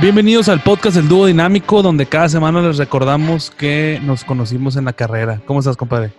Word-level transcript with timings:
Bienvenidos 0.00 0.48
al 0.48 0.62
podcast 0.62 0.96
El 0.96 1.08
Dúo 1.08 1.26
Dinámico, 1.26 1.82
donde 1.82 2.06
cada 2.06 2.28
semana 2.28 2.62
les 2.62 2.76
recordamos 2.76 3.50
que 3.50 3.98
nos 4.04 4.22
conocimos 4.22 4.76
en 4.76 4.84
la 4.84 4.92
carrera. 4.92 5.42
¿Cómo 5.44 5.58
estás, 5.58 5.76
compadre? 5.76 6.12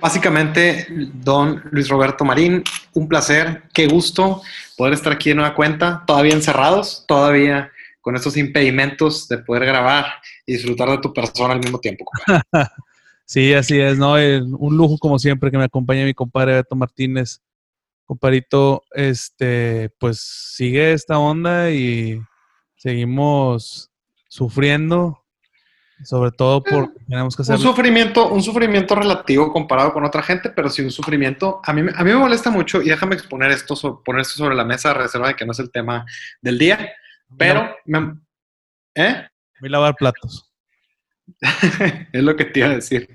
Básicamente, 0.00 0.86
don 1.14 1.60
Luis 1.72 1.88
Roberto 1.88 2.24
Marín, 2.24 2.62
un 2.94 3.08
placer, 3.08 3.64
qué 3.74 3.88
gusto 3.88 4.40
poder 4.76 4.94
estar 4.94 5.12
aquí 5.12 5.30
de 5.30 5.34
nueva 5.34 5.56
cuenta, 5.56 6.04
todavía 6.06 6.32
encerrados, 6.32 7.04
todavía 7.08 7.72
con 8.00 8.14
estos 8.14 8.36
impedimentos 8.36 9.26
de 9.26 9.38
poder 9.38 9.66
grabar 9.66 10.06
y 10.46 10.52
disfrutar 10.52 10.88
de 10.88 10.98
tu 10.98 11.12
persona 11.12 11.54
al 11.54 11.60
mismo 11.60 11.80
tiempo. 11.80 12.04
sí, 13.24 13.52
así 13.52 13.80
es, 13.80 13.98
¿no? 13.98 14.12
Un 14.12 14.76
lujo 14.76 14.96
como 14.96 15.18
siempre 15.18 15.50
que 15.50 15.58
me 15.58 15.64
acompaña 15.64 16.04
mi 16.04 16.14
compadre 16.14 16.54
Beto 16.54 16.76
Martínez. 16.76 17.40
Comparito, 18.04 18.84
este, 18.92 19.90
pues 19.98 20.20
sigue 20.20 20.92
esta 20.92 21.18
onda 21.18 21.72
y 21.72 22.22
seguimos 22.78 23.90
sufriendo, 24.28 25.22
sobre 26.04 26.30
todo 26.30 26.62
porque 26.62 26.98
tenemos 27.06 27.36
que 27.36 27.42
hacer... 27.42 27.56
Un 27.56 27.62
sufrimiento, 27.62 28.28
un 28.28 28.42
sufrimiento 28.42 28.94
relativo 28.94 29.52
comparado 29.52 29.92
con 29.92 30.04
otra 30.04 30.22
gente, 30.22 30.50
pero 30.50 30.70
sí 30.70 30.82
un 30.82 30.90
sufrimiento. 30.90 31.60
A 31.64 31.72
mí, 31.72 31.82
a 31.82 32.04
mí 32.04 32.10
me 32.10 32.16
molesta 32.16 32.50
mucho, 32.50 32.80
y 32.80 32.88
déjame 32.88 33.16
exponer 33.16 33.50
esto, 33.50 34.02
poner 34.02 34.22
esto 34.22 34.36
sobre 34.36 34.54
la 34.54 34.64
mesa, 34.64 34.94
reserva 34.94 35.28
de 35.28 35.34
que 35.34 35.44
no 35.44 35.52
es 35.52 35.58
el 35.58 35.70
tema 35.70 36.06
del 36.40 36.58
día, 36.58 36.92
pero... 37.36 37.76
Me, 37.84 38.14
¿Eh? 38.94 39.28
Voy 39.60 39.68
a 39.68 39.72
lavar 39.72 39.94
platos. 39.94 40.50
es 42.12 42.22
lo 42.22 42.34
que 42.36 42.46
te 42.46 42.60
iba 42.60 42.68
a 42.68 42.74
decir. 42.74 43.14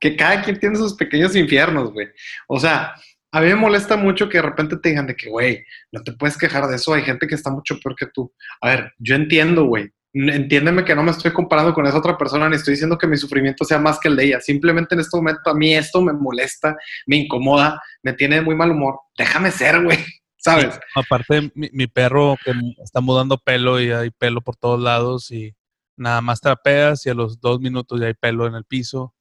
Que 0.00 0.16
cada 0.16 0.42
quien 0.42 0.58
tiene 0.58 0.76
sus 0.76 0.94
pequeños 0.94 1.34
infiernos, 1.36 1.92
güey. 1.92 2.08
O 2.48 2.58
sea, 2.58 2.94
a 3.32 3.40
mí 3.40 3.46
me 3.48 3.54
molesta 3.54 3.96
mucho 3.96 4.28
que 4.28 4.36
de 4.38 4.42
repente 4.42 4.76
te 4.76 4.90
digan 4.90 5.06
de 5.06 5.16
que, 5.16 5.30
güey, 5.30 5.64
no 5.90 6.02
te 6.02 6.12
puedes 6.12 6.36
quejar 6.36 6.66
de 6.66 6.76
eso, 6.76 6.92
hay 6.92 7.02
gente 7.02 7.26
que 7.26 7.34
está 7.34 7.50
mucho 7.50 7.80
peor 7.80 7.96
que 7.96 8.06
tú. 8.06 8.32
A 8.60 8.68
ver, 8.68 8.92
yo 8.98 9.16
entiendo, 9.16 9.64
güey. 9.64 9.90
Entiéndeme 10.12 10.84
que 10.84 10.94
no 10.94 11.02
me 11.02 11.10
estoy 11.10 11.32
comparando 11.32 11.72
con 11.72 11.86
esa 11.86 11.96
otra 11.96 12.18
persona 12.18 12.46
ni 12.46 12.56
estoy 12.56 12.72
diciendo 12.72 12.98
que 12.98 13.06
mi 13.06 13.16
sufrimiento 13.16 13.64
sea 13.64 13.78
más 13.78 13.98
que 13.98 14.08
el 14.08 14.16
de 14.16 14.24
ella. 14.24 14.40
Simplemente 14.40 14.94
en 14.94 15.00
este 15.00 15.16
momento 15.16 15.48
a 15.48 15.54
mí 15.54 15.74
esto 15.74 16.02
me 16.02 16.12
molesta, 16.12 16.76
me 17.06 17.16
incomoda, 17.16 17.80
me 18.02 18.12
tiene 18.12 18.36
de 18.36 18.42
muy 18.42 18.54
mal 18.54 18.70
humor. 18.70 19.00
Déjame 19.16 19.50
ser, 19.50 19.82
güey. 19.82 19.98
¿Sabes? 20.36 20.78
aparte, 20.96 21.52
mi, 21.54 21.70
mi, 21.72 21.86
perro 21.86 22.34
que 22.44 22.52
está 22.82 23.00
mudando 23.00 23.38
pelo 23.38 23.80
y 23.80 23.92
hay 23.92 24.10
pelo 24.10 24.40
por 24.40 24.56
todos 24.56 24.80
lados 24.80 25.30
y 25.30 25.54
nada 25.96 26.20
más 26.20 26.40
trapeas 26.40 27.06
y 27.06 27.10
a 27.10 27.14
los 27.14 27.40
dos 27.40 27.60
minutos 27.60 28.00
ya 28.00 28.08
hay 28.08 28.14
pelo 28.14 28.46
en 28.46 28.56
el 28.56 28.64
piso. 28.64 29.14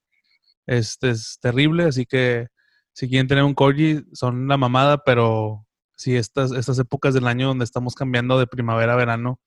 Este 0.66 1.12
es 1.12 1.38
terrible, 1.40 1.84
así 1.84 2.06
que 2.06 2.48
si 2.94 3.08
quieren 3.08 3.28
tener 3.28 3.44
un 3.44 3.54
corgi, 3.54 4.04
son 4.14 4.48
la 4.48 4.58
mamada, 4.58 5.04
pero 5.04 5.68
sí, 5.96 6.16
estas, 6.16 6.52
estas 6.52 6.80
épocas 6.80 7.14
del 7.14 7.28
año 7.28 7.48
donde 7.48 7.66
estamos 7.66 7.94
cambiando 7.96 8.40
de 8.40 8.48
primavera 8.48 8.94
a 8.94 8.98
verano, 8.98 9.40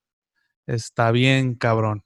está 0.65 1.11
bien 1.11 1.55
cabrón. 1.55 2.04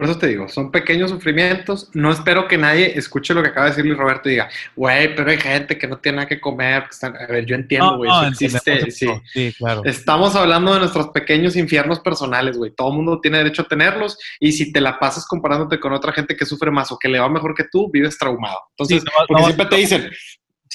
Por 0.00 0.08
eso 0.08 0.18
te 0.18 0.28
digo, 0.28 0.48
son 0.48 0.70
pequeños 0.70 1.10
sufrimientos. 1.10 1.90
No 1.92 2.10
espero 2.10 2.48
que 2.48 2.56
nadie 2.56 2.98
escuche 2.98 3.34
lo 3.34 3.42
que 3.42 3.50
acaba 3.50 3.66
de 3.66 3.72
decir 3.72 3.84
Luis 3.84 3.98
Roberto 3.98 4.30
y 4.30 4.32
diga, 4.32 4.48
güey, 4.74 5.14
pero 5.14 5.30
hay 5.30 5.36
gente 5.36 5.76
que 5.76 5.86
no 5.86 5.98
tiene 5.98 6.16
nada 6.16 6.26
que 6.26 6.40
comer. 6.40 6.84
A 7.02 7.26
ver, 7.26 7.44
yo 7.44 7.54
entiendo, 7.54 7.98
güey, 7.98 8.10
no, 8.10 8.26
existe. 8.28 8.90
Sí. 8.90 9.06
sí. 9.26 9.54
claro. 9.58 9.82
Estamos 9.84 10.34
hablando 10.36 10.72
de 10.72 10.78
nuestros 10.78 11.08
pequeños 11.08 11.54
infiernos 11.54 12.00
personales, 12.00 12.56
güey. 12.56 12.70
Todo 12.70 12.88
el 12.88 12.96
mundo 12.96 13.20
tiene 13.20 13.36
derecho 13.36 13.60
a 13.60 13.68
tenerlos. 13.68 14.16
Y 14.40 14.52
si 14.52 14.72
te 14.72 14.80
la 14.80 14.98
pasas 14.98 15.26
comparándote 15.26 15.78
con 15.78 15.92
otra 15.92 16.12
gente 16.14 16.34
que 16.34 16.46
sufre 16.46 16.70
más 16.70 16.90
o 16.92 16.98
que 16.98 17.10
le 17.10 17.20
va 17.20 17.28
mejor 17.28 17.54
que 17.54 17.64
tú, 17.70 17.90
vives 17.92 18.16
traumado. 18.16 18.58
Entonces, 18.70 19.04
porque 19.28 19.44
siempre 19.44 19.66
te 19.66 19.76
dicen, 19.76 20.10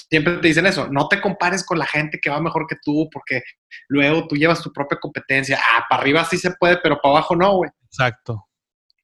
siempre 0.07 0.33
te 0.37 0.47
dicen 0.49 0.67
eso, 0.67 0.87
no 0.91 1.07
te 1.07 1.19
compares 1.19 1.65
con 1.65 1.79
la 1.79 1.87
gente 1.87 2.19
que 2.21 2.29
va 2.29 2.39
mejor 2.39 2.67
que 2.67 2.75
tú, 2.83 3.09
porque 3.11 3.41
luego 3.87 4.27
tú 4.27 4.35
llevas 4.35 4.61
tu 4.61 4.71
propia 4.71 4.99
competencia. 4.99 5.59
Ah, 5.71 5.83
para 5.89 6.03
arriba 6.03 6.23
sí 6.25 6.37
se 6.37 6.51
puede, 6.51 6.77
pero 6.77 6.99
para 7.01 7.15
abajo 7.15 7.35
no, 7.35 7.55
güey. 7.55 7.71
Exacto. 7.87 8.44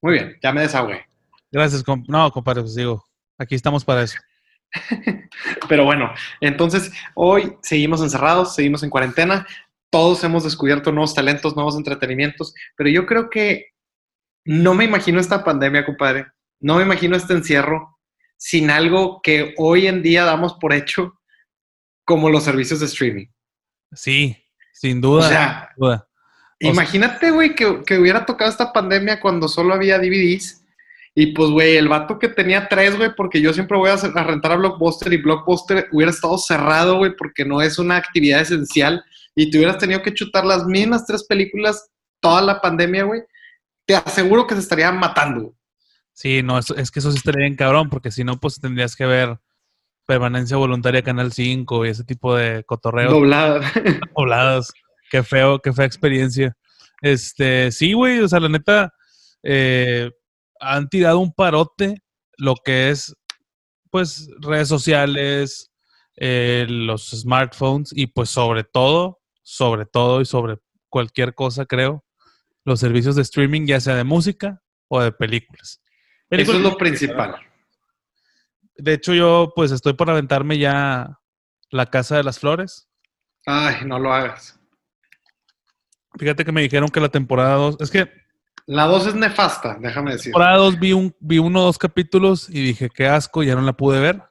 Muy 0.02 0.14
bien, 0.14 0.36
ya 0.42 0.52
me 0.52 0.62
desahogué. 0.62 1.06
Gracias, 1.50 1.84
no, 2.08 2.30
compadre, 2.32 2.62
pues 2.62 2.74
digo, 2.74 3.04
aquí 3.38 3.54
estamos 3.54 3.84
para 3.84 4.02
eso. 4.02 4.18
pero 5.68 5.84
bueno, 5.84 6.12
entonces 6.40 6.92
hoy 7.14 7.56
seguimos 7.62 8.02
encerrados, 8.02 8.54
seguimos 8.54 8.82
en 8.82 8.90
cuarentena, 8.90 9.46
todos 9.90 10.24
hemos 10.24 10.44
descubierto 10.44 10.90
nuevos 10.90 11.14
talentos, 11.14 11.54
nuevos 11.54 11.76
entretenimientos, 11.76 12.54
pero 12.76 12.90
yo 12.90 13.06
creo 13.06 13.30
que 13.30 13.66
no 14.44 14.74
me 14.74 14.84
imagino 14.84 15.20
esta 15.20 15.44
pandemia, 15.44 15.86
compadre, 15.86 16.26
no 16.58 16.76
me 16.76 16.82
imagino 16.82 17.16
este 17.16 17.34
encierro 17.34 17.98
sin 18.36 18.70
algo 18.70 19.20
que 19.22 19.54
hoy 19.56 19.86
en 19.86 20.02
día 20.02 20.24
damos 20.24 20.54
por 20.54 20.72
hecho 20.72 21.20
como 22.04 22.28
los 22.28 22.42
servicios 22.42 22.80
de 22.80 22.86
streaming. 22.86 23.26
Sí, 23.92 24.36
sin 24.72 25.00
duda. 25.00 25.26
O 25.26 25.28
sea, 25.28 25.68
imagínate, 26.68 27.30
güey, 27.30 27.54
que, 27.54 27.66
hubiera 27.98 28.26
tocado 28.26 28.50
esta 28.50 28.72
pandemia 28.72 29.20
cuando 29.20 29.48
solo 29.48 29.74
había 29.74 29.98
DVDs. 29.98 30.62
Y 31.14 31.26
pues, 31.26 31.50
güey, 31.50 31.76
el 31.76 31.88
vato 31.88 32.18
que 32.18 32.28
tenía 32.28 32.68
tres, 32.68 32.96
güey, 32.96 33.10
porque 33.14 33.40
yo 33.40 33.52
siempre 33.52 33.76
voy 33.76 33.90
a, 33.90 33.94
a, 33.94 34.24
rentar 34.24 34.52
a 34.52 34.56
Blockbuster 34.56 35.12
y 35.12 35.18
Blockbuster 35.18 35.88
hubiera 35.92 36.10
estado 36.10 36.38
cerrado, 36.38 36.96
güey, 36.96 37.14
porque 37.16 37.44
no 37.44 37.60
es 37.60 37.78
una 37.78 37.96
actividad 37.96 38.40
esencial. 38.40 39.04
Y 39.34 39.50
te 39.50 39.58
hubieras 39.58 39.78
tenido 39.78 40.02
que 40.02 40.14
chutar 40.14 40.44
las 40.44 40.64
mismas 40.64 41.06
tres 41.06 41.24
películas 41.24 41.90
toda 42.20 42.40
la 42.40 42.60
pandemia, 42.60 43.04
güey. 43.04 43.22
Te 43.84 43.94
aseguro 43.94 44.46
que 44.46 44.54
se 44.54 44.60
estarían 44.60 44.98
matando. 44.98 45.54
Sí, 46.12 46.42
no, 46.42 46.58
es, 46.58 46.90
que 46.90 46.98
eso 46.98 47.10
sí 47.10 47.18
estaría 47.18 47.40
bien 47.42 47.56
cabrón, 47.56 47.90
porque 47.90 48.10
si 48.10 48.22
no, 48.24 48.38
pues 48.38 48.60
tendrías 48.60 48.96
que 48.96 49.06
ver 49.06 49.38
permanencia 50.06 50.56
voluntaria 50.56 51.02
Canal 51.02 51.32
5 51.32 51.86
y 51.86 51.88
ese 51.88 52.04
tipo 52.04 52.34
de 52.34 52.64
cotorreos. 52.64 53.12
Dobladas. 53.12 53.72
Dobladas. 54.16 54.72
Qué 55.12 55.22
feo, 55.22 55.58
qué 55.58 55.74
fea 55.74 55.84
experiencia. 55.84 56.56
Este, 57.02 57.70
sí, 57.70 57.92
güey, 57.92 58.20
o 58.20 58.28
sea, 58.28 58.40
la 58.40 58.48
neta, 58.48 58.94
eh, 59.42 60.10
han 60.58 60.88
tirado 60.88 61.18
un 61.18 61.34
parote 61.34 61.98
lo 62.38 62.54
que 62.54 62.88
es, 62.88 63.14
pues, 63.90 64.30
redes 64.40 64.68
sociales, 64.68 65.70
eh, 66.16 66.64
los 66.66 67.10
smartphones 67.10 67.92
y 67.94 68.06
pues 68.06 68.30
sobre 68.30 68.64
todo, 68.64 69.20
sobre 69.42 69.84
todo 69.84 70.22
y 70.22 70.24
sobre 70.24 70.56
cualquier 70.88 71.34
cosa, 71.34 71.66
creo, 71.66 72.06
los 72.64 72.80
servicios 72.80 73.14
de 73.14 73.20
streaming, 73.20 73.66
ya 73.66 73.80
sea 73.80 73.96
de 73.96 74.04
música 74.04 74.62
o 74.88 75.02
de 75.02 75.12
películas. 75.12 75.82
Eso 76.30 76.54
es 76.54 76.60
lo 76.60 76.78
principal. 76.78 77.36
De 78.76 78.94
hecho, 78.94 79.12
yo 79.12 79.52
pues 79.54 79.72
estoy 79.72 79.92
por 79.92 80.08
aventarme 80.08 80.56
ya 80.56 81.18
La 81.68 81.84
Casa 81.84 82.16
de 82.16 82.24
las 82.24 82.38
Flores. 82.38 82.88
Ay, 83.44 83.84
no 83.84 83.98
lo 83.98 84.10
hagas. 84.10 84.58
Fíjate 86.18 86.44
que 86.44 86.52
me 86.52 86.62
dijeron 86.62 86.88
que 86.88 87.00
la 87.00 87.08
temporada 87.08 87.54
2, 87.56 87.76
es 87.80 87.90
que... 87.90 88.10
La 88.66 88.84
2 88.84 89.08
es 89.08 89.14
nefasta, 89.14 89.76
déjame 89.80 90.12
decir. 90.12 90.30
La 90.30 90.32
temporada 90.32 90.58
2 90.58 90.78
vi, 90.78 90.92
un, 90.92 91.14
vi 91.20 91.38
uno 91.38 91.60
o 91.60 91.64
dos 91.64 91.78
capítulos 91.78 92.48
y 92.48 92.62
dije, 92.62 92.90
qué 92.90 93.06
asco, 93.06 93.42
ya 93.42 93.54
no 93.54 93.62
la 93.62 93.72
pude 93.72 94.00
ver. 94.00 94.22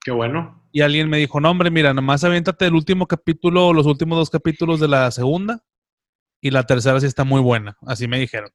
Qué 0.00 0.10
bueno. 0.10 0.62
Y 0.72 0.80
alguien 0.80 1.08
me 1.08 1.18
dijo, 1.18 1.40
no 1.40 1.50
hombre, 1.50 1.70
mira, 1.70 1.94
nomás 1.94 2.24
aviéntate 2.24 2.66
el 2.66 2.74
último 2.74 3.06
capítulo, 3.06 3.72
los 3.72 3.86
últimos 3.86 4.18
dos 4.18 4.30
capítulos 4.30 4.80
de 4.80 4.88
la 4.88 5.10
segunda 5.10 5.62
y 6.44 6.50
la 6.50 6.64
tercera 6.64 7.00
sí 7.00 7.06
está 7.06 7.24
muy 7.24 7.40
buena. 7.40 7.76
Así 7.86 8.06
me 8.06 8.18
dijeron. 8.18 8.50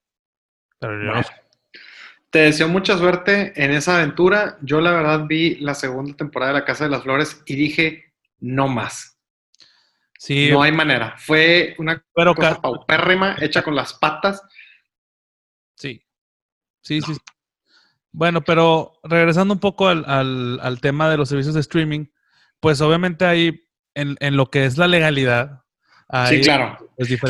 Pero 0.79 0.93
yo 0.93 1.11
no. 1.11 1.21
Te 2.29 2.39
deseo 2.39 2.69
mucha 2.69 2.95
suerte 2.99 3.51
en 3.55 3.71
esa 3.71 3.97
aventura. 3.97 4.59
Yo 4.61 4.79
la 4.79 4.91
verdad 4.91 5.25
vi 5.27 5.55
la 5.55 5.73
segunda 5.73 6.15
temporada 6.15 6.53
de 6.53 6.59
La 6.59 6.65
Casa 6.65 6.83
de 6.83 6.91
las 6.91 7.01
Flores 7.01 7.41
y 7.47 7.55
dije, 7.55 8.13
no 8.39 8.67
más. 8.67 9.18
Sí. 10.19 10.49
No 10.51 10.61
hay 10.61 10.71
manera. 10.71 11.15
Fue 11.17 11.75
una 11.77 12.03
pero 12.13 12.35
cosa 12.35 12.61
paupérrima, 12.61 13.37
hecha 13.39 13.61
con 13.63 13.73
las 13.73 13.93
patas. 13.93 14.43
Sí. 15.75 16.05
Sí, 16.81 17.01
sí. 17.01 17.13
Bueno, 18.11 18.41
pero 18.41 18.99
regresando 19.03 19.53
un 19.53 19.59
poco 19.59 19.87
al, 19.87 20.79
tema 20.81 21.09
de 21.09 21.17
los 21.17 21.29
servicios 21.29 21.55
de 21.55 21.61
streaming, 21.61 22.07
pues 22.59 22.81
obviamente 22.81 23.25
hay 23.25 23.61
en, 23.93 24.17
en 24.19 24.35
lo 24.35 24.47
que 24.47 24.65
es 24.65 24.77
la 24.77 24.87
legalidad, 24.87 25.63
sí, 26.27 26.41
claro. 26.41 26.77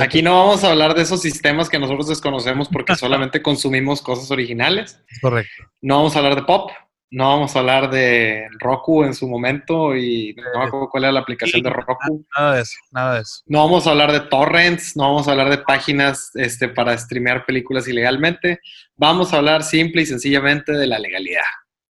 Aquí 0.01 0.21
no 0.21 0.37
vamos 0.37 0.63
a 0.63 0.71
hablar 0.71 0.95
de 0.95 1.01
esos 1.01 1.21
sistemas 1.21 1.69
que 1.69 1.79
nosotros 1.79 2.07
desconocemos 2.07 2.69
porque 2.69 2.95
solamente 2.95 3.41
consumimos 3.41 4.01
cosas 4.01 4.31
originales. 4.31 5.03
Correcto. 5.21 5.63
No 5.81 5.97
vamos 5.97 6.15
a 6.15 6.19
hablar 6.19 6.35
de 6.35 6.43
pop, 6.43 6.71
no 7.11 7.29
vamos 7.29 7.55
a 7.55 7.59
hablar 7.59 7.89
de 7.89 8.47
Roku 8.59 9.03
en 9.03 9.13
su 9.13 9.27
momento 9.27 9.95
y 9.95 10.35
no 10.35 10.59
me 10.59 10.65
acuerdo 10.67 10.89
cuál 10.89 11.05
era 11.05 11.13
la 11.13 11.21
aplicación 11.21 11.63
de 11.63 11.69
Roku. 11.69 12.25
Nada 12.37 12.55
de 12.55 12.61
eso, 12.61 12.77
nada 12.91 13.15
de 13.15 13.21
eso. 13.21 13.41
No 13.47 13.59
vamos 13.59 13.87
a 13.87 13.91
hablar 13.91 14.11
de 14.11 14.19
torrents, 14.21 14.95
no 14.95 15.03
vamos 15.03 15.27
a 15.27 15.31
hablar 15.31 15.49
de 15.49 15.57
páginas 15.57 16.29
este, 16.35 16.69
para 16.69 16.97
streamear 16.97 17.45
películas 17.45 17.87
ilegalmente. 17.87 18.59
Vamos 18.95 19.33
a 19.33 19.37
hablar 19.37 19.63
simple 19.63 20.03
y 20.03 20.05
sencillamente 20.05 20.71
de 20.73 20.85
la 20.85 20.99
legalidad. 20.99 21.41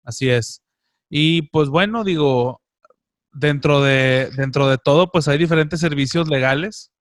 Así 0.04 0.30
es. 0.30 0.62
Y 1.10 1.44
pues 1.44 1.70
bueno, 1.70 2.04
digo, 2.04 2.62
dentro 3.32 3.82
de, 3.82 4.30
dentro 4.36 4.68
de 4.68 4.78
todo, 4.78 5.12
pues 5.12 5.28
hay 5.28 5.38
diferentes 5.38 5.80
servicios 5.80 6.28
legales. 6.28 6.92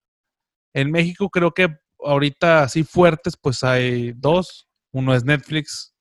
En 0.72 0.90
México 0.90 1.28
creo 1.28 1.52
que 1.52 1.76
ahorita 1.98 2.62
así 2.62 2.82
fuertes, 2.82 3.36
pues 3.36 3.62
hay 3.62 4.12
dos. 4.12 4.68
Uno 4.92 5.14
es 5.14 5.24
Netflix, 5.24 5.94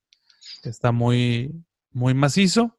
que 0.63 0.69
está 0.69 0.91
muy, 0.93 1.51
muy 1.95 2.13
macizo. 2.13 2.77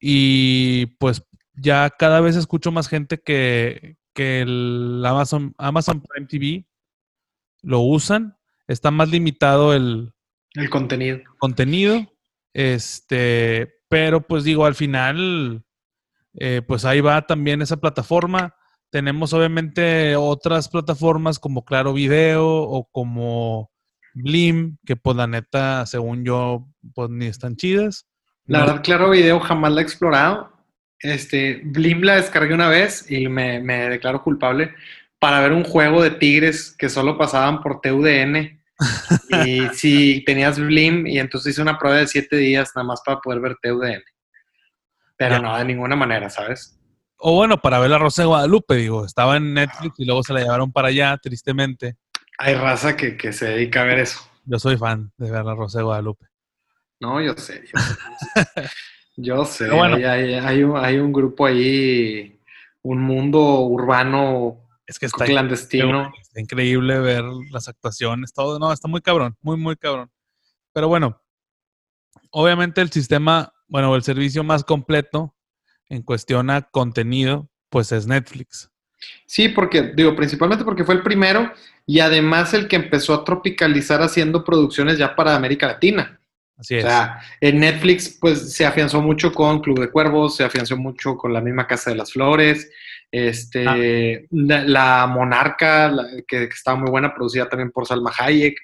Y 0.00 0.86
pues 0.98 1.22
ya 1.54 1.88
cada 1.90 2.20
vez 2.20 2.36
escucho 2.36 2.70
más 2.70 2.88
gente 2.88 3.18
que, 3.18 3.96
que 4.12 4.42
el 4.42 5.02
Amazon, 5.06 5.54
Amazon 5.56 6.02
Prime 6.02 6.26
TV 6.26 6.66
lo 7.62 7.80
usan. 7.80 8.36
está 8.66 8.90
más 8.90 9.08
limitado 9.08 9.72
el, 9.72 10.12
el 10.54 10.68
contenido. 10.68 11.20
Contenido. 11.38 12.12
Este, 12.52 13.72
pero 13.88 14.26
pues 14.26 14.44
digo, 14.44 14.66
al 14.66 14.74
final, 14.74 15.64
eh, 16.34 16.62
pues 16.66 16.84
ahí 16.84 17.00
va 17.00 17.26
también 17.26 17.62
esa 17.62 17.76
plataforma. 17.76 18.54
Tenemos 18.90 19.32
obviamente 19.32 20.16
otras 20.16 20.68
plataformas 20.68 21.38
como 21.38 21.64
Claro 21.64 21.92
Video 21.92 22.46
o 22.46 22.88
como 22.90 23.70
Blim, 24.22 24.78
que 24.84 24.96
pues 24.96 25.16
la 25.16 25.26
neta, 25.26 25.86
según 25.86 26.24
yo, 26.24 26.66
pues 26.94 27.10
ni 27.10 27.26
están 27.26 27.56
chidas. 27.56 28.06
La 28.46 28.60
verdad, 28.60 28.82
Claro 28.82 29.10
Video 29.10 29.40
jamás 29.40 29.72
la 29.72 29.80
he 29.80 29.84
explorado. 29.84 30.52
Este, 31.00 31.60
Blim 31.64 32.02
la 32.02 32.16
descargué 32.16 32.54
una 32.54 32.68
vez 32.68 33.10
y 33.10 33.28
me, 33.28 33.60
me 33.60 33.88
declaro 33.88 34.22
culpable 34.22 34.74
para 35.18 35.40
ver 35.40 35.52
un 35.52 35.64
juego 35.64 36.02
de 36.02 36.10
tigres 36.10 36.74
que 36.76 36.88
solo 36.88 37.18
pasaban 37.18 37.60
por 37.62 37.80
TUDN. 37.80 38.58
y 39.46 39.68
si 39.74 40.22
tenías 40.24 40.58
Blim 40.58 41.06
y 41.06 41.18
entonces 41.18 41.52
hice 41.52 41.62
una 41.62 41.78
prueba 41.78 41.98
de 41.98 42.06
siete 42.06 42.36
días 42.36 42.72
nada 42.74 42.86
más 42.86 43.02
para 43.04 43.20
poder 43.20 43.40
ver 43.40 43.56
TUDN. 43.62 44.02
Pero 45.16 45.40
no, 45.40 45.56
de 45.56 45.64
ninguna 45.64 45.96
manera, 45.96 46.30
¿sabes? 46.30 46.78
O 47.18 47.34
bueno, 47.34 47.60
para 47.60 47.80
ver 47.80 47.90
la 47.90 47.98
Rosa 47.98 48.22
de 48.22 48.26
Guadalupe, 48.26 48.76
digo, 48.76 49.04
estaba 49.04 49.36
en 49.36 49.52
Netflix 49.52 49.98
y 49.98 50.04
luego 50.04 50.22
se 50.22 50.32
la 50.32 50.40
llevaron 50.40 50.70
para 50.70 50.88
allá, 50.88 51.18
tristemente. 51.20 51.96
Hay 52.38 52.54
raza 52.54 52.96
que, 52.96 53.16
que 53.16 53.32
se 53.32 53.46
dedica 53.46 53.82
a 53.82 53.84
ver 53.84 53.98
eso. 53.98 54.20
Yo 54.44 54.58
soy 54.58 54.76
fan 54.76 55.12
de 55.18 55.30
ver 55.30 55.44
la 55.44 55.54
Rosa 55.54 55.78
de 55.78 55.84
Guadalupe. 55.84 56.26
No, 57.00 57.20
yo 57.20 57.34
sé. 57.36 57.64
Yo 59.16 59.44
sé. 59.44 59.68
Bueno, 59.74 59.96
hay, 59.96 60.34
hay, 60.34 60.62
un, 60.62 60.76
hay, 60.76 60.98
un, 60.98 61.12
grupo 61.12 61.46
ahí, 61.46 62.40
un 62.82 63.02
mundo 63.02 63.60
urbano 63.62 64.68
es 64.86 64.98
que 64.98 65.06
está 65.06 65.26
clandestino. 65.26 66.10
Está 66.20 66.40
increíble 66.40 66.98
ver 66.98 67.24
las 67.50 67.68
actuaciones, 67.68 68.32
todo. 68.32 68.58
No, 68.58 68.72
está 68.72 68.88
muy 68.88 69.02
cabrón, 69.02 69.36
muy, 69.42 69.56
muy 69.58 69.76
cabrón. 69.76 70.10
Pero 70.72 70.88
bueno, 70.88 71.20
obviamente 72.30 72.80
el 72.80 72.90
sistema, 72.90 73.52
bueno, 73.66 73.94
el 73.94 74.02
servicio 74.02 74.44
más 74.44 74.64
completo 74.64 75.36
en 75.90 76.02
cuestión 76.02 76.48
a 76.48 76.62
contenido, 76.62 77.50
pues 77.68 77.92
es 77.92 78.06
Netflix. 78.06 78.70
Sí, 79.26 79.48
porque, 79.48 79.92
digo, 79.94 80.14
principalmente 80.16 80.64
porque 80.64 80.84
fue 80.84 80.94
el 80.94 81.02
primero 81.02 81.52
y 81.86 82.00
además 82.00 82.54
el 82.54 82.68
que 82.68 82.76
empezó 82.76 83.14
a 83.14 83.24
tropicalizar 83.24 84.02
haciendo 84.02 84.44
producciones 84.44 84.98
ya 84.98 85.14
para 85.14 85.34
América 85.34 85.66
Latina. 85.66 86.20
Así 86.56 86.76
es. 86.76 86.84
O 86.84 86.88
sea, 86.88 87.20
en 87.40 87.60
Netflix, 87.60 88.18
pues 88.20 88.52
se 88.52 88.66
afianzó 88.66 89.00
mucho 89.00 89.32
con 89.32 89.60
Club 89.60 89.80
de 89.80 89.90
Cuervos, 89.90 90.36
se 90.36 90.44
afianzó 90.44 90.76
mucho 90.76 91.16
con 91.16 91.32
la 91.32 91.40
misma 91.40 91.66
Casa 91.66 91.90
de 91.90 91.96
las 91.96 92.12
Flores, 92.12 92.68
este, 93.10 93.66
ah. 93.66 93.76
la, 94.30 95.06
Monarca, 95.06 95.92
que, 96.26 96.44
estaba 96.44 96.78
muy 96.78 96.90
buena, 96.90 97.14
producida 97.14 97.48
también 97.48 97.70
por 97.70 97.86
Salma 97.86 98.12
Hayek. 98.18 98.58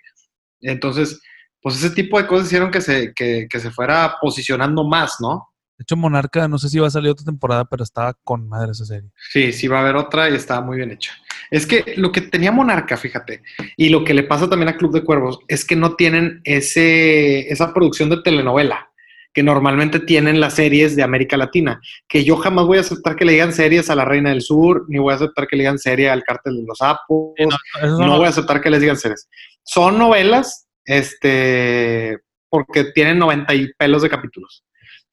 Entonces, 0.60 1.20
pues 1.62 1.76
ese 1.76 1.94
tipo 1.94 2.20
de 2.20 2.26
cosas 2.26 2.48
hicieron 2.48 2.70
que 2.70 2.80
se, 2.80 3.14
que, 3.14 3.46
que 3.48 3.60
se 3.60 3.70
fuera 3.70 4.16
posicionando 4.20 4.84
más, 4.84 5.16
¿no? 5.20 5.53
De 5.76 5.82
hecho, 5.82 5.96
Monarca, 5.96 6.46
no 6.46 6.58
sé 6.58 6.68
si 6.68 6.78
va 6.78 6.86
a 6.86 6.90
salir 6.90 7.10
otra 7.10 7.24
temporada, 7.24 7.64
pero 7.64 7.82
estaba 7.82 8.14
con 8.14 8.48
madre 8.48 8.72
esa 8.72 8.84
serie. 8.84 9.10
Sí, 9.30 9.52
sí 9.52 9.66
va 9.66 9.78
a 9.78 9.80
haber 9.82 9.96
otra 9.96 10.30
y 10.30 10.34
estaba 10.34 10.60
muy 10.60 10.76
bien 10.76 10.92
hecha. 10.92 11.12
Es 11.50 11.66
que 11.66 11.94
lo 11.96 12.12
que 12.12 12.20
tenía 12.20 12.52
Monarca, 12.52 12.96
fíjate, 12.96 13.42
y 13.76 13.88
lo 13.88 14.04
que 14.04 14.14
le 14.14 14.22
pasa 14.22 14.48
también 14.48 14.68
a 14.68 14.76
Club 14.76 14.92
de 14.92 15.04
Cuervos, 15.04 15.40
es 15.48 15.64
que 15.64 15.74
no 15.74 15.96
tienen 15.96 16.40
ese, 16.44 17.52
esa 17.52 17.74
producción 17.74 18.08
de 18.08 18.22
telenovela 18.22 18.90
que 19.34 19.42
normalmente 19.42 19.98
tienen 19.98 20.40
las 20.40 20.54
series 20.54 20.94
de 20.94 21.02
América 21.02 21.36
Latina, 21.36 21.80
que 22.08 22.22
yo 22.22 22.36
jamás 22.36 22.66
voy 22.66 22.78
a 22.78 22.82
aceptar 22.82 23.16
que 23.16 23.24
le 23.24 23.32
digan 23.32 23.52
series 23.52 23.90
a 23.90 23.96
la 23.96 24.04
Reina 24.04 24.30
del 24.30 24.42
Sur, 24.42 24.84
ni 24.88 24.98
voy 24.98 25.12
a 25.12 25.16
aceptar 25.16 25.48
que 25.48 25.56
le 25.56 25.64
digan 25.64 25.78
serie 25.78 26.08
al 26.08 26.22
Cártel 26.22 26.56
de 26.58 26.64
los 26.64 26.78
Sapos, 26.78 27.34
no, 27.82 28.16
voy 28.16 28.26
a 28.26 28.28
aceptar 28.28 28.60
que 28.60 28.70
les 28.70 28.80
digan 28.80 28.96
series. 28.96 29.28
Son 29.64 29.98
novelas, 29.98 30.68
este, 30.84 32.20
porque 32.48 32.84
tienen 32.94 33.18
90 33.18 33.54
y 33.54 33.72
pelos 33.74 34.02
de 34.02 34.08
capítulos. 34.08 34.64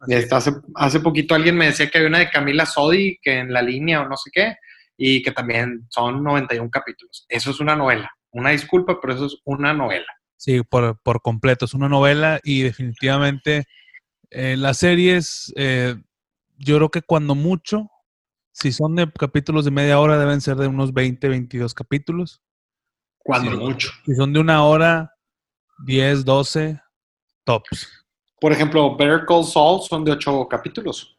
Este, 0.07 0.33
hace, 0.33 0.51
hace 0.75 0.99
poquito 0.99 1.35
alguien 1.35 1.55
me 1.55 1.67
decía 1.67 1.89
que 1.89 1.97
había 1.97 2.09
una 2.09 2.19
de 2.19 2.29
Camila 2.29 2.65
Sodi, 2.65 3.19
que 3.21 3.39
en 3.39 3.53
la 3.53 3.61
línea 3.61 4.01
o 4.01 4.07
no 4.07 4.17
sé 4.17 4.31
qué, 4.33 4.55
y 4.97 5.21
que 5.21 5.31
también 5.31 5.85
son 5.89 6.23
91 6.23 6.69
capítulos. 6.69 7.25
Eso 7.29 7.51
es 7.51 7.59
una 7.59 7.75
novela. 7.75 8.11
Una 8.31 8.51
disculpa, 8.51 8.99
pero 9.01 9.13
eso 9.13 9.25
es 9.25 9.37
una 9.45 9.73
novela. 9.73 10.07
Sí, 10.37 10.61
por, 10.63 10.97
completo. 11.21 11.65
Es 11.65 11.73
una 11.73 11.89
novela 11.89 12.39
y 12.43 12.61
definitivamente 12.61 13.65
eh, 14.29 14.55
las 14.57 14.77
series, 14.77 15.53
eh, 15.55 15.95
yo 16.57 16.77
creo 16.77 16.89
que 16.89 17.01
cuando 17.01 17.35
mucho, 17.35 17.89
si 18.51 18.71
son 18.71 18.95
de 18.95 19.11
capítulos 19.11 19.65
de 19.65 19.71
media 19.71 19.99
hora, 19.99 20.17
deben 20.17 20.41
ser 20.41 20.55
de 20.55 20.67
unos 20.67 20.93
20, 20.93 21.29
22 21.29 21.73
capítulos. 21.73 22.41
Cuando 23.19 23.51
mucho. 23.51 23.91
Si 24.05 24.15
son 24.15 24.33
de 24.33 24.39
una 24.39 24.63
hora, 24.63 25.13
10, 25.85 26.25
12, 26.25 26.81
tops. 27.43 28.00
Por 28.41 28.51
ejemplo, 28.51 28.95
Better 28.97 29.23
Call 29.27 29.45
Saul 29.45 29.83
son 29.83 30.03
de 30.03 30.13
ocho 30.13 30.47
capítulos. 30.47 31.15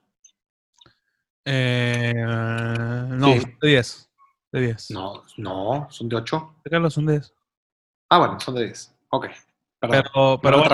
Eh, 1.45 2.13
no, 2.17 3.29
de 3.29 3.69
10. 3.69 4.11
De 4.51 4.61
10. 4.61 4.91
No, 4.91 5.23
no, 5.37 5.87
son 5.89 6.09
de 6.09 6.17
8. 6.17 6.55
son 6.91 7.07
de 7.07 7.13
10. 7.13 7.35
Ah, 8.09 8.19
bueno, 8.19 8.41
son 8.41 8.57
de 8.57 8.65
10. 8.65 8.93
Ok. 9.11 9.29
Pero, 9.79 10.41
pero 10.43 10.65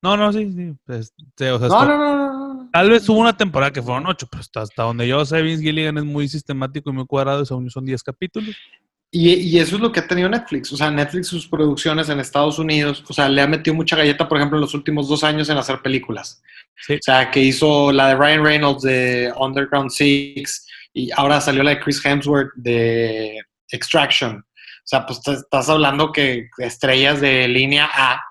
No, 0.00 0.16
no, 0.16 0.32
sí, 0.32 0.50
sí. 0.50 0.74
Pues, 0.86 1.12
no, 1.38 1.58
no, 1.84 1.98
no, 1.98 2.54
no, 2.54 2.70
Tal 2.72 2.88
vez 2.88 3.06
hubo 3.06 3.18
una 3.18 3.36
temporada 3.36 3.70
que 3.70 3.82
fueron 3.82 4.06
8, 4.06 4.26
pero 4.30 4.40
hasta, 4.40 4.62
hasta 4.62 4.82
donde 4.84 5.06
yo 5.06 5.22
sé, 5.26 5.42
Vince 5.42 5.62
Gilligan 5.62 5.98
es 5.98 6.04
muy 6.04 6.28
sistemático 6.28 6.88
y 6.88 6.94
muy 6.94 7.04
cuadrado, 7.06 7.44
son 7.44 7.68
10 7.84 8.02
capítulos. 8.02 8.56
Y, 9.10 9.58
eso 9.58 9.76
es 9.76 9.80
lo 9.80 9.90
que 9.90 10.00
ha 10.00 10.06
tenido 10.06 10.28
Netflix. 10.28 10.72
O 10.72 10.76
sea, 10.76 10.90
Netflix, 10.90 11.28
sus 11.28 11.48
producciones 11.48 12.08
en 12.10 12.20
Estados 12.20 12.58
Unidos, 12.58 13.02
o 13.08 13.12
sea, 13.12 13.28
le 13.28 13.40
ha 13.40 13.46
metido 13.46 13.74
mucha 13.74 13.96
galleta, 13.96 14.28
por 14.28 14.36
ejemplo, 14.36 14.58
en 14.58 14.62
los 14.62 14.74
últimos 14.74 15.08
dos 15.08 15.24
años 15.24 15.48
en 15.48 15.56
hacer 15.56 15.80
películas. 15.80 16.42
O 16.88 16.96
sea, 17.00 17.30
que 17.30 17.40
hizo 17.40 17.90
la 17.90 18.08
de 18.08 18.14
Ryan 18.16 18.44
Reynolds 18.44 18.82
de 18.82 19.32
Underground 19.36 19.90
Six 19.90 20.66
y 20.92 21.10
ahora 21.12 21.40
salió 21.40 21.62
la 21.62 21.70
de 21.70 21.80
Chris 21.80 22.04
Hemsworth 22.04 22.52
de 22.54 23.40
Extraction. 23.70 24.36
O 24.38 24.84
sea, 24.84 25.04
pues 25.04 25.20
estás 25.26 25.68
hablando 25.68 26.12
que 26.12 26.48
estrellas 26.58 27.20
de 27.20 27.48
línea 27.48 27.90
A 27.92 28.22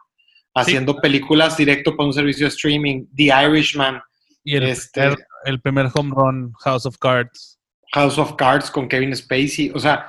haciendo 0.56 0.95
películas 0.97 1.57
directo 1.57 1.95
por 1.95 2.06
un 2.06 2.13
servicio 2.13 2.45
de 2.45 2.50
streaming, 2.50 3.06
The 3.15 3.25
Irishman. 3.48 4.01
Y 4.43 4.55
el, 4.55 4.63
este, 4.63 5.15
el 5.46 5.62
primer 5.62 5.88
home 5.93 6.13
run, 6.15 6.53
House 6.63 6.86
of 6.86 6.98
Cards. 6.98 7.60
House 7.93 8.17
of 8.17 8.36
Cards 8.36 8.72
con 8.72 8.88
Kevin 8.88 9.15
Spacey. 9.15 9.72
O 9.74 9.79
sea, 9.79 10.07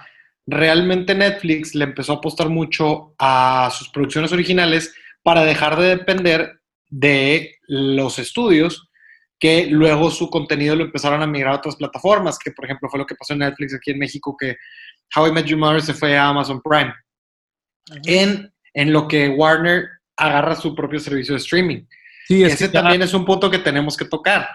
realmente 0.49 1.15
Netflix 1.15 1.75
le 1.75 1.85
empezó 1.85 2.13
a 2.13 2.17
apostar 2.17 2.49
mucho 2.49 3.15
a 3.19 3.71
sus 3.77 3.91
producciones 3.91 4.33
originales 4.33 4.95
para 5.23 5.45
dejar 5.45 5.79
de 5.79 5.89
depender 5.89 6.61
de 6.89 7.57
los 7.67 8.19
estudios 8.19 8.89
que 9.39 9.67
luego 9.67 10.11
su 10.11 10.31
contenido 10.31 10.75
lo 10.75 10.85
empezaron 10.85 11.23
a 11.23 11.27
migrar 11.27 11.53
a 11.53 11.57
otras 11.59 11.77
plataformas, 11.77 12.39
que 12.39 12.51
por 12.51 12.65
ejemplo 12.65 12.89
fue 12.89 12.99
lo 12.99 13.07
que 13.07 13.15
pasó 13.15 13.35
en 13.35 13.41
Netflix 13.41 13.75
aquí 13.75 13.91
en 13.91 13.99
México, 13.99 14.35
que 14.37 14.57
How 15.15 15.29
I 15.29 15.33
Met 15.33 15.47
Your 15.47 15.59
Mother 15.59 15.83
se 15.83 15.95
fue 15.95 16.17
a 16.17 16.29
Amazon 16.29 16.61
Prime, 16.63 16.93
en, 18.07 18.53
en 18.73 18.93
lo 18.93 19.07
que 19.07 19.29
Warner 19.29 19.87
agarra 20.17 20.57
su 20.57 20.75
propio 20.75 20.99
servicio 20.99 21.35
de 21.35 21.41
streaming. 21.41 21.85
Sí, 22.27 22.43
Ese 22.43 22.69
también 22.69 23.03
es 23.03 23.15
un 23.15 23.25
punto 23.25 23.51
que 23.51 23.59
tenemos 23.59 23.97
que 23.97 24.07
tocar. 24.07 24.49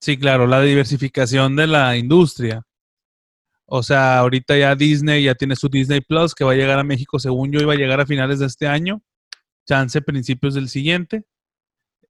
Sí, 0.00 0.18
claro, 0.18 0.46
la 0.46 0.60
diversificación 0.60 1.56
de 1.56 1.66
la 1.66 1.96
industria. 1.96 2.62
O 3.74 3.82
sea, 3.82 4.18
ahorita 4.18 4.54
ya 4.58 4.74
Disney 4.74 5.24
ya 5.24 5.34
tiene 5.34 5.56
su 5.56 5.70
Disney 5.70 6.02
Plus 6.02 6.34
que 6.34 6.44
va 6.44 6.52
a 6.52 6.54
llegar 6.54 6.78
a 6.78 6.84
México, 6.84 7.18
según 7.18 7.50
yo, 7.50 7.58
iba 7.58 7.72
a 7.72 7.76
llegar 7.76 8.00
a 8.02 8.06
finales 8.06 8.38
de 8.38 8.44
este 8.44 8.66
año, 8.66 9.00
chance 9.66 10.02
principios 10.02 10.52
del 10.52 10.68
siguiente. 10.68 11.24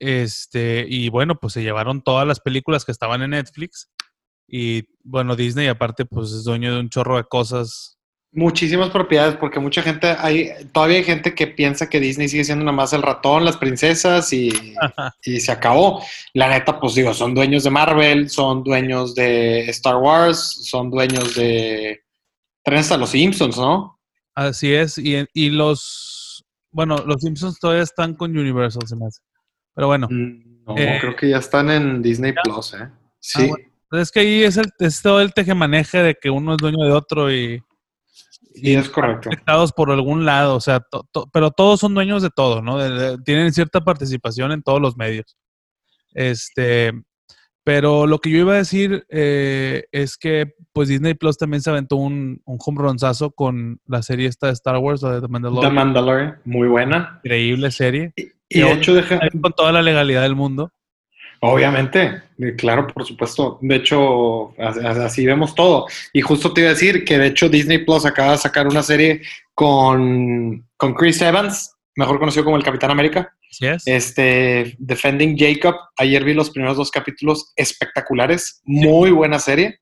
Este, 0.01 0.85
y 0.89 1.09
bueno, 1.09 1.39
pues 1.39 1.53
se 1.53 1.63
llevaron 1.63 2.03
todas 2.03 2.27
las 2.27 2.41
películas 2.41 2.85
que 2.85 2.91
estaban 2.91 3.23
en 3.23 3.31
Netflix. 3.31 3.93
Y 4.49 4.89
bueno, 5.05 5.37
Disney 5.37 5.69
aparte 5.69 6.05
pues 6.05 6.33
es 6.33 6.43
dueño 6.43 6.75
de 6.75 6.81
un 6.81 6.89
chorro 6.91 7.17
de 7.17 7.23
cosas 7.23 7.97
Muchísimas 8.35 8.89
propiedades, 8.89 9.37
porque 9.37 9.61
mucha 9.61 9.83
gente, 9.83 10.17
hay, 10.19 10.49
todavía 10.73 10.97
hay 10.97 11.05
gente 11.05 11.35
que 11.35 11.47
piensa 11.47 11.91
que 11.91 12.01
Disney 12.01 12.29
sigue 12.29 12.45
siendo 12.45 12.65
nada 12.65 12.75
más 12.75 12.95
el 12.95 13.03
ratón, 13.03 13.45
las 13.45 13.59
princesas 13.59 14.33
y, 14.33 14.51
y, 15.27 15.39
se 15.39 15.53
acabó. 15.53 16.03
La 16.33 16.49
neta, 16.49 16.81
pues 16.81 16.95
digo, 16.95 17.13
son 17.13 17.35
dueños 17.35 17.65
de 17.65 17.71
Marvel, 17.71 18.31
son 18.31 18.65
dueños 18.65 19.15
de 19.15 19.69
Star 19.69 19.97
Wars, 19.97 20.39
son 20.39 20.91
dueños 20.91 21.35
de... 21.35 22.01
Traen 22.65 22.81
hasta 22.81 22.97
los 22.97 23.11
Simpsons, 23.11 23.59
¿no? 23.59 24.01
Así 24.35 24.73
es, 24.73 24.97
y, 24.97 25.27
y 25.35 25.51
los... 25.51 26.43
Bueno, 26.71 26.97
los 27.07 27.21
Simpsons 27.21 27.59
todavía 27.59 27.83
están 27.83 28.15
con 28.15 28.35
Universal, 28.35 28.87
se 28.87 28.97
me 28.97 29.09
hace. 29.09 29.21
Pero 29.75 29.89
bueno. 29.89 30.09
Mm, 30.11 30.65
no, 30.65 30.79
eh, 30.79 30.97
creo 31.03 31.17
que 31.17 31.29
ya 31.29 31.37
están 31.37 31.71
en 31.71 32.01
Disney 32.01 32.33
Plus, 32.43 32.73
¿eh? 32.73 32.79
Ah, 32.81 32.91
sí. 33.21 33.51
es 33.91 34.11
que 34.11 34.21
ahí 34.21 34.43
es, 34.43 34.57
el, 34.57 34.71
es 34.79 35.03
todo 35.03 35.21
el 35.21 35.35
tejemaneje 35.35 36.03
de 36.03 36.15
que 36.15 36.31
uno 36.31 36.55
es 36.55 36.59
dueño 36.59 36.83
de 36.83 36.93
otro 36.93 37.31
y 37.31 37.63
y 38.55 38.75
es 38.75 38.89
correcto. 38.89 39.29
Afectados 39.29 39.73
por 39.73 39.91
algún 39.91 40.25
lado, 40.25 40.57
o 40.57 40.61
sea, 40.61 40.85
pero 41.33 41.51
todos 41.51 41.81
son 41.81 41.95
dueños 41.95 42.23
de 42.23 42.31
todo, 42.31 42.63
¿no? 42.63 42.79
tienen 43.23 43.53
cierta 43.53 43.81
participación 43.81 44.53
en 44.53 44.63
todos 44.63 44.81
los 44.81 44.97
medios. 44.97 45.37
Este, 46.15 46.93
Pero 47.65 48.07
lo 48.07 48.19
que 48.19 48.31
yo 48.31 48.39
iba 48.39 48.55
a 48.55 48.57
decir 48.57 49.05
eh, 49.09 49.85
es 49.93 50.17
que 50.17 50.53
pues 50.73 50.89
Disney 50.89 51.15
Plus 51.15 51.39
también 51.39 51.63
se 51.63 51.71
aventó 51.71 51.97
un, 51.97 52.41
un 52.45 52.59
home 52.59 52.81
runzazo 52.81 53.31
con 53.31 53.81
la 53.87 54.03
serie 54.03 54.29
esta 54.29 54.49
de 54.49 54.55
Star 54.55 54.79
Wars, 54.79 55.03
la 55.03 55.15
de 55.15 55.21
The 55.21 55.29
Mandalorian. 55.29 55.71
The 55.71 55.75
Mandalorian, 55.75 56.41
muy 56.45 56.69
buena. 56.69 57.21
Increíble 57.25 57.71
serie. 57.71 58.13
Y, 58.49 58.61
de 58.61 58.73
hecho 58.73 58.95
deja... 58.95 59.21
Con 59.41 59.53
toda 59.53 59.73
la 59.73 59.83
legalidad 59.83 60.23
del 60.23 60.37
mundo. 60.37 60.73
Obviamente, 61.45 62.23
claro, 62.57 62.87
por 62.87 63.05
supuesto. 63.05 63.59
De 63.61 63.75
hecho, 63.75 64.55
así 64.61 65.27
vemos 65.27 65.57
todo. 65.57 65.87
Y 66.13 66.21
justo 66.21 66.53
te 66.53 66.61
iba 66.61 66.71
a 66.71 66.75
decir 66.75 67.05
que 67.05 67.19
de 67.19 67.27
hecho 67.27 67.49
Disney 67.49 67.79
Plus 67.79 68.07
acaba 68.07 68.33
de 68.33 68.39
sacar 68.39 68.69
una 68.69 68.81
serie 68.85 69.23
con, 69.53 70.65
con 70.77 70.95
Chris 70.95 71.21
Evans, 71.21 71.75
mejor 71.97 72.21
conocido 72.21 72.45
como 72.45 72.57
el 72.57 72.63
Capitán 72.63 72.93
América. 72.93 73.35
Este, 73.85 74.77
Defending 74.79 75.37
Jacob. 75.37 75.75
Ayer 75.97 76.23
vi 76.23 76.33
los 76.33 76.49
primeros 76.51 76.77
dos 76.77 76.93
capítulos 76.93 77.53
espectaculares. 77.57 78.61
Muy 78.65 79.11
buena 79.11 79.41
serie. 79.41 79.81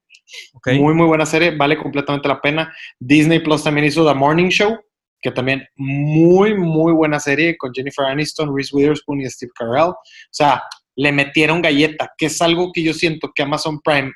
Muy, 0.64 0.94
muy 0.94 1.06
buena 1.08 1.26
serie. 1.26 1.50
Vale 1.50 1.76
completamente 1.76 2.26
la 2.26 2.40
pena. 2.40 2.74
Disney 2.98 3.38
Plus 3.40 3.62
también 3.62 3.86
hizo 3.86 4.08
The 4.08 4.14
Morning 4.14 4.48
Show, 4.48 4.78
que 5.20 5.30
también 5.30 5.66
muy, 5.76 6.54
muy 6.54 6.94
buena 6.94 7.20
serie 7.20 7.58
con 7.58 7.70
Jennifer 7.74 8.06
Aniston, 8.06 8.56
Reese 8.56 8.74
Witherspoon 8.74 9.20
y 9.20 9.28
Steve 9.28 9.52
Carell. 9.54 9.90
O 9.90 9.96
sea, 10.30 10.62
le 11.00 11.12
metieron 11.12 11.62
galleta, 11.62 12.12
que 12.18 12.26
es 12.26 12.42
algo 12.42 12.72
que 12.72 12.82
yo 12.82 12.92
siento 12.92 13.32
que 13.34 13.42
Amazon 13.42 13.80
Prime 13.80 14.12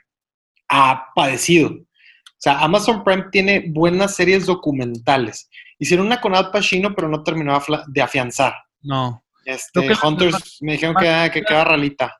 ha 0.68 1.06
padecido. 1.14 1.70
O 1.70 2.36
sea, 2.36 2.58
Amazon 2.58 3.02
Prime 3.02 3.24
tiene 3.32 3.64
buenas 3.70 4.14
series 4.14 4.44
documentales. 4.44 5.48
Hicieron 5.78 6.04
una 6.04 6.20
con 6.20 6.34
Al 6.34 6.50
Pacino, 6.50 6.94
pero 6.94 7.08
no 7.08 7.22
terminó 7.22 7.58
de 7.86 8.02
afianzar. 8.02 8.52
No. 8.82 9.24
Este, 9.46 9.80
Hunters 10.02 10.58
me 10.60 10.72
dijeron 10.72 10.94
que, 10.94 11.30
que 11.32 11.42
queda 11.42 11.64
ralita. 11.64 12.18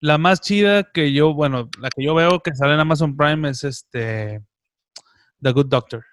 La 0.00 0.16
más 0.16 0.40
chida 0.40 0.84
que 0.84 1.12
yo, 1.12 1.34
bueno, 1.34 1.68
la 1.80 1.90
que 1.90 2.04
yo 2.04 2.14
veo 2.14 2.38
que 2.38 2.54
sale 2.54 2.74
en 2.74 2.80
Amazon 2.80 3.16
Prime 3.16 3.50
es 3.50 3.64
este 3.64 4.40
The 5.42 5.50
Good 5.50 5.66
Doctor. 5.66 6.04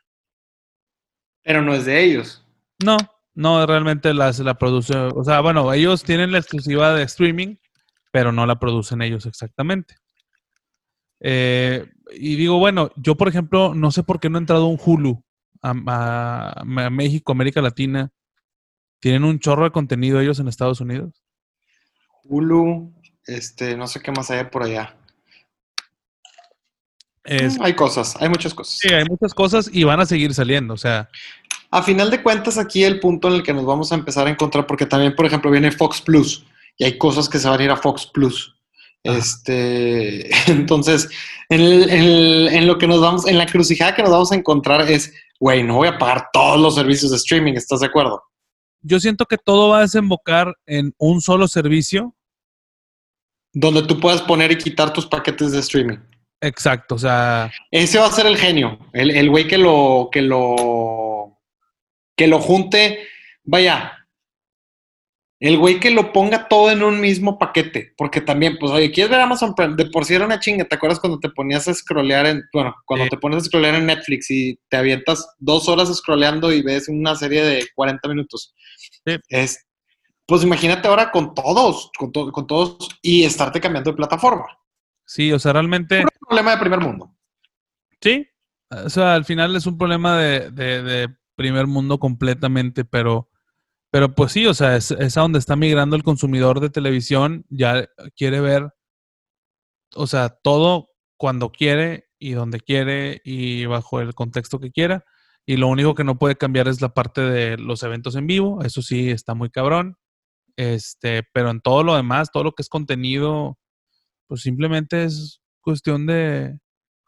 Pero 1.43 1.61
no 1.61 1.75
es 1.75 1.85
de 1.85 2.03
ellos. 2.03 2.43
No, 2.83 2.97
no, 3.35 3.63
realmente 3.67 4.11
la, 4.11 4.31
la 4.31 4.55
produce. 4.55 4.97
O 4.97 5.23
sea, 5.23 5.41
bueno, 5.41 5.71
ellos 5.71 6.03
tienen 6.03 6.31
la 6.31 6.39
exclusiva 6.39 6.95
de 6.95 7.03
streaming, 7.03 7.57
pero 8.15 8.31
no 8.31 8.45
la 8.45 8.57
producen 8.57 9.01
ellos 9.01 9.25
exactamente. 9.25 9.97
Eh, 11.19 11.85
y 12.13 12.37
digo, 12.37 12.59
bueno, 12.59 12.89
yo 12.95 13.15
por 13.17 13.27
ejemplo, 13.27 13.75
no 13.75 13.91
sé 13.91 14.03
por 14.03 14.21
qué 14.21 14.29
no 14.29 14.37
ha 14.37 14.39
entrado 14.39 14.67
un 14.67 14.79
Hulu 14.81 15.21
a, 15.61 16.63
México, 16.63 17.33
América 17.33 17.61
Latina. 17.61 18.13
¿Tienen 19.01 19.25
un 19.25 19.39
chorro 19.39 19.65
de 19.65 19.71
contenido 19.71 20.21
ellos 20.21 20.39
en 20.39 20.47
Estados 20.47 20.79
Unidos? 20.79 21.25
Hulu, 22.23 22.93
este, 23.25 23.75
no 23.75 23.85
sé 23.85 23.99
qué 23.99 24.13
más 24.13 24.31
hay 24.31 24.45
por 24.45 24.63
allá. 24.63 24.95
Hay 27.25 27.75
cosas, 27.75 28.15
hay 28.21 28.29
muchas 28.29 28.53
cosas. 28.53 28.79
Sí, 28.79 28.93
hay 28.93 29.03
muchas 29.09 29.33
cosas 29.33 29.69
y 29.73 29.83
van 29.83 29.99
a 29.99 30.05
seguir 30.05 30.33
saliendo, 30.33 30.73
o 30.73 30.77
sea. 30.77 31.09
A 31.69 31.83
final 31.83 32.09
de 32.09 32.23
cuentas, 32.23 32.57
aquí 32.57 32.85
el 32.85 33.01
punto 33.01 33.27
en 33.27 33.33
el 33.33 33.43
que 33.43 33.53
nos 33.53 33.65
vamos 33.65 33.91
a 33.91 33.95
empezar 33.95 34.25
a 34.27 34.29
encontrar, 34.29 34.65
porque 34.65 34.85
también, 34.85 35.13
por 35.17 35.25
ejemplo, 35.25 35.51
viene 35.51 35.69
Fox 35.69 36.01
Plus 36.01 36.45
y 36.77 36.83
hay 36.83 36.97
cosas 36.97 37.29
que 37.29 37.39
se 37.39 37.47
van 37.47 37.59
a 37.59 37.63
ir 37.63 37.71
a 37.71 37.77
Fox 37.77 38.09
Plus. 38.13 38.55
Este, 39.03 40.29
entonces, 40.51 41.09
en, 41.49 42.67
lo 42.67 42.77
que 42.77 42.87
nos 42.87 43.01
vamos, 43.01 43.27
en 43.27 43.37
la 43.37 43.45
crucijada 43.45 43.95
que 43.95 44.01
nos 44.01 44.11
vamos 44.11 44.31
a 44.31 44.35
encontrar 44.35 44.89
es, 44.89 45.13
güey, 45.39 45.63
no 45.63 45.75
voy 45.75 45.87
a 45.87 45.97
pagar 45.97 46.29
todos 46.33 46.59
los 46.59 46.75
servicios 46.75 47.11
de 47.11 47.17
streaming, 47.17 47.53
¿estás 47.53 47.81
de 47.81 47.87
acuerdo? 47.87 48.23
Yo 48.81 48.99
siento 48.99 49.25
que 49.25 49.37
todo 49.37 49.69
va 49.69 49.79
a 49.79 49.81
desembocar 49.81 50.53
en 50.65 50.93
un 50.97 51.21
solo 51.21 51.47
servicio. 51.47 52.15
Donde 53.53 53.83
tú 53.83 53.99
puedas 53.99 54.21
poner 54.21 54.51
y 54.51 54.57
quitar 54.57 54.91
tus 54.91 55.05
paquetes 55.05 55.51
de 55.51 55.59
streaming. 55.59 55.97
Exacto, 56.41 56.95
o 56.95 56.99
sea. 56.99 57.51
Ese 57.71 57.97
va 57.97 58.07
a 58.07 58.11
ser 58.11 58.25
el 58.27 58.37
genio. 58.37 58.77
El 58.93 59.29
güey 59.29 59.47
que 59.47 59.57
lo, 59.57 60.09
que 60.11 60.21
lo, 60.21 61.39
que 62.15 62.27
lo 62.27 62.39
junte. 62.39 63.07
Vaya, 63.43 64.04
el 65.39 65.57
güey 65.57 65.79
que 65.79 65.91
lo 65.91 66.13
ponga 66.13 66.47
todo 66.47 66.71
en 66.71 66.81
un 66.81 67.01
mismo 67.01 67.37
paquete, 67.37 67.93
porque 67.97 68.21
también, 68.21 68.57
pues, 68.57 68.71
oye, 68.71 68.91
¿quieres 68.91 69.11
ver 69.11 69.19
Amazon 69.19 69.53
Prime? 69.53 69.75
De 69.75 69.85
por 69.87 70.05
sí 70.05 70.13
era 70.13 70.25
una 70.25 70.39
chinga, 70.39 70.65
¿te 70.65 70.75
acuerdas 70.75 70.99
cuando 70.99 71.19
te 71.19 71.29
ponías 71.29 71.67
a 71.67 71.73
scrollear 71.73 72.25
en, 72.25 72.43
bueno, 72.53 72.73
cuando 72.85 73.07
te 73.07 73.17
pones 73.17 73.43
a 73.43 73.45
scrollear 73.45 73.75
en 73.75 73.85
Netflix 73.85 74.31
y 74.31 74.57
te 74.69 74.77
avientas 74.77 75.27
dos 75.37 75.67
horas 75.67 75.93
scrolleando 75.93 76.53
y 76.53 76.61
ves 76.61 76.87
una 76.87 77.15
serie 77.15 77.43
de 77.43 77.67
40 77.75 78.07
minutos? 78.07 78.55
Es, 79.27 79.65
pues 80.25 80.43
imagínate 80.43 80.87
ahora 80.87 81.11
con 81.11 81.35
todos, 81.35 81.91
con, 81.97 82.11
con 82.11 82.47
todos 82.47 82.89
y 83.01 83.23
estarte 83.23 83.59
cambiando 83.59 83.91
de 83.91 83.97
plataforma. 83.97 84.45
Sí, 85.05 85.31
o 85.33 85.39
sea, 85.39 85.53
realmente... 85.53 85.99
Es 85.99 86.05
un 86.05 86.27
problema 86.27 86.51
de 86.51 86.57
primer 86.57 86.79
mundo. 86.79 87.13
Sí, 88.01 88.25
o 88.69 88.89
sea, 88.89 89.15
al 89.15 89.25
final 89.25 89.55
es 89.55 89.65
un 89.67 89.77
problema 89.77 90.17
de, 90.17 90.49
de 90.49 91.09
primer 91.35 91.67
mundo 91.67 91.99
completamente, 91.99 92.85
pero 92.85 93.29
pero 93.95 94.13
pues 94.13 94.33
sí, 94.33 94.45
o 94.45 94.53
sea, 94.53 94.75
es, 94.75 94.91
a 94.91 95.21
donde 95.21 95.39
está 95.39 95.55
migrando 95.55 95.95
el 95.95 96.03
consumidor 96.03 96.59
de 96.59 96.69
televisión, 96.69 97.45
ya 97.47 97.87
quiere 98.17 98.41
ver, 98.41 98.73
o 99.95 100.05
sea, 100.05 100.27
todo 100.43 100.89
cuando 101.15 101.49
quiere 101.49 102.09
y 102.19 102.33
donde 102.33 102.59
quiere 102.59 103.21
y 103.23 103.65
bajo 103.67 104.01
el 104.01 104.13
contexto 104.13 104.59
que 104.59 104.73
quiera. 104.73 105.05
Y 105.45 105.55
lo 105.55 105.69
único 105.69 105.95
que 105.95 106.03
no 106.03 106.17
puede 106.19 106.35
cambiar 106.35 106.67
es 106.67 106.81
la 106.81 106.93
parte 106.93 107.21
de 107.21 107.57
los 107.57 107.83
eventos 107.83 108.17
en 108.17 108.27
vivo, 108.27 108.61
eso 108.65 108.81
sí 108.81 109.11
está 109.11 109.33
muy 109.33 109.49
cabrón. 109.49 109.95
Este, 110.57 111.23
pero 111.31 111.49
en 111.49 111.61
todo 111.61 111.81
lo 111.85 111.95
demás, 111.95 112.31
todo 112.33 112.43
lo 112.43 112.51
que 112.51 112.63
es 112.63 112.67
contenido, 112.67 113.57
pues 114.27 114.41
simplemente 114.41 115.05
es 115.05 115.39
cuestión 115.61 116.05
de 116.05 116.59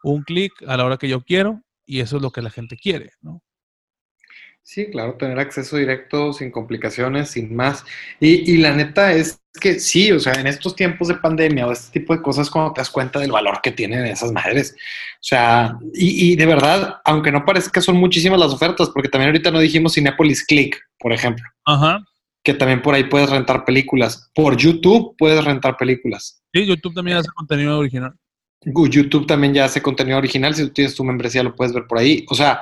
un 0.04 0.22
clic 0.22 0.54
a 0.66 0.78
la 0.78 0.86
hora 0.86 0.96
que 0.96 1.10
yo 1.10 1.20
quiero 1.20 1.60
y 1.84 2.00
eso 2.00 2.16
es 2.16 2.22
lo 2.22 2.30
que 2.30 2.40
la 2.40 2.48
gente 2.48 2.78
quiere, 2.78 3.10
¿no? 3.20 3.42
Sí, 4.68 4.90
claro, 4.90 5.14
tener 5.14 5.38
acceso 5.38 5.78
directo 5.78 6.34
sin 6.34 6.50
complicaciones, 6.50 7.30
sin 7.30 7.56
más. 7.56 7.86
Y, 8.20 8.58
la 8.58 8.74
neta 8.74 9.14
es 9.14 9.40
que 9.58 9.80
sí, 9.80 10.12
o 10.12 10.20
sea, 10.20 10.34
en 10.34 10.46
estos 10.46 10.76
tiempos 10.76 11.08
de 11.08 11.14
pandemia 11.14 11.66
o 11.66 11.72
este 11.72 11.98
tipo 11.98 12.14
de 12.14 12.20
cosas, 12.20 12.50
cuando 12.50 12.74
te 12.74 12.82
das 12.82 12.90
cuenta 12.90 13.18
del 13.18 13.32
valor 13.32 13.60
que 13.62 13.72
tienen 13.72 14.04
esas 14.04 14.30
madres. 14.30 14.74
O 14.76 15.22
sea, 15.22 15.78
y, 15.94 16.36
de 16.36 16.44
verdad, 16.44 17.00
aunque 17.06 17.32
no 17.32 17.46
parezca, 17.46 17.80
son 17.80 17.96
muchísimas 17.96 18.38
las 18.38 18.52
ofertas, 18.52 18.90
porque 18.90 19.08
también 19.08 19.30
ahorita 19.30 19.50
no 19.50 19.58
dijimos 19.58 19.94
Cinepolis 19.94 20.44
Click, 20.44 20.78
por 20.98 21.14
ejemplo. 21.14 21.46
Ajá. 21.64 22.04
Que 22.42 22.52
también 22.52 22.82
por 22.82 22.94
ahí 22.94 23.04
puedes 23.04 23.30
rentar 23.30 23.64
películas. 23.64 24.30
Por 24.34 24.58
YouTube 24.58 25.14
puedes 25.16 25.42
rentar 25.42 25.78
películas. 25.78 26.42
Sí, 26.52 26.66
YouTube 26.66 26.94
también 26.94 27.16
hace 27.16 27.30
contenido 27.34 27.78
original. 27.78 28.12
YouTube 28.60 29.26
también 29.26 29.54
ya 29.54 29.64
hace 29.64 29.80
contenido 29.80 30.18
original. 30.18 30.54
Si 30.54 30.64
tú 30.64 30.74
tienes 30.74 30.94
tu 30.94 31.04
membresía, 31.04 31.42
lo 31.42 31.56
puedes 31.56 31.72
ver 31.72 31.86
por 31.86 31.96
ahí. 31.96 32.26
O 32.28 32.34
sea, 32.34 32.60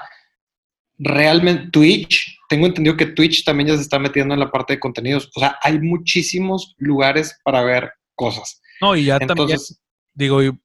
realmente 0.98 1.70
Twitch, 1.70 2.38
tengo 2.48 2.66
entendido 2.66 2.96
que 2.96 3.06
Twitch 3.06 3.44
también 3.44 3.68
ya 3.68 3.76
se 3.76 3.82
está 3.82 3.98
metiendo 3.98 4.34
en 4.34 4.40
la 4.40 4.50
parte 4.50 4.74
de 4.74 4.80
contenidos. 4.80 5.30
O 5.34 5.40
sea, 5.40 5.56
hay 5.62 5.78
muchísimos 5.80 6.74
lugares 6.78 7.38
para 7.44 7.62
ver 7.62 7.90
cosas. 8.14 8.60
No, 8.80 8.96
y 8.96 9.04
ya 9.04 9.18
Entonces, 9.20 9.80
también, 10.14 10.42
digo, 10.42 10.58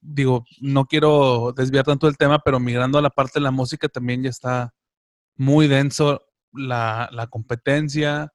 digo, 0.00 0.44
no 0.60 0.86
quiero 0.86 1.52
desviar 1.56 1.84
tanto 1.84 2.08
el 2.08 2.16
tema, 2.16 2.38
pero 2.38 2.60
migrando 2.60 2.98
a 2.98 3.02
la 3.02 3.10
parte 3.10 3.38
de 3.38 3.44
la 3.44 3.50
música 3.50 3.88
también 3.88 4.22
ya 4.22 4.30
está 4.30 4.74
muy 5.36 5.68
denso 5.68 6.22
la, 6.52 7.08
la 7.12 7.26
competencia. 7.26 8.32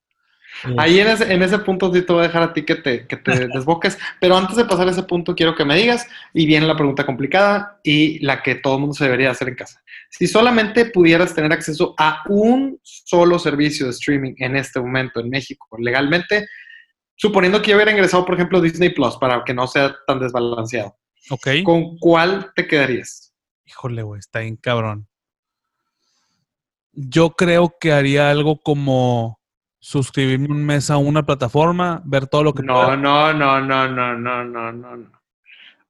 Ahí 0.77 0.99
en 0.99 1.07
ese, 1.07 1.33
en 1.33 1.41
ese 1.41 1.59
punto 1.59 1.93
sí 1.93 2.01
te 2.01 2.13
voy 2.13 2.23
a 2.23 2.27
dejar 2.27 2.43
a 2.43 2.53
ti 2.53 2.63
que 2.63 2.75
te, 2.75 3.07
que 3.07 3.17
te 3.17 3.47
desboques, 3.53 3.97
pero 4.19 4.37
antes 4.37 4.55
de 4.55 4.65
pasar 4.65 4.87
a 4.87 4.91
ese 4.91 5.03
punto 5.03 5.35
quiero 5.35 5.55
que 5.55 5.65
me 5.65 5.75
digas, 5.75 6.07
y 6.33 6.45
viene 6.45 6.67
la 6.67 6.75
pregunta 6.75 7.05
complicada 7.05 7.79
y 7.83 8.19
la 8.19 8.43
que 8.43 8.55
todo 8.55 8.75
el 8.75 8.81
mundo 8.81 8.93
se 8.93 9.05
debería 9.05 9.31
hacer 9.31 9.49
en 9.49 9.55
casa. 9.55 9.81
Si 10.09 10.27
solamente 10.27 10.85
pudieras 10.85 11.33
tener 11.33 11.51
acceso 11.51 11.95
a 11.97 12.23
un 12.27 12.79
solo 12.83 13.39
servicio 13.39 13.85
de 13.85 13.91
streaming 13.91 14.33
en 14.37 14.55
este 14.55 14.79
momento 14.79 15.19
en 15.19 15.29
México 15.29 15.67
legalmente, 15.79 16.47
suponiendo 17.15 17.61
que 17.61 17.71
yo 17.71 17.77
hubiera 17.77 17.91
ingresado, 17.91 18.25
por 18.25 18.35
ejemplo, 18.35 18.61
Disney 18.61 18.89
Plus 18.89 19.17
para 19.17 19.43
que 19.43 19.53
no 19.53 19.67
sea 19.67 19.95
tan 20.05 20.19
desbalanceado, 20.19 20.97
okay. 21.29 21.63
¿con 21.63 21.97
cuál 21.97 22.51
te 22.55 22.67
quedarías? 22.67 23.33
Híjole, 23.65 24.03
güey, 24.03 24.19
está 24.19 24.39
bien 24.39 24.57
cabrón. 24.57 25.07
Yo 26.93 27.31
creo 27.31 27.75
que 27.79 27.93
haría 27.93 28.29
algo 28.29 28.59
como 28.59 29.40
suscribirme 29.81 30.47
un 30.47 30.63
mes 30.63 30.89
a 30.91 30.97
una 30.97 31.23
plataforma, 31.23 32.01
ver 32.05 32.27
todo 32.27 32.43
lo 32.43 32.53
que... 32.53 32.63
No, 32.63 32.95
no, 32.95 33.33
no, 33.33 33.59
no, 33.59 33.87
no, 33.89 34.15
no, 34.15 34.43
no, 34.45 34.71
no. 34.71 35.11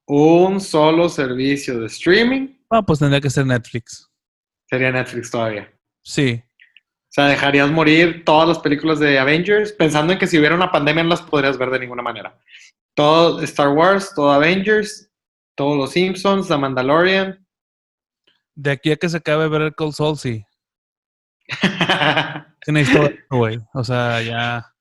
Un 0.08 0.62
solo 0.62 1.10
servicio 1.10 1.80
de 1.80 1.88
streaming. 1.88 2.56
Ah, 2.70 2.82
pues 2.82 3.00
tendría 3.00 3.22
que 3.22 3.30
ser 3.30 3.46
Netflix. 3.46 4.10
Sería 4.66 4.92
Netflix 4.92 5.30
todavía. 5.30 5.72
Sí. 6.02 6.42
O 6.42 7.14
sea, 7.14 7.26
dejarías 7.26 7.70
morir 7.70 8.24
todas 8.24 8.48
las 8.48 8.60
películas 8.60 9.00
de 9.00 9.20
Avengers 9.20 9.74
pensando 9.74 10.14
en 10.14 10.20
que 10.20 10.28
si 10.28 10.40
hubiera 10.40 10.56
una 10.56 10.72
pandemia 10.72 11.04
no 11.04 11.10
las 11.10 11.22
podrías 11.22 11.58
ver 11.58 11.70
de 11.70 11.80
ninguna 11.80 12.02
manera. 12.02 12.40
Todo 12.96 13.42
Star 13.42 13.70
Wars, 13.70 14.14
todo 14.16 14.32
Avengers, 14.32 15.12
todos 15.56 15.78
los 15.78 15.92
Simpsons, 15.92 16.48
The 16.48 16.58
Mandalorian. 16.58 17.46
De 18.56 18.72
aquí 18.72 18.92
a 18.92 18.96
que 18.96 19.10
se 19.10 19.18
acabe 19.18 19.50
ver 19.50 19.62
el 19.64 19.76
Cold 19.76 19.94
Soul, 19.94 20.18
sí. 20.18 20.46
necesito 22.68 23.10
güey. 23.30 23.60
O 23.74 23.84
sea, 23.84 24.22
ya 24.22 24.74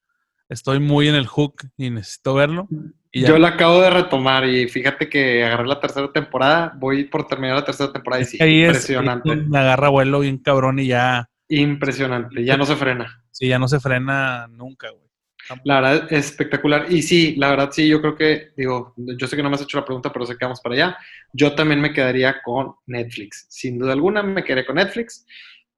estoy 0.48 0.80
muy 0.80 1.08
en 1.08 1.14
el 1.14 1.26
hook 1.26 1.62
y 1.76 1.90
necesito 1.90 2.34
verlo. 2.34 2.68
Yo 3.12 3.38
la 3.38 3.48
acabo 3.48 3.80
de 3.80 3.90
retomar 3.90 4.46
y 4.46 4.68
fíjate 4.68 5.08
que 5.08 5.44
agarré 5.44 5.66
la 5.66 5.80
tercera 5.80 6.12
temporada, 6.12 6.72
voy 6.76 7.04
por 7.04 7.26
terminar 7.26 7.56
la 7.56 7.64
tercera 7.64 7.92
temporada 7.92 8.22
y 8.22 8.26
sí, 8.26 8.38
impresionante. 8.40 9.34
me 9.34 9.58
agarra 9.58 9.88
vuelo 9.88 10.20
bien 10.20 10.38
cabrón 10.38 10.78
y 10.78 10.88
ya. 10.88 11.28
Impresionante, 11.48 12.44
ya 12.44 12.56
no 12.56 12.64
se 12.64 12.76
frena. 12.76 13.24
Sí, 13.32 13.48
ya 13.48 13.58
no 13.58 13.66
se 13.66 13.80
frena 13.80 14.46
nunca, 14.48 14.90
güey. 14.90 15.10
La 15.64 15.80
verdad 15.80 16.06
es 16.10 16.26
espectacular. 16.26 16.86
Y 16.90 17.02
sí, 17.02 17.34
la 17.36 17.50
verdad 17.50 17.70
sí, 17.72 17.88
yo 17.88 18.00
creo 18.00 18.14
que, 18.14 18.52
digo, 18.56 18.94
yo 18.96 19.26
sé 19.26 19.34
que 19.34 19.42
no 19.42 19.50
me 19.50 19.56
has 19.56 19.62
hecho 19.62 19.78
la 19.78 19.84
pregunta, 19.84 20.12
pero 20.12 20.24
sé 20.24 20.36
que 20.36 20.44
vamos 20.44 20.60
para 20.60 20.76
allá. 20.76 20.98
Yo 21.32 21.54
también 21.56 21.80
me 21.80 21.92
quedaría 21.92 22.40
con 22.42 22.74
Netflix. 22.86 23.46
Sin 23.48 23.78
duda 23.78 23.92
alguna, 23.92 24.22
me 24.22 24.44
quedaría 24.44 24.66
con 24.66 24.76
Netflix 24.76 25.26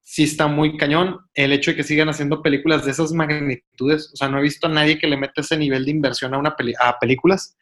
sí 0.02 0.24
está 0.24 0.46
muy 0.46 0.76
cañón 0.76 1.20
el 1.34 1.52
hecho 1.52 1.70
de 1.70 1.76
que 1.76 1.84
sigan 1.84 2.08
haciendo 2.08 2.42
películas 2.42 2.84
de 2.84 2.90
esas 2.90 3.12
magnitudes. 3.12 4.10
O 4.12 4.16
sea, 4.16 4.28
no 4.28 4.38
he 4.38 4.42
visto 4.42 4.66
a 4.66 4.70
nadie 4.70 4.98
que 4.98 5.06
le 5.06 5.16
meta 5.16 5.40
ese 5.40 5.56
nivel 5.56 5.84
de 5.84 5.90
inversión 5.90 6.34
a, 6.34 6.38
una 6.38 6.54
a 6.80 6.98
películas. 6.98 7.56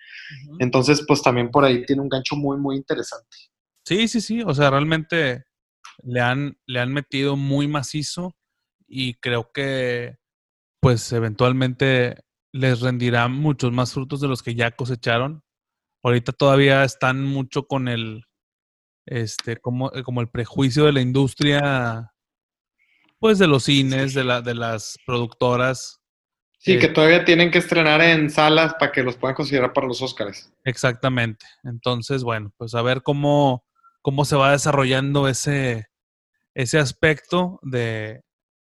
Entonces, 0.58 1.04
pues 1.06 1.22
también 1.22 1.50
por 1.50 1.64
ahí 1.64 1.84
tiene 1.84 2.02
un 2.02 2.08
gancho 2.08 2.36
muy, 2.36 2.58
muy 2.58 2.76
interesante. 2.76 3.36
Sí, 3.84 4.08
sí, 4.08 4.20
sí. 4.20 4.42
O 4.42 4.54
sea, 4.54 4.70
realmente 4.70 5.44
le 6.02 6.20
han, 6.20 6.58
le 6.66 6.80
han 6.80 6.92
metido 6.92 7.36
muy 7.36 7.68
macizo 7.68 8.36
y 8.86 9.14
creo 9.14 9.50
que, 9.52 10.16
pues, 10.80 11.12
eventualmente 11.12 12.16
les 12.52 12.80
rendirá 12.80 13.28
muchos 13.28 13.72
más 13.72 13.92
frutos 13.92 14.20
de 14.20 14.28
los 14.28 14.42
que 14.42 14.54
ya 14.54 14.70
cosecharon. 14.72 15.42
Ahorita 16.02 16.32
todavía 16.32 16.84
están 16.84 17.22
mucho 17.22 17.66
con 17.66 17.86
el, 17.86 18.24
este, 19.06 19.56
como, 19.58 19.90
como 20.04 20.20
el 20.20 20.28
prejuicio 20.30 20.86
de 20.86 20.92
la 20.92 21.00
industria 21.00 22.12
pues 23.20 23.38
de 23.38 23.46
los 23.46 23.64
cines, 23.64 24.14
de, 24.14 24.24
la, 24.24 24.40
de 24.40 24.54
las 24.54 24.98
productoras. 25.06 26.00
Sí, 26.58 26.78
que 26.78 26.88
todavía 26.88 27.24
tienen 27.24 27.50
que 27.50 27.58
estrenar 27.58 28.02
en 28.02 28.28
salas 28.28 28.74
para 28.74 28.92
que 28.92 29.02
los 29.02 29.16
puedan 29.16 29.34
considerar 29.34 29.72
para 29.72 29.86
los 29.86 30.02
Oscars. 30.02 30.52
Exactamente. 30.64 31.46
Entonces, 31.62 32.22
bueno, 32.22 32.52
pues 32.56 32.74
a 32.74 32.82
ver 32.82 33.02
cómo, 33.02 33.64
cómo 34.02 34.24
se 34.24 34.36
va 34.36 34.52
desarrollando 34.52 35.28
ese, 35.28 35.86
ese 36.54 36.78
aspecto 36.78 37.60
de, 37.62 38.22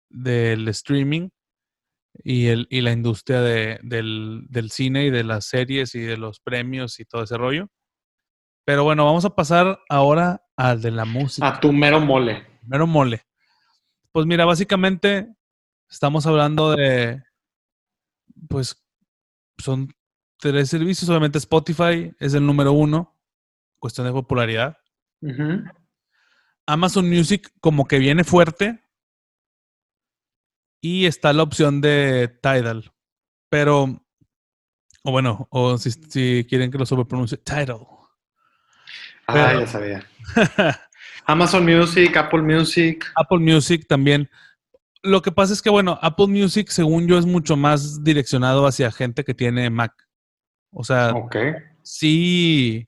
del 0.09 0.67
streaming 0.69 1.29
y, 2.23 2.47
el, 2.47 2.67
y 2.69 2.81
la 2.81 2.91
industria 2.91 3.41
de, 3.41 3.79
del, 3.83 4.45
del, 4.49 4.71
cine 4.71 5.05
y 5.05 5.09
de 5.11 5.23
las 5.23 5.45
series 5.45 5.93
y 5.93 5.99
de 5.99 6.17
los 6.17 6.39
premios 6.39 6.99
y 6.99 7.05
todo 7.05 7.23
ese 7.23 7.37
rollo. 7.37 7.69
Pero 8.65 8.83
bueno, 8.83 9.05
vamos 9.05 9.25
a 9.25 9.35
pasar 9.35 9.79
ahora 9.89 10.43
al 10.55 10.81
de 10.81 10.91
la 10.91 11.05
música. 11.05 11.47
A 11.47 11.59
tu 11.59 11.71
mero 11.73 11.99
mole. 11.99 12.45
Mero 12.63 12.87
mole. 12.87 13.23
Pues 14.13 14.27
mira, 14.27 14.45
básicamente 14.45 15.35
estamos 15.89 16.27
hablando 16.27 16.71
de, 16.71 17.23
pues 18.47 18.79
son 19.57 19.91
tres 20.37 20.69
servicios. 20.69 21.09
Obviamente 21.09 21.39
Spotify 21.39 22.13
es 22.19 22.35
el 22.35 22.45
número 22.45 22.73
uno, 22.73 23.19
cuestión 23.79 24.05
de 24.05 24.13
popularidad. 24.13 24.77
Amazon 26.67 27.09
Music 27.09 27.51
como 27.59 27.87
que 27.87 27.97
viene 27.97 28.23
fuerte. 28.23 28.83
Y 30.79 31.07
está 31.07 31.33
la 31.33 31.41
opción 31.41 31.81
de 31.81 32.27
Tidal. 32.27 32.93
Pero, 33.49 34.05
o 35.03 35.11
bueno, 35.11 35.47
o 35.49 35.79
si, 35.79 36.45
quieren 36.47 36.69
que 36.69 36.77
lo 36.77 36.85
sobrepronuncie, 36.85 37.39
Tidal. 37.39 37.87
Ah, 39.25 39.55
ya 39.59 39.65
sabía. 39.65 40.07
Amazon 41.25 41.65
Music, 41.65 42.15
Apple 42.17 42.41
Music. 42.41 43.05
Apple 43.15 43.39
Music 43.39 43.85
también. 43.87 44.29
Lo 45.01 45.21
que 45.21 45.31
pasa 45.31 45.53
es 45.53 45.61
que, 45.61 45.69
bueno, 45.69 45.99
Apple 46.01 46.27
Music, 46.27 46.69
según 46.69 47.07
yo, 47.07 47.17
es 47.17 47.25
mucho 47.25 47.57
más 47.57 48.03
direccionado 48.03 48.65
hacia 48.65 48.91
gente 48.91 49.23
que 49.23 49.33
tiene 49.33 49.69
Mac. 49.69 49.93
O 50.71 50.83
sea, 50.83 51.13
sí. 51.81 52.87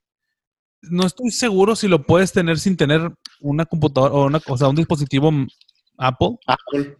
No 0.81 1.05
estoy 1.05 1.31
seguro 1.31 1.75
si 1.75 1.87
lo 1.87 2.03
puedes 2.03 2.31
tener 2.31 2.59
sin 2.59 2.77
tener 2.77 3.11
una 3.41 3.65
computadora 3.65 4.13
o, 4.13 4.25
una, 4.25 4.39
o 4.47 4.57
sea, 4.57 4.69
un 4.69 4.75
dispositivo 4.75 5.31
Apple. 5.97 6.37
Apple. 6.47 6.97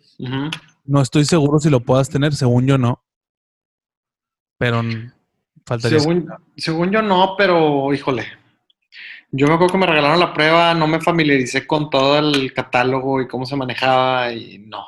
No 0.83 1.01
estoy 1.01 1.25
seguro 1.25 1.59
si 1.59 1.69
lo 1.69 1.79
puedas 1.79 2.09
tener, 2.09 2.33
según 2.33 2.67
yo 2.67 2.77
no. 2.77 3.03
Pero 4.57 4.81
faltaría. 5.65 5.99
Según, 5.99 6.27
según 6.57 6.91
yo 6.91 7.01
no, 7.01 7.36
pero 7.38 7.93
híjole, 7.93 8.25
yo 9.37 9.47
me 9.47 9.53
acuerdo 9.53 9.73
que 9.73 9.77
me 9.77 9.85
regalaron 9.85 10.19
la 10.19 10.33
prueba, 10.33 10.73
no 10.73 10.87
me 10.87 11.01
familiaricé 11.01 11.67
con 11.67 11.89
todo 11.89 12.17
el 12.17 12.53
catálogo 12.53 13.21
y 13.21 13.27
cómo 13.27 13.45
se 13.45 13.55
manejaba 13.55 14.31
y 14.31 14.59
no. 14.59 14.85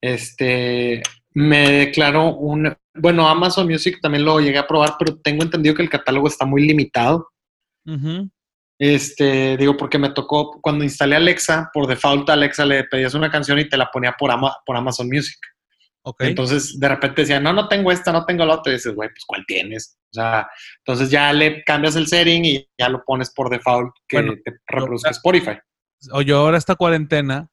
Este, 0.00 1.02
me 1.34 1.70
declaró 1.70 2.34
un, 2.34 2.74
bueno, 2.94 3.28
Amazon 3.28 3.66
Music 3.66 3.98
también 4.00 4.24
lo 4.24 4.40
llegué 4.40 4.58
a 4.58 4.66
probar, 4.66 4.94
pero 4.98 5.18
tengo 5.18 5.42
entendido 5.42 5.74
que 5.74 5.82
el 5.82 5.90
catálogo 5.90 6.28
está 6.28 6.44
muy 6.44 6.66
limitado. 6.66 7.28
Este, 8.78 9.56
digo, 9.56 9.76
porque 9.76 9.98
me 9.98 10.10
tocó, 10.10 10.60
cuando 10.62 10.84
instalé 10.84 11.16
Alexa, 11.16 11.70
por 11.72 11.86
default 11.86 12.30
a 12.30 12.34
Alexa 12.34 12.64
le 12.64 12.84
pedías 12.84 13.14
una 13.14 13.30
canción 13.30 13.58
y 13.58 13.68
te 13.68 13.76
la 13.76 13.90
ponía 13.90 14.14
por, 14.18 14.32
por 14.64 14.76
Amazon 14.76 15.08
Music. 15.08 15.38
Entonces, 16.18 16.78
de 16.78 16.88
repente 16.88 17.22
decía, 17.22 17.40
no, 17.40 17.52
no 17.52 17.68
tengo 17.68 17.92
esta, 17.92 18.12
no 18.12 18.24
tengo 18.24 18.44
la 18.46 18.54
otra. 18.54 18.72
Y 18.72 18.76
dices, 18.76 18.94
güey, 18.94 19.10
pues 19.10 19.24
¿cuál 19.26 19.44
tienes? 19.46 19.98
O 20.10 20.14
sea, 20.14 20.48
entonces 20.78 21.10
ya 21.10 21.32
le 21.32 21.62
cambias 21.62 21.94
el 21.96 22.06
setting 22.06 22.44
y 22.44 22.68
ya 22.78 22.88
lo 22.88 23.04
pones 23.04 23.30
por 23.30 23.48
default 23.48 23.94
que 24.08 24.22
te 24.22 24.52
reproduzca 24.66 25.10
Spotify. 25.10 25.58
O 26.12 26.22
yo 26.22 26.38
ahora 26.38 26.58
esta 26.58 26.74
cuarentena. 26.74 27.48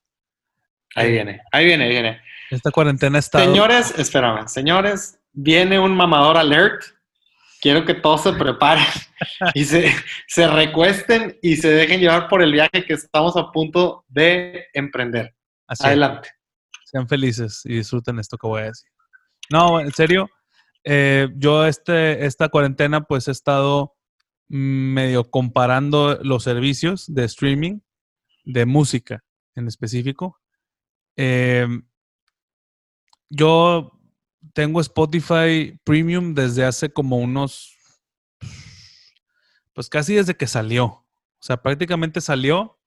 Ahí 0.96 1.12
viene, 1.12 1.42
ahí 1.52 1.66
viene, 1.66 1.84
ahí 1.84 1.90
viene. 1.92 2.22
Esta 2.50 2.72
cuarentena 2.72 3.20
está. 3.20 3.40
Señores, 3.40 3.94
espérame, 3.98 4.48
señores, 4.48 5.20
viene 5.34 5.80
un 5.80 5.96
mamador 5.96 6.38
alert. 6.38 6.82
Quiero 7.60 7.86
que 7.86 7.96
todos 7.96 8.24
se 8.24 8.34
preparen 8.34 8.86
y 9.54 9.66
se, 9.66 9.94
se 10.28 10.48
recuesten 10.48 11.38
y 11.42 11.58
se 11.58 11.70
dejen 11.70 12.00
llevar 12.00 12.28
por 12.28 12.42
el 12.42 12.52
viaje 12.52 12.86
que 12.86 12.94
estamos 12.94 13.36
a 13.36 13.52
punto 13.52 14.06
de 14.08 14.68
emprender. 14.74 15.36
Adelante. 15.68 16.30
Sean 16.86 17.08
felices 17.08 17.62
y 17.66 17.76
disfruten 17.76 18.20
esto 18.20 18.38
que 18.38 18.48
voy 18.48 18.62
a 18.62 18.66
decir. 18.66 18.90
No, 19.52 19.80
en 19.80 19.92
serio, 19.92 20.30
eh, 20.84 21.30
yo 21.36 21.66
este, 21.66 22.26
esta 22.26 22.50
cuarentena 22.50 23.02
pues 23.02 23.28
he 23.28 23.32
estado 23.32 23.96
medio 24.48 25.30
comparando 25.30 26.18
los 26.24 26.44
servicios 26.44 27.14
de 27.14 27.26
streaming 27.26 27.80
de 28.46 28.66
música 28.66 29.24
en 29.56 29.68
específico. 29.68 30.40
Em, 31.16 31.88
yo 33.30 33.92
tengo 34.54 34.80
Spotify 34.80 35.78
Premium 35.84 36.34
desde 36.34 36.64
hace 36.64 36.90
como 36.90 37.18
unos, 37.18 37.76
pues 39.74 39.90
casi 39.90 40.16
desde 40.16 40.36
que 40.36 40.48
salió. 40.48 40.86
O 40.86 41.42
sea, 41.42 41.58
prácticamente 41.62 42.22
salió. 42.22 42.80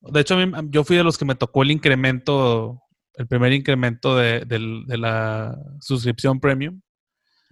De 0.00 0.20
hecho, 0.20 0.36
yo 0.70 0.84
fui 0.84 0.96
de 0.96 1.04
los 1.04 1.18
que 1.18 1.24
me 1.24 1.34
tocó 1.34 1.62
el 1.62 1.70
incremento 1.70 2.84
el 3.16 3.26
primer 3.26 3.52
incremento 3.52 4.16
de, 4.16 4.44
la 4.88 5.56
suscripción 5.80 6.40
premium. 6.40 6.80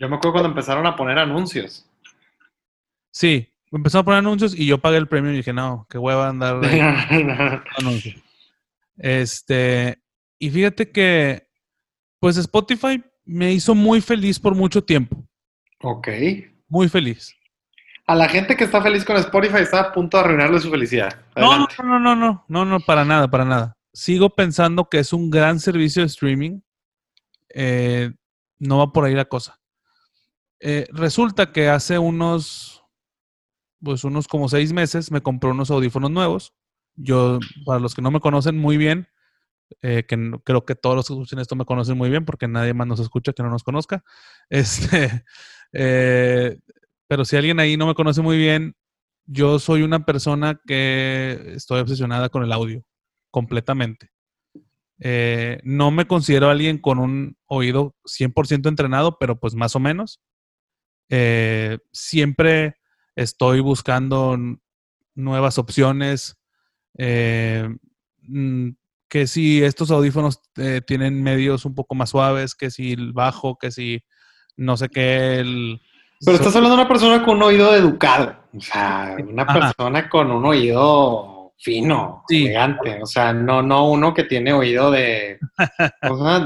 Yo 0.02 0.08
me 0.08 0.16
acuerdo 0.16 0.32
cuando 0.32 0.48
empezaron 0.48 0.84
a 0.84 0.96
poner 0.96 1.16
anuncios. 1.16 1.88
Sí, 3.12 3.48
empezaron 3.70 4.02
a 4.02 4.04
poner 4.04 4.18
anuncios 4.18 4.52
y 4.58 4.66
yo 4.66 4.78
pagué 4.78 4.96
el 4.96 5.06
premium 5.06 5.34
y 5.34 5.36
dije, 5.36 5.52
no, 5.52 5.86
qué 5.88 5.96
hueva 5.96 6.28
andar 6.28 6.56
anuncios. 7.78 8.16
Este, 8.96 10.02
y 10.40 10.50
fíjate 10.50 10.90
que, 10.90 11.46
pues 12.18 12.36
Spotify 12.36 13.00
me 13.24 13.52
hizo 13.52 13.76
muy 13.76 14.00
feliz 14.00 14.40
por 14.40 14.56
mucho 14.56 14.82
tiempo. 14.82 15.24
Ok. 15.82 16.08
Muy 16.66 16.88
feliz. 16.88 17.32
A 18.08 18.16
la 18.16 18.28
gente 18.28 18.56
que 18.56 18.64
está 18.64 18.82
feliz 18.82 19.04
con 19.04 19.16
Spotify 19.18 19.58
está 19.60 19.80
a 19.82 19.92
punto 19.92 20.16
de 20.16 20.24
arruinarle 20.24 20.58
su 20.58 20.68
felicidad. 20.68 21.24
No, 21.36 21.56
no, 21.56 21.68
no, 21.84 22.00
no, 22.00 22.16
no, 22.16 22.44
no, 22.48 22.64
no, 22.64 22.80
para 22.80 23.04
nada, 23.04 23.30
para 23.30 23.44
nada 23.44 23.76
sigo 23.92 24.30
pensando 24.30 24.88
que 24.88 24.98
es 24.98 25.12
un 25.12 25.30
gran 25.30 25.60
servicio 25.60 26.02
de 26.02 26.06
streaming. 26.06 26.60
Eh, 27.54 28.10
no 28.58 28.78
va 28.78 28.92
por 28.92 29.04
ahí 29.04 29.14
la 29.14 29.26
cosa. 29.26 29.61
Eh, 30.64 30.86
resulta 30.92 31.50
que 31.50 31.68
hace 31.68 31.98
unos, 31.98 32.84
pues 33.82 34.04
unos 34.04 34.28
como 34.28 34.48
seis 34.48 34.72
meses 34.72 35.10
me 35.10 35.20
compré 35.20 35.50
unos 35.50 35.72
audífonos 35.72 36.10
nuevos. 36.10 36.54
Yo, 36.94 37.40
para 37.66 37.80
los 37.80 37.96
que 37.96 38.02
no 38.02 38.12
me 38.12 38.20
conocen 38.20 38.56
muy 38.56 38.76
bien, 38.76 39.08
eh, 39.80 40.06
creo 40.44 40.64
que 40.64 40.76
todos 40.76 40.94
los 40.94 41.08
que 41.08 41.14
escuchan 41.14 41.40
esto 41.40 41.56
me 41.56 41.64
conocen 41.64 41.98
muy 41.98 42.10
bien 42.10 42.24
porque 42.24 42.46
nadie 42.46 42.74
más 42.74 42.86
nos 42.86 43.00
escucha 43.00 43.32
que 43.32 43.42
no 43.42 43.50
nos 43.50 43.64
conozca. 43.64 44.04
Este, 44.50 45.24
pero 47.08 47.24
si 47.24 47.36
alguien 47.36 47.58
ahí 47.58 47.76
no 47.76 47.86
me 47.86 47.94
conoce 47.94 48.22
muy 48.22 48.36
bien, 48.36 48.76
yo 49.26 49.58
soy 49.58 49.82
una 49.82 50.04
persona 50.04 50.60
que 50.66 51.54
estoy 51.54 51.80
obsesionada 51.80 52.28
con 52.28 52.44
el 52.44 52.52
audio 52.52 52.84
completamente. 53.30 54.10
Eh, 55.00 55.60
no 55.64 55.90
me 55.90 56.06
considero 56.06 56.50
alguien 56.50 56.78
con 56.78 56.98
un 57.00 57.36
oído 57.46 57.96
100% 58.04 58.68
entrenado, 58.68 59.18
pero 59.18 59.40
pues 59.40 59.54
más 59.54 59.74
o 59.74 59.80
menos. 59.80 60.20
Eh, 61.14 61.78
siempre 61.92 62.76
estoy 63.14 63.60
buscando 63.60 64.34
nuevas 65.14 65.58
opciones. 65.58 66.38
Eh, 66.96 67.68
mm, 68.22 68.70
que 69.10 69.26
si 69.26 69.62
estos 69.62 69.90
audífonos 69.90 70.40
tienen 70.86 71.22
medios 71.22 71.66
un 71.66 71.74
poco 71.74 71.94
más 71.94 72.08
suaves, 72.08 72.54
que 72.54 72.70
si 72.70 72.92
el 72.92 73.12
bajo, 73.12 73.58
que 73.58 73.70
si 73.70 74.02
no 74.56 74.78
sé 74.78 74.88
qué, 74.88 75.40
el 75.40 75.82
Pero 76.24 76.38
estás 76.38 76.56
hablando 76.56 76.76
de 76.76 76.82
una 76.82 76.88
persona 76.88 77.22
con 77.22 77.36
un 77.36 77.42
oído 77.42 77.74
educado, 77.74 78.34
o 78.56 78.60
sea, 78.60 79.14
una 79.28 79.46
persona 79.46 80.08
con 80.08 80.30
un 80.30 80.46
oído 80.46 81.31
fino, 81.62 82.24
elegante, 82.28 83.00
o 83.00 83.06
sea, 83.06 83.32
no, 83.32 83.62
no 83.62 83.90
uno 83.90 84.12
que 84.12 84.24
tiene 84.24 84.52
oído 84.52 84.90
de, 84.90 85.38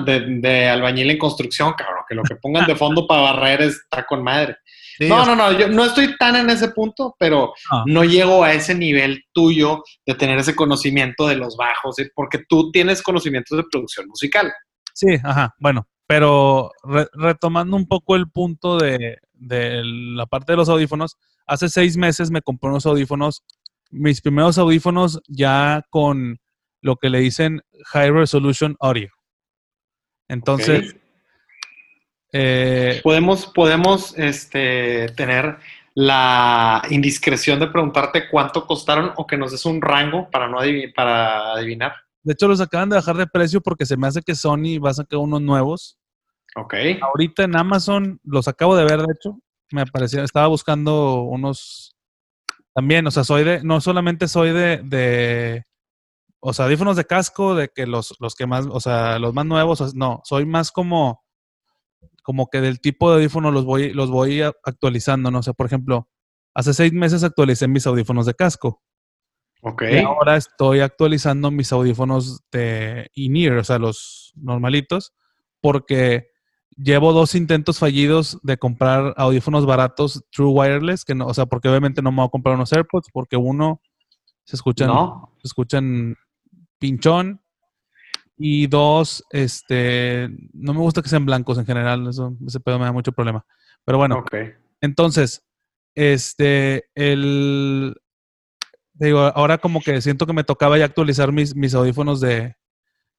de, 0.04 0.68
albañil 0.68 1.10
en 1.10 1.18
construcción, 1.18 1.72
cabrón, 1.72 2.04
que 2.08 2.14
lo 2.14 2.22
que 2.22 2.36
pongan 2.36 2.66
de 2.66 2.76
fondo 2.76 3.06
para 3.06 3.22
barrer 3.22 3.62
está 3.62 4.04
con 4.04 4.22
madre. 4.22 4.56
no, 5.00 5.24
no, 5.24 5.34
no, 5.34 5.52
yo 5.52 5.68
no 5.68 5.86
estoy 5.86 6.16
tan 6.18 6.36
en 6.36 6.50
ese 6.50 6.68
punto, 6.68 7.16
pero 7.18 7.54
ah. 7.70 7.82
no 7.86 8.04
llego 8.04 8.44
a 8.44 8.52
ese 8.52 8.74
nivel 8.74 9.24
tuyo 9.32 9.82
de 10.04 10.14
tener 10.14 10.38
ese 10.38 10.54
conocimiento 10.54 11.26
de 11.26 11.36
los 11.36 11.56
bajos, 11.56 11.96
porque 12.14 12.40
tú 12.48 12.70
tienes 12.70 13.02
conocimientos 13.02 13.56
de 13.56 13.64
producción 13.70 14.06
musical. 14.08 14.52
Sí, 14.92 15.16
ajá, 15.24 15.54
bueno, 15.58 15.86
pero 16.06 16.70
retomando 17.14 17.76
un 17.76 17.86
poco 17.86 18.16
el 18.16 18.30
punto 18.30 18.78
de, 18.78 19.18
la 19.40 20.26
parte 20.26 20.52
de 20.52 20.56
los 20.56 20.68
audífonos, 20.68 21.16
hace 21.46 21.68
seis 21.68 21.96
meses 21.96 22.30
me 22.30 22.42
compré 22.42 22.70
unos 22.70 22.86
audífonos, 22.86 23.42
mis 23.96 24.20
primeros 24.20 24.58
audífonos 24.58 25.20
ya 25.26 25.84
con 25.90 26.38
lo 26.82 26.96
que 26.96 27.10
le 27.10 27.18
dicen 27.18 27.62
High 27.86 28.10
Resolution 28.10 28.76
Audio. 28.80 29.10
Entonces, 30.28 30.94
eh, 32.32 33.00
podemos, 33.02 33.46
podemos 33.46 34.16
este, 34.18 35.08
tener 35.16 35.58
la 35.94 36.82
indiscreción 36.90 37.58
de 37.58 37.68
preguntarte 37.68 38.28
cuánto 38.28 38.66
costaron 38.66 39.12
o 39.16 39.26
que 39.26 39.38
nos 39.38 39.52
des 39.52 39.64
un 39.64 39.80
rango 39.80 40.28
para 40.30 40.48
no 40.48 40.58
para 40.94 41.52
adivinar. 41.52 41.94
De 42.22 42.34
hecho, 42.34 42.48
los 42.48 42.60
acaban 42.60 42.90
de 42.90 42.96
bajar 42.96 43.16
de 43.16 43.26
precio 43.26 43.60
porque 43.60 43.86
se 43.86 43.96
me 43.96 44.06
hace 44.06 44.20
que 44.20 44.34
Sony 44.34 44.78
va 44.84 44.90
a 44.90 44.94
sacar 44.94 45.18
unos 45.18 45.40
nuevos. 45.40 45.98
Ok. 46.54 46.74
Ahorita 47.00 47.44
en 47.44 47.56
Amazon, 47.56 48.20
los 48.24 48.48
acabo 48.48 48.76
de 48.76 48.84
ver, 48.84 48.98
de 48.98 49.12
hecho. 49.14 49.38
Me 49.72 49.80
aparecía, 49.82 50.22
estaba 50.22 50.46
buscando 50.46 51.22
unos 51.22 51.95
también, 52.76 53.06
o 53.06 53.10
sea, 53.10 53.24
soy 53.24 53.42
de, 53.42 53.64
no 53.64 53.80
solamente 53.80 54.28
soy 54.28 54.52
de, 54.52 54.82
de 54.84 55.64
o 56.40 56.52
sea, 56.52 56.66
audífonos 56.66 56.94
de 56.98 57.06
casco, 57.06 57.54
de 57.54 57.70
que 57.74 57.86
los, 57.86 58.14
los 58.20 58.34
que 58.34 58.46
más, 58.46 58.66
o 58.70 58.80
sea, 58.80 59.18
los 59.18 59.32
más 59.32 59.46
nuevos, 59.46 59.94
no, 59.94 60.20
soy 60.24 60.44
más 60.44 60.72
como, 60.72 61.24
como 62.22 62.48
que 62.48 62.60
del 62.60 62.78
tipo 62.82 63.08
de 63.08 63.16
audífonos 63.16 63.54
los 63.54 63.64
voy, 63.64 63.94
los 63.94 64.10
voy 64.10 64.42
actualizando, 64.42 65.30
no 65.30 65.42
sé, 65.42 65.54
por 65.54 65.64
ejemplo, 65.64 66.10
hace 66.52 66.74
seis 66.74 66.92
meses 66.92 67.24
actualicé 67.24 67.66
mis 67.66 67.86
audífonos 67.86 68.26
de 68.26 68.34
casco. 68.34 68.82
Ok. 69.62 69.84
Y 69.90 69.98
ahora 70.00 70.36
estoy 70.36 70.80
actualizando 70.80 71.50
mis 71.50 71.72
audífonos 71.72 72.42
de 72.52 73.08
in-ear, 73.14 73.56
o 73.56 73.64
sea, 73.64 73.78
los 73.78 74.34
normalitos, 74.36 75.14
porque 75.62 76.28
llevo 76.76 77.12
dos 77.12 77.34
intentos 77.34 77.78
fallidos 77.78 78.38
de 78.42 78.58
comprar 78.58 79.14
audífonos 79.16 79.66
baratos 79.66 80.24
True 80.30 80.50
Wireless, 80.50 81.04
que 81.04 81.14
no, 81.14 81.26
o 81.26 81.34
sea, 81.34 81.46
porque 81.46 81.68
obviamente 81.68 82.02
no 82.02 82.12
me 82.12 82.18
voy 82.18 82.26
a 82.26 82.30
comprar 82.30 82.54
unos 82.54 82.72
AirPods, 82.72 83.08
porque 83.12 83.36
uno 83.36 83.80
se 84.44 84.56
escuchan, 84.56 84.90
se 85.38 85.48
escuchan 85.48 86.16
pinchón. 86.78 87.40
Y 88.38 88.66
dos, 88.66 89.24
este, 89.30 90.28
no 90.52 90.74
me 90.74 90.80
gusta 90.80 91.00
que 91.00 91.08
sean 91.08 91.24
blancos 91.24 91.56
en 91.56 91.64
general, 91.64 92.06
eso, 92.06 92.36
ese 92.46 92.60
pedo 92.60 92.78
me 92.78 92.84
da 92.84 92.92
mucho 92.92 93.12
problema. 93.12 93.46
Pero 93.82 93.96
bueno, 93.96 94.22
entonces, 94.82 95.42
este, 95.94 96.84
el, 96.94 97.96
digo, 98.92 99.20
ahora 99.20 99.56
como 99.56 99.80
que 99.80 100.02
siento 100.02 100.26
que 100.26 100.34
me 100.34 100.44
tocaba 100.44 100.76
ya 100.76 100.84
actualizar 100.84 101.32
mis, 101.32 101.56
mis 101.56 101.72
audífonos 101.72 102.20
de, 102.20 102.56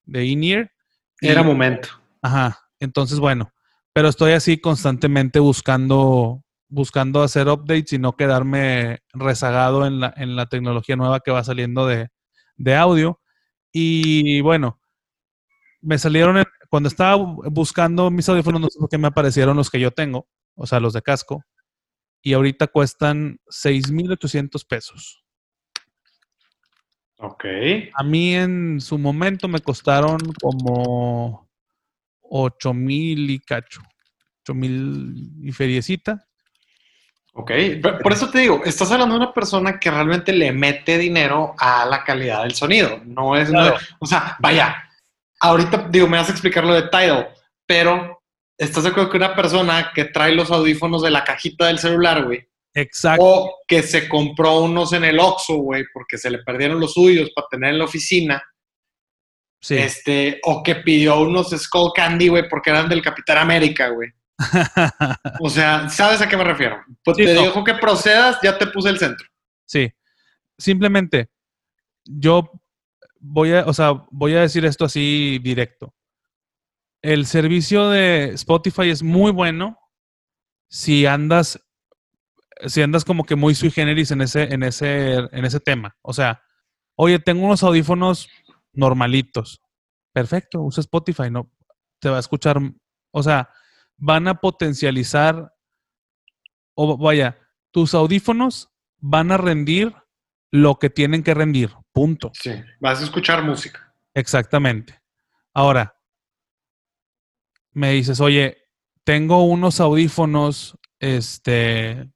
de 0.05 0.25
in-ear. 0.25 0.71
Era 1.19 1.41
momento. 1.41 1.89
Ajá, 2.21 2.66
entonces 2.79 3.19
bueno, 3.19 3.53
pero 3.93 4.09
estoy 4.09 4.33
así 4.33 4.59
constantemente 4.59 5.39
buscando, 5.39 6.43
buscando 6.67 7.23
hacer 7.23 7.47
updates 7.47 7.93
y 7.93 7.99
no 7.99 8.15
quedarme 8.15 8.99
rezagado 9.13 9.85
en 9.85 9.99
la, 9.99 10.13
en 10.17 10.35
la 10.35 10.45
tecnología 10.45 10.95
nueva 10.95 11.19
que 11.19 11.31
va 11.31 11.43
saliendo 11.43 11.87
de, 11.87 12.09
de 12.57 12.75
audio. 12.75 13.19
Y 13.71 14.41
bueno, 14.41 14.79
me 15.81 15.97
salieron, 15.97 16.43
cuando 16.69 16.89
estaba 16.89 17.15
buscando 17.15 18.11
mis 18.11 18.27
audífonos, 18.29 18.61
no 18.61 18.67
sé 18.69 18.79
por 18.79 18.89
qué 18.89 18.97
me 18.97 19.07
aparecieron 19.07 19.57
los 19.57 19.69
que 19.69 19.79
yo 19.79 19.91
tengo, 19.91 20.27
o 20.55 20.67
sea, 20.67 20.79
los 20.79 20.93
de 20.93 21.01
casco, 21.01 21.43
y 22.21 22.33
ahorita 22.33 22.67
cuestan 22.67 23.39
6,800 23.47 24.65
pesos. 24.65 25.23
Ok. 27.19 27.45
A 27.95 28.03
mí 28.03 28.35
en 28.35 28.79
su 28.79 28.97
momento 28.97 29.47
me 29.47 29.59
costaron 29.59 30.19
como 30.41 31.46
8 32.29 32.73
mil 32.73 33.29
y 33.29 33.39
cacho. 33.39 33.81
8 34.43 34.53
mil 34.53 35.31
y 35.43 35.51
feriecita. 35.51 36.23
Ok, 37.33 37.51
por 38.01 38.11
eso 38.13 38.31
te 38.31 38.39
digo, 38.39 38.63
estás 38.65 38.91
hablando 38.91 39.13
de 39.13 39.21
una 39.25 39.33
persona 39.33 39.79
que 39.79 39.91
realmente 39.91 40.33
le 40.33 40.51
mete 40.51 40.97
dinero 40.97 41.53
a 41.59 41.85
la 41.85 42.03
calidad 42.03 42.41
del 42.41 42.55
sonido. 42.55 42.99
No 43.05 43.35
es, 43.35 43.51
o 43.99 44.05
sea, 44.07 44.35
vaya, 44.39 44.75
ahorita 45.39 45.87
digo, 45.91 46.07
me 46.07 46.17
vas 46.17 46.29
a 46.29 46.31
explicar 46.31 46.63
lo 46.63 46.73
de 46.73 46.89
Tidal, 46.89 47.29
pero 47.67 48.23
estás 48.57 48.83
de 48.83 48.89
acuerdo 48.89 49.11
que 49.11 49.17
una 49.17 49.35
persona 49.35 49.91
que 49.93 50.05
trae 50.05 50.33
los 50.33 50.49
audífonos 50.49 51.03
de 51.03 51.11
la 51.11 51.23
cajita 51.23 51.67
del 51.67 51.77
celular, 51.77 52.25
güey, 52.25 52.47
Exacto. 52.77 53.23
O 53.25 53.55
que 53.67 53.81
se 53.81 54.07
compró 54.07 54.59
unos 54.59 54.93
en 54.93 55.03
el 55.03 55.19
Oxxo, 55.19 55.55
güey, 55.55 55.83
porque 55.91 56.17
se 56.17 56.29
le 56.29 56.43
perdieron 56.43 56.79
los 56.79 56.93
suyos 56.93 57.31
para 57.35 57.47
tener 57.49 57.71
en 57.71 57.79
la 57.79 57.85
oficina. 57.85 58.43
Sí. 59.59 59.75
Este, 59.75 60.39
o 60.43 60.61
que 60.63 60.75
pidió 60.75 61.21
unos 61.21 61.49
Skull 61.49 61.91
Candy, 61.95 62.27
güey, 62.27 62.47
porque 62.47 62.69
eran 62.69 62.89
del 62.89 63.01
Capitán 63.01 63.39
América, 63.39 63.89
güey. 63.89 64.09
o 65.39 65.49
sea, 65.49 65.89
¿sabes 65.89 66.21
a 66.21 66.29
qué 66.29 66.37
me 66.37 66.43
refiero? 66.43 66.77
Pues 67.03 67.17
te 67.17 67.33
dijo 67.33 67.63
que 67.63 67.73
procedas, 67.73 68.37
ya 68.43 68.57
te 68.57 68.67
puse 68.67 68.89
el 68.89 68.99
centro. 68.99 69.27
Sí. 69.65 69.91
Simplemente, 70.57 71.29
yo 72.03 72.51
voy 73.19 73.53
a, 73.53 73.65
o 73.65 73.73
sea, 73.73 74.05
voy 74.11 74.35
a 74.35 74.41
decir 74.41 74.65
esto 74.65 74.85
así 74.85 75.39
directo. 75.41 75.93
El 77.01 77.25
servicio 77.25 77.89
de 77.89 78.33
Spotify 78.33 78.89
es 78.89 79.03
muy 79.03 79.31
bueno 79.31 79.77
si 80.69 81.05
andas 81.05 81.59
si 82.65 82.81
andas 82.81 83.05
como 83.05 83.23
que 83.23 83.35
muy 83.35 83.55
sui 83.55 83.71
generis 83.71 84.11
en 84.11 84.21
ese, 84.21 84.43
en 84.43 84.63
ese, 84.63 85.15
en 85.15 85.45
ese 85.45 85.59
tema. 85.59 85.95
O 86.01 86.13
sea, 86.13 86.41
oye, 86.95 87.19
tengo 87.19 87.45
unos 87.45 87.63
audífonos 87.63 88.29
normalitos. 88.77 89.61
Perfecto, 90.13 90.61
usa 90.61 90.81
Spotify, 90.81 91.29
no 91.29 91.51
te 91.99 92.09
va 92.09 92.17
a 92.17 92.21
escuchar. 92.21 92.57
O 93.11 93.23
sea, 93.23 93.49
van 93.97 94.27
a 94.27 94.39
potencializar, 94.39 95.53
o 96.75 96.97
vaya, 96.97 97.37
tus 97.71 97.93
audífonos 97.93 98.69
van 98.99 99.31
a 99.31 99.37
rendir 99.37 99.93
lo 100.51 100.79
que 100.79 100.89
tienen 100.89 101.23
que 101.23 101.33
rendir. 101.33 101.71
Punto. 101.91 102.31
Sí, 102.33 102.51
vas 102.79 103.01
a 103.01 103.03
escuchar 103.03 103.43
música. 103.43 103.93
Exactamente. 104.13 105.01
Ahora, 105.53 105.99
me 107.71 107.91
dices, 107.91 108.19
oye, 108.19 108.57
tengo 109.03 109.43
unos 109.45 109.79
audífonos, 109.79 110.77
este, 110.99 112.09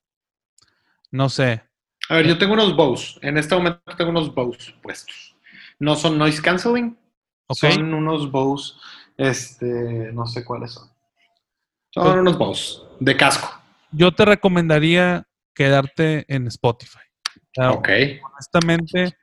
no 1.12 1.30
sé. 1.30 1.64
A 2.10 2.16
ver, 2.16 2.28
yo 2.28 2.38
tengo 2.38 2.54
unos 2.54 2.76
Bose. 2.76 3.20
En 3.22 3.38
este 3.38 3.56
momento 3.56 3.82
tengo 3.98 4.12
unos 4.12 4.34
Bose 4.34 4.74
puestos. 4.82 5.31
No 5.82 5.96
son 5.96 6.18
noise 6.18 6.42
canceling. 6.42 6.98
Son 7.50 7.94
unos 7.94 8.32
Bose, 8.32 8.76
este, 9.18 10.14
no 10.14 10.26
sé 10.26 10.46
cuáles 10.46 10.72
son. 10.72 10.88
Son 11.90 12.04
pues 12.04 12.16
unos 12.16 12.38
Bose 12.38 12.80
de 13.00 13.18
casco. 13.18 13.62
Yo 13.92 14.14
te 14.14 14.24
recomendaría 14.24 15.28
quedarte 15.54 16.26
en 16.34 16.48
Spotify. 16.48 17.00
ok. 17.58 17.90
Honestamente, 18.32 19.18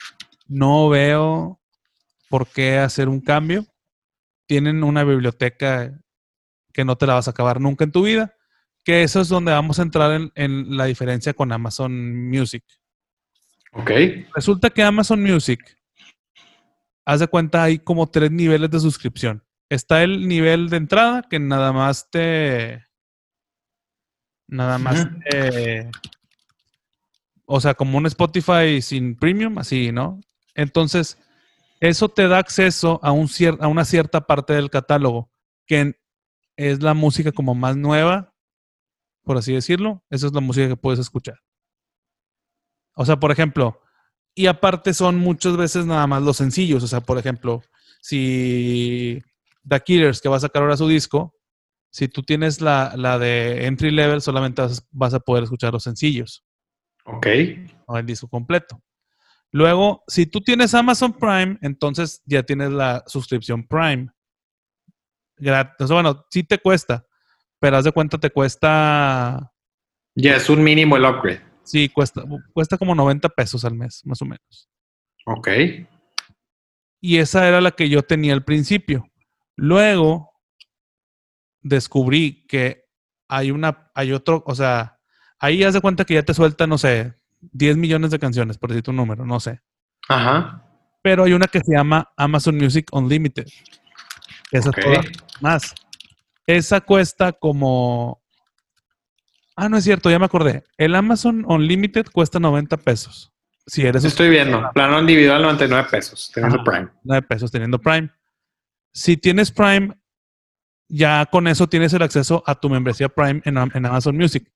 no 0.47 0.91
veo 0.91 1.59
por 2.29 2.47
qué 2.47 2.79
hacer 2.79 3.09
un 3.09 3.21
cambio. 3.21 3.65
Tienen 4.47 4.85
una 4.85 5.05
biblioteca 5.05 5.99
que 6.75 6.85
no 6.85 6.97
te 6.97 7.07
la 7.07 7.15
vas 7.15 7.29
a 7.29 7.31
acabar 7.31 7.61
nunca 7.61 7.85
en 7.85 7.93
tu 7.93 8.03
vida 8.03 8.35
que 8.89 9.03
eso 9.03 9.21
es 9.21 9.29
donde 9.29 9.53
vamos 9.53 9.79
a 9.79 9.83
entrar 9.83 10.31
en, 10.35 10.77
la 10.77 10.87
diferencia 10.87 11.35
con 11.35 11.53
Amazon 11.53 12.27
Music. 12.27 12.65
Ok. 13.73 13.91
Resulta 14.35 14.71
que 14.71 14.83
Amazon 14.83 15.23
Music, 15.23 15.78
haz 17.09 17.21
de 17.21 17.29
cuenta, 17.29 17.63
hay 17.63 17.79
como 17.79 18.09
tres 18.09 18.31
niveles 18.31 18.71
de 18.71 18.81
suscripción. 18.81 19.43
Está 19.69 20.03
el 20.03 20.29
nivel 20.29 20.69
de 20.69 20.77
entrada, 20.77 21.23
que 21.23 21.39
nada 21.39 21.73
más 21.73 22.11
te. 22.11 22.85
Nada 24.47 24.79
más 24.79 25.09
te. 25.29 25.91
O 27.45 27.61
sea, 27.61 27.75
como 27.75 27.99
un 27.99 28.07
Spotify 28.07 28.81
sin 28.83 29.17
premium, 29.17 29.59
así, 29.59 29.91
¿no? 29.91 30.21
Entonces, 30.55 31.19
eso 31.81 32.09
te 32.09 32.29
da 32.29 32.39
acceso 32.39 33.01
a, 33.03 33.13
un 33.13 33.29
a 33.61 33.69
una 33.69 33.85
cierta 33.85 34.27
parte 34.27 34.53
del 34.53 34.71
catálogo, 34.71 35.31
que 35.67 35.99
es 36.57 36.83
la 36.83 36.95
música 36.95 37.33
como 37.33 37.55
más 37.55 37.77
nueva 37.77 38.35
por 39.29 39.37
así 39.37 39.53
decirlo, 39.53 40.03
esa 40.09 40.27
es 40.27 40.33
la 40.33 40.41
música 40.41 40.69
que 40.69 40.77
puedes 40.77 40.99
escuchar. 40.99 41.39
O 42.95 43.05
sea, 43.05 43.21
por 43.21 43.31
ejemplo, 43.31 43.79
y 44.39 44.47
aparte 44.47 44.95
son 44.95 45.17
muchas 45.19 45.57
veces 45.57 45.85
nada 45.85 46.07
más 46.07 46.23
los 46.23 46.37
sencillos. 46.37 46.85
O 46.85 46.87
sea, 46.87 47.01
por 47.01 47.19
ejemplo, 47.19 47.61
si 48.01 49.21
The 49.69 49.81
Killers, 49.81 50.21
que 50.21 50.29
va 50.29 50.37
a 50.37 50.41
sacar 50.41 50.63
ahora 50.63 50.77
su 50.77 50.87
disco, 50.87 51.35
Si 51.91 52.07
tú 52.07 52.23
tienes 52.23 52.61
la, 52.61 52.93
la 52.97 53.19
de 53.19 53.67
entry 53.67 53.91
level, 53.91 54.21
solamente 54.21 54.63
vas, 54.93 55.15
a 55.15 55.19
poder 55.19 55.43
escuchar 55.43 55.73
los 55.73 55.83
sencillos. 55.83 56.45
Ok. 57.05 57.27
O 57.87 57.99
el 57.99 58.07
disco 58.07 58.29
completo. 58.29 58.81
Luego, 59.51 60.05
si 60.07 60.27
tú 60.27 60.41
tienes 60.41 60.73
Amazon 60.73 61.15
Prime, 61.15 61.59
entonces 61.61 62.23
ya 62.25 62.45
tienes 62.45 62.71
la 62.71 63.03
suscripción 63.09 63.67
Prime. 63.67 64.07
Gratis. 65.37 65.89
bueno, 65.89 66.27
sí 66.31 66.45
te 66.45 66.59
cuesta, 66.59 67.05
pero 67.59 67.77
haz 67.79 67.85
de 67.85 67.93
cuenta 67.93 68.19
te 68.19 68.31
cuesta... 68.31 69.53
Ya 70.15 70.37
es 70.37 70.49
un 70.49 70.63
mínimo 70.63 70.97
el 70.97 71.07
upgrade. 71.07 71.48
Sí, 71.69 71.91
cuesta, 71.91 72.25
cuesta 72.55 72.79
como 72.79 72.95
90 72.95 73.29
pesos 73.29 73.63
al 73.67 73.75
mes, 73.75 74.01
más 74.07 74.23
o 74.23 74.25
menos. 74.25 74.71
Ok. 75.27 75.49
Y 77.03 77.19
esa 77.19 77.47
era 77.47 77.61
la 77.61 77.73
que 77.73 77.91
yo 77.91 78.03
tenía 78.03 78.33
al 78.33 78.43
principio. 78.43 79.07
Luego 79.55 80.31
descubrí 81.61 82.47
que 82.47 82.87
hay 83.29 83.51
una, 83.51 83.91
hay 83.95 84.13
otro, 84.13 84.43
o 84.47 84.55
sea, 84.55 84.99
ahí 85.39 85.63
haz 85.63 85.75
de 85.75 85.83
cuenta 85.83 86.07
que 86.07 86.15
ya 86.15 86.23
te 86.23 86.33
suelta, 86.33 86.67
no 86.67 86.79
sé, 86.79 87.19
10 87.41 87.77
millones 87.77 88.13
de 88.13 88.19
canciones, 88.19 88.57
por 88.57 88.71
decir 88.71 88.89
un 88.89 88.97
número, 88.97 89.27
no 89.27 89.39
sé. 89.39 89.61
Ajá. 90.09 90.65
Pero 91.03 91.25
hay 91.25 91.35
una 91.35 91.49
que 91.49 91.61
se 91.61 91.77
llama 91.77 92.11
Amazon 92.17 92.57
Music 92.57 92.89
Unlimited. 92.93 93.47
Esa 94.51 94.71
es 94.75 95.43
más. 95.43 95.75
Esa 96.47 96.81
cuesta 96.81 97.33
como. 97.33 98.18
Ah, 99.61 99.69
no 99.69 99.77
es 99.77 99.83
cierto, 99.83 100.09
ya 100.09 100.21
me 100.21 100.25
acordé. 100.25 100.63
El 100.77 100.95
Amazon 100.95 101.45
Unlimited 101.45 102.07
cuesta 102.13 102.39
90 102.39 102.77
pesos. 102.77 103.33
Si 103.67 103.85
eres. 103.85 104.05
Estoy 104.05 104.31
viendo. 104.31 104.71
Plano 104.73 105.01
individual, 105.01 105.43
99 105.43 105.89
pesos, 105.91 106.31
teniendo 106.33 106.63
Prime. 106.63 106.89
9 107.03 107.27
pesos 107.27 107.51
teniendo 107.51 107.81
Prime. 107.81 108.09
Si 108.93 109.17
tienes 109.17 109.51
Prime, 109.51 109.99
ya 110.89 111.27
con 111.27 111.49
eso 111.49 111.69
tienes 111.69 111.93
el 111.93 112.03
acceso 112.03 112.45
a 112.47 112.55
tu 112.55 112.71
membresía 112.71 113.09
Prime 113.09 113.43
en, 113.45 113.59
en 113.59 113.87
Amazon 113.87 114.17
Music. 114.17 114.49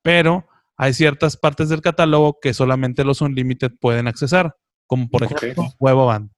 Pero 0.00 0.48
hay 0.78 0.94
ciertas 0.94 1.36
partes 1.36 1.68
del 1.68 1.82
catálogo 1.82 2.38
que 2.40 2.54
solamente 2.54 3.04
los 3.04 3.20
Unlimited 3.20 3.72
pueden 3.78 4.08
accesar, 4.08 4.56
como 4.86 5.10
por 5.10 5.24
ejemplo 5.24 5.66
Huevo 5.78 6.06
Band. 6.06 6.30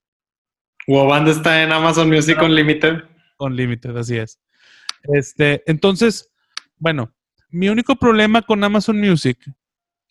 Huevo 0.89 1.07
Band 1.07 1.29
está 1.29 1.63
en 1.63 1.71
Amazon 1.71 2.09
Music 2.09 2.37
Unlimited. 2.43 3.05
Unlimited, 3.39 3.97
así 3.97 4.17
es. 4.17 4.41
Este, 5.05 5.63
entonces, 5.71 6.33
bueno, 6.79 7.15
mi 7.51 7.69
único 7.69 7.97
problema 7.97 8.43
con 8.43 8.63
Amazon 8.63 9.01
Music 9.01 9.39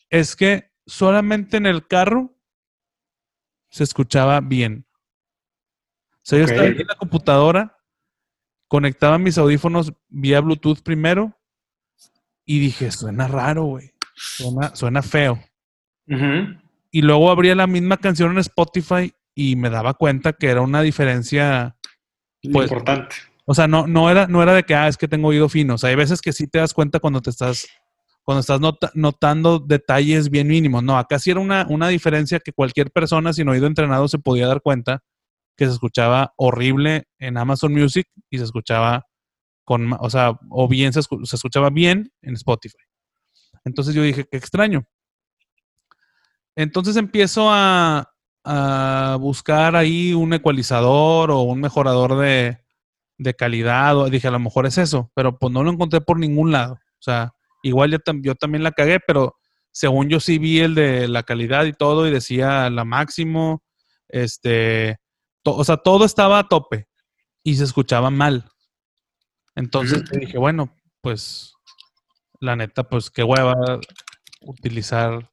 es 0.10 0.36
que 0.36 0.71
solamente 0.86 1.58
en 1.58 1.65
el 1.65 1.86
carro 1.88 2.36
se 3.69 3.84
escuchaba 3.84 4.39
bien. 4.41 4.86
O 6.13 6.19
sea, 6.23 6.39
yo 6.39 6.45
estaba 6.45 6.67
en 6.67 6.88
la 6.88 6.95
computadora, 6.95 7.78
conectaba 8.67 9.17
mis 9.17 9.38
audífonos 9.38 9.93
vía 10.10 10.41
Bluetooth 10.41 10.82
primero 10.82 11.38
y 12.45 12.60
dije, 12.60 12.91
suena 12.91 13.28
raro, 13.28 13.65
güey. 13.65 13.91
Suena, 14.15 15.02
feo. 15.04 15.39
Y 16.91 17.02
luego 17.02 17.30
abría 17.30 17.56
la 17.56 17.67
misma 17.67 17.97
canción 17.97 18.32
en 18.32 18.39
Spotify 18.39 19.13
y 19.36 19.56
me 19.56 19.69
daba 19.69 19.93
cuenta 19.93 20.34
que 20.34 20.47
era 20.47 20.62
una 20.62 20.82
diferencia 20.82 21.78
pues, 22.41 22.69
importante. 22.69 23.15
O 23.50 23.54
sea, 23.54 23.68
no, 23.68 23.88
no, 23.88 24.10
era, 24.10 24.28
no 24.28 24.44
era 24.44 24.54
de 24.54 24.64
que, 24.64 24.76
ah, 24.76 24.90
es 24.90 24.98
que 24.98 25.08
tengo 25.08 25.30
oído 25.30 25.48
fino. 25.48 25.76
O 25.76 25.78
sea, 25.78 25.90
hay 25.90 25.96
veces 25.96 26.22
que 26.22 26.34
sí 26.34 26.48
te 26.48 26.60
das 26.60 26.74
cuenta 26.74 27.00
cuando 27.00 27.22
te 27.22 27.30
estás, 27.30 27.66
cuando 28.24 28.42
estás 28.42 28.60
notando 28.94 29.60
detalles 29.60 30.30
bien 30.30 30.50
mínimos. 30.50 30.84
No, 30.84 30.98
acá 30.98 31.18
sí 31.18 31.32
era 31.32 31.40
una, 31.40 31.66
una 31.70 31.88
diferencia 31.88 32.40
que 32.40 32.52
cualquier 32.52 32.92
persona 32.92 33.32
sin 33.32 33.48
oído 33.48 33.66
entrenado 33.66 34.10
se 34.10 34.20
podía 34.20 34.48
dar 34.48 34.62
cuenta 34.62 35.02
que 35.56 35.66
se 35.66 35.72
escuchaba 35.72 36.34
horrible 36.36 37.06
en 37.20 37.38
Amazon 37.38 37.74
Music 37.74 38.08
y 38.30 38.38
se 38.38 38.44
escuchaba 38.44 39.06
con, 39.64 39.94
o 39.94 40.10
sea, 40.10 40.38
o 40.50 40.68
bien 40.68 40.92
se 40.92 41.00
escuchaba 41.00 41.70
bien 41.70 42.12
en 42.22 42.36
Spotify. 42.36 42.78
Entonces 43.64 43.96
yo 43.96 44.02
dije, 44.04 44.26
qué 44.30 44.38
extraño. 44.38 44.86
Entonces 46.58 46.96
empiezo 46.96 47.50
a, 47.50 48.14
buscar 49.20 49.76
ahí 49.76 50.14
un 50.14 50.32
ecualizador 50.32 51.32
o 51.32 51.42
un 51.42 51.60
mejorador 51.60 52.18
de, 52.18 52.58
calidad. 53.36 53.98
O 53.98 54.10
dije, 54.10 54.28
a 54.28 54.32
lo 54.32 54.40
mejor 54.40 54.66
es 54.66 54.78
eso, 54.78 55.12
pero 55.16 55.38
pues 55.38 55.52
no 55.52 55.64
lo 55.64 55.72
encontré 55.72 56.02
por 56.02 56.20
ningún 56.20 56.52
lado. 56.52 56.74
O 56.74 57.02
sea, 57.02 57.34
igual 57.64 57.92
yo, 57.92 57.98
yo 58.22 58.36
también 58.36 58.64
la 58.64 58.72
cagué, 58.72 59.00
pero 59.00 59.36
según 59.72 60.10
yo 60.10 60.20
sí 60.20 60.40
vi 60.40 60.60
el 60.60 60.76
de 60.76 61.08
la 61.08 61.24
calidad 61.24 61.66
y 61.66 61.74
todo 61.74 62.08
y 62.08 62.12
decía 62.12 62.70
la 62.70 62.84
máximo, 62.84 63.64
este, 64.08 64.98
o 65.44 65.64
sea, 65.64 65.78
todo 65.78 66.06
estaba 66.06 66.40
a 66.40 66.48
tope 66.48 66.88
y 67.44 67.56
se 67.56 67.64
escuchaba 67.64 68.10
mal. 68.10 68.50
Entonces 69.56 70.04
dije, 70.12 70.38
bueno, 70.38 70.76
pues 71.02 71.54
la 72.40 72.56
neta, 72.56 72.84
pues 72.84 73.10
qué 73.10 73.24
hueva 73.24 73.80
utilizar 74.42 75.30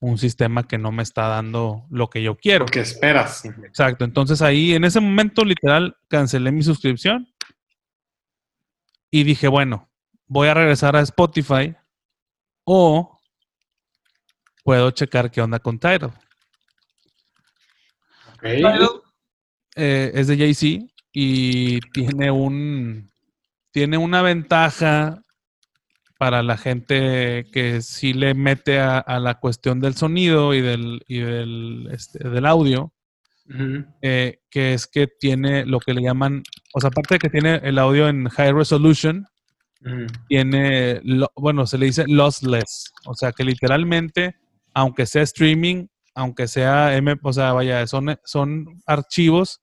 un 0.00 0.18
sistema 0.18 0.66
que 0.66 0.78
no 0.78 0.92
me 0.92 1.02
está 1.02 1.28
dando 1.28 1.86
lo 1.90 2.08
que 2.08 2.22
yo 2.22 2.36
quiero. 2.36 2.66
que 2.66 2.80
esperas. 2.80 3.44
Exacto. 3.44 4.04
Entonces 4.04 4.42
ahí, 4.42 4.74
en 4.74 4.84
ese 4.84 5.00
momento, 5.00 5.44
literal, 5.44 5.96
cancelé 6.08 6.52
mi 6.52 6.62
suscripción 6.62 7.28
y 9.10 9.24
dije, 9.24 9.48
bueno, 9.48 9.88
voy 10.26 10.48
a 10.48 10.54
regresar 10.54 10.96
a 10.96 11.00
Spotify 11.00 11.74
o 12.64 13.18
puedo 14.64 14.90
checar 14.90 15.30
qué 15.30 15.40
onda 15.40 15.58
con 15.58 15.78
Tidal. 15.78 16.12
Eh, 19.76 20.12
es 20.14 20.26
de 20.26 20.36
Jay-Z 20.36 20.86
y 21.12 21.80
tiene 21.92 22.30
un 22.30 23.10
tiene 23.72 23.98
una 23.98 24.22
ventaja 24.22 25.22
para 26.18 26.42
la 26.42 26.56
gente 26.56 27.46
que 27.52 27.82
sí 27.82 28.12
le 28.12 28.34
mete 28.34 28.80
a, 28.80 29.18
la 29.20 29.34
cuestión 29.38 29.80
del 29.80 29.94
sonido 29.94 30.54
y 30.54 30.60
del, 30.60 31.02
del, 31.08 31.88
este, 31.92 32.28
del 32.28 32.46
audio, 32.46 32.92
eh, 34.02 34.40
que 34.50 34.74
es 34.74 34.86
que 34.86 35.06
tiene 35.06 35.66
lo 35.66 35.78
que 35.78 35.94
le 35.94 36.02
llaman, 36.02 36.42
o 36.74 36.80
sea, 36.80 36.88
aparte 36.88 37.14
de 37.14 37.18
que 37.18 37.30
tiene 37.30 37.60
el 37.62 37.78
audio 37.78 38.08
en 38.08 38.28
high 38.28 38.52
resolution, 38.52 39.26
tiene, 40.28 41.00
bueno, 41.36 41.66
se 41.66 41.78
le 41.78 41.86
dice 41.86 42.04
lossless, 42.08 42.92
o 43.04 43.14
sea, 43.14 43.32
que 43.32 43.44
literalmente, 43.44 44.36
aunque 44.74 45.06
sea 45.06 45.22
streaming, 45.22 45.86
aunque 46.14 46.48
sea, 46.48 46.96
M, 46.96 47.14
o 47.22 47.32
sea, 47.32 47.52
vaya, 47.52 47.86
son, 47.86 48.18
son 48.24 48.82
archivos 48.86 49.60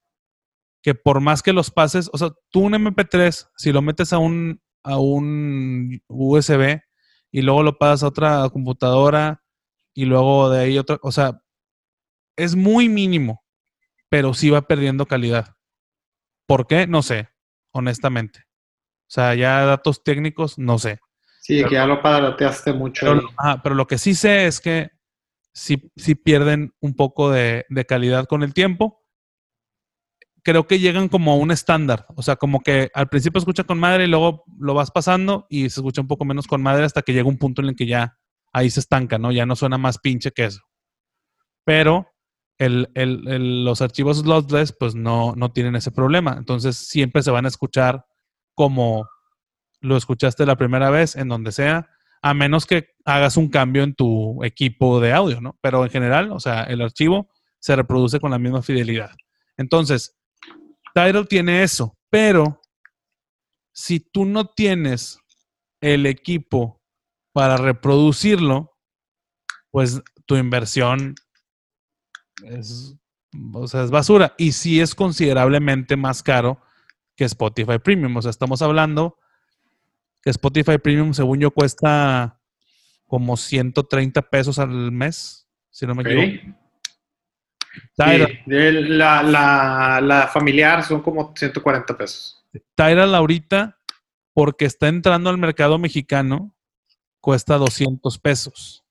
que 0.83 0.93
por 0.93 1.19
más 1.19 1.41
que 1.41 1.51
los 1.51 1.71
pases, 1.71 2.09
o 2.13 2.17
sea, 2.17 2.29
tú 2.51 2.61
un 2.61 2.73
MP3, 2.73 3.49
si 3.57 3.71
lo 3.71 3.81
metes 3.81 4.13
a 4.13 4.17
un, 4.17 4.61
a 4.83 4.97
un 4.97 6.01
USB 6.07 6.81
y 7.31 7.41
luego 7.41 7.63
lo 7.63 7.77
pasas 7.77 8.03
a 8.03 8.07
otra 8.07 8.49
computadora 8.49 9.43
y 9.93 10.05
luego 10.05 10.49
de 10.49 10.61
ahí 10.61 10.77
otra, 10.77 10.97
o 11.01 11.11
sea, 11.11 11.41
es 12.35 12.55
muy 12.55 12.89
mínimo, 12.89 13.43
pero 14.09 14.33
sí 14.33 14.49
va 14.49 14.63
perdiendo 14.63 15.05
calidad. 15.05 15.55
¿Por 16.47 16.67
qué? 16.67 16.87
No 16.87 17.01
sé, 17.01 17.29
honestamente. 17.71 18.39
O 19.01 19.11
sea, 19.13 19.35
ya 19.35 19.65
datos 19.65 20.03
técnicos, 20.03 20.57
no 20.57 20.79
sé. 20.79 20.99
Sí, 21.41 21.63
que 21.63 21.75
ya 21.75 21.85
lo 21.85 22.01
padaroteaste 22.01 22.73
mucho. 22.73 23.05
Pero, 23.05 23.21
pero 23.61 23.75
lo 23.75 23.85
que 23.85 23.97
sí 23.97 24.15
sé 24.15 24.47
es 24.47 24.59
que 24.59 24.89
sí, 25.53 25.91
sí 25.95 26.15
pierden 26.15 26.73
un 26.79 26.95
poco 26.95 27.29
de, 27.29 27.65
de 27.69 27.85
calidad 27.85 28.25
con 28.25 28.43
el 28.43 28.53
tiempo 28.53 29.02
creo 30.43 30.67
que 30.67 30.79
llegan 30.79 31.09
como 31.09 31.31
a 31.31 31.35
un 31.35 31.51
estándar. 31.51 32.05
O 32.15 32.21
sea, 32.21 32.35
como 32.35 32.61
que 32.61 32.91
al 32.93 33.07
principio 33.07 33.39
escucha 33.39 33.63
con 33.63 33.79
madre 33.79 34.05
y 34.05 34.07
luego 34.07 34.43
lo 34.59 34.73
vas 34.73 34.91
pasando 34.91 35.47
y 35.49 35.69
se 35.69 35.79
escucha 35.79 36.01
un 36.01 36.07
poco 36.07 36.25
menos 36.25 36.47
con 36.47 36.61
madre 36.61 36.85
hasta 36.85 37.01
que 37.01 37.13
llega 37.13 37.29
un 37.29 37.37
punto 37.37 37.61
en 37.61 37.69
el 37.69 37.75
que 37.75 37.87
ya 37.87 38.17
ahí 38.51 38.69
se 38.69 38.81
estanca, 38.81 39.17
¿no? 39.17 39.31
Ya 39.31 39.45
no 39.45 39.55
suena 39.55 39.77
más 39.77 39.97
pinche 39.97 40.31
que 40.31 40.45
eso. 40.45 40.61
Pero 41.63 42.07
los 42.59 43.81
archivos 43.81 44.25
lossless 44.25 44.73
pues 44.77 44.95
no, 44.95 45.33
no 45.35 45.51
tienen 45.51 45.75
ese 45.75 45.91
problema. 45.91 46.35
Entonces 46.37 46.77
siempre 46.77 47.23
se 47.23 47.31
van 47.31 47.45
a 47.45 47.49
escuchar 47.49 48.05
como 48.53 49.07
lo 49.81 49.97
escuchaste 49.97 50.45
la 50.45 50.55
primera 50.55 50.89
vez, 50.89 51.15
en 51.15 51.27
donde 51.27 51.51
sea, 51.51 51.89
a 52.21 52.33
menos 52.33 52.65
que 52.65 52.89
hagas 53.03 53.35
un 53.35 53.49
cambio 53.49 53.83
en 53.83 53.95
tu 53.95 54.43
equipo 54.43 55.01
de 55.01 55.11
audio, 55.11 55.41
¿no? 55.41 55.57
Pero 55.61 55.83
en 55.83 55.89
general, 55.89 56.31
o 56.31 56.39
sea, 56.39 56.63
el 56.63 56.81
archivo 56.81 57.29
se 57.59 57.75
reproduce 57.75 58.19
con 58.19 58.31
la 58.31 58.39
misma 58.39 58.61
fidelidad. 58.61 59.11
Entonces, 59.57 60.15
Tidal 60.93 61.27
tiene 61.27 61.63
eso, 61.63 61.97
pero 62.09 62.61
si 63.71 63.99
tú 63.99 64.25
no 64.25 64.45
tienes 64.45 65.19
el 65.81 66.05
equipo 66.05 66.81
para 67.33 67.57
reproducirlo, 67.57 68.77
pues 69.71 70.01
tu 70.25 70.35
inversión 70.35 71.15
es, 72.43 72.95
es 73.73 73.91
basura. 73.91 74.35
Y 74.37 74.51
sí 74.51 74.79
es 74.79 74.93
considerablemente 74.93 75.97
más 75.97 76.21
caro 76.21 76.61
que 77.15 77.25
Spotify 77.25 77.79
Premium. 77.79 78.15
O 78.15 78.21
sea, 78.21 78.29
estamos 78.31 78.61
hablando 78.61 79.17
que 80.21 80.29
Spotify 80.29 80.77
Premium, 80.77 81.13
según 81.13 81.39
yo, 81.39 81.51
cuesta 81.51 82.39
como 83.07 83.35
130 83.35 84.21
pesos 84.29 84.59
al 84.59 84.91
mes, 84.91 85.47
si 85.69 85.85
no 85.85 85.95
me 85.95 86.03
equivoco 86.03 86.62
la, 87.95 90.01
la, 90.01 90.27
familiar 90.27 90.83
son 90.83 91.01
como 91.01 91.33
140 91.35 91.97
pesos. 91.97 92.45
Tidal 92.75 93.15
ahorita 93.15 93.79
porque 94.33 94.65
está 94.65 94.87
entrando 94.87 95.29
al 95.29 95.37
mercado 95.37 95.77
mexicano, 95.77 96.55
cuesta 97.19 97.57
200 97.57 98.17
pesos. 98.19 98.83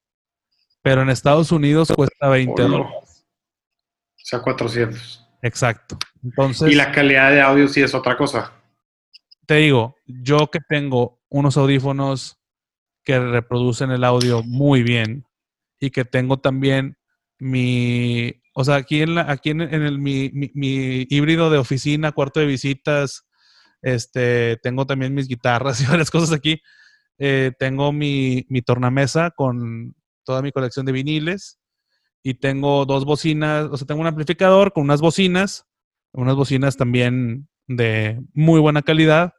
Pero 0.82 1.02
en 1.02 1.10
Estados 1.10 1.52
Unidos 1.52 1.92
cuesta 1.94 2.28
20 2.28 2.62
dólares. 2.62 2.92
O 3.02 4.24
sea, 4.24 4.40
400. 4.40 5.28
Exacto. 5.42 5.98
Entonces, 6.22 6.72
y 6.72 6.74
la 6.74 6.92
calidad 6.92 7.30
de 7.30 7.40
audio 7.40 7.68
sí 7.68 7.82
es 7.82 7.94
otra 7.94 8.16
cosa. 8.16 8.52
Te 9.46 9.56
digo, 9.56 9.96
yo 10.06 10.50
que 10.50 10.60
tengo 10.60 11.20
unos 11.28 11.56
audífonos 11.56 12.38
que 13.04 13.18
reproducen 13.18 13.90
el 13.90 14.04
audio 14.04 14.42
muy 14.44 14.82
bien 14.82 15.26
y 15.80 15.90
que 15.90 16.04
tengo 16.04 16.38
también 16.38 16.96
mi, 17.38 18.41
o 18.54 18.64
sea, 18.64 18.76
aquí 18.76 19.02
en, 19.02 19.14
la, 19.14 19.30
aquí 19.30 19.50
en, 19.50 19.62
el, 19.62 19.98
mi, 19.98 20.30
mi, 20.32 21.06
híbrido 21.08 21.50
de 21.50 21.58
oficina, 21.58 22.12
cuarto 22.12 22.40
de 22.40 22.46
visitas, 22.46 23.26
este, 23.80 24.58
tengo 24.62 24.86
también 24.86 25.14
mis 25.14 25.26
guitarras 25.28 25.80
y 25.82 25.86
varias 25.86 26.10
cosas 26.10 26.32
aquí. 26.32 26.60
Eh, 27.18 27.52
tengo 27.58 27.92
mi, 27.92 28.46
mi 28.48 28.62
tornamesa 28.62 29.30
con 29.30 29.94
toda 30.24 30.42
mi 30.42 30.52
colección 30.52 30.86
de 30.86 30.92
viniles 30.92 31.58
y 32.22 32.34
tengo 32.34 32.84
dos 32.84 33.04
bocinas, 33.04 33.68
o 33.70 33.76
sea, 33.76 33.86
tengo 33.86 34.00
un 34.00 34.06
amplificador 34.06 34.72
con 34.72 34.84
unas 34.84 35.00
bocinas, 35.00 35.66
unas 36.12 36.36
bocinas 36.36 36.76
también 36.76 37.48
de 37.66 38.20
muy 38.34 38.60
buena 38.60 38.82
calidad. 38.82 39.32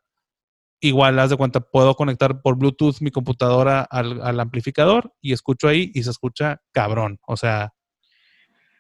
Igual, 0.82 1.20
haz 1.20 1.30
de 1.30 1.38
cuenta, 1.38 1.62
puedo 1.62 1.96
conectar 1.96 2.42
por 2.42 2.58
Bluetooth 2.58 3.00
mi 3.00 3.12
computadora 3.12 3.82
al, 3.84 4.22
al 4.22 4.40
amplificador 4.40 5.14
y 5.22 5.34
escucho 5.34 5.68
ahí 5.68 5.92
y 5.94 6.04
se 6.04 6.10
escucha 6.10 6.62
cabrón. 6.74 7.20
O 7.26 7.38
sea, 7.38 7.74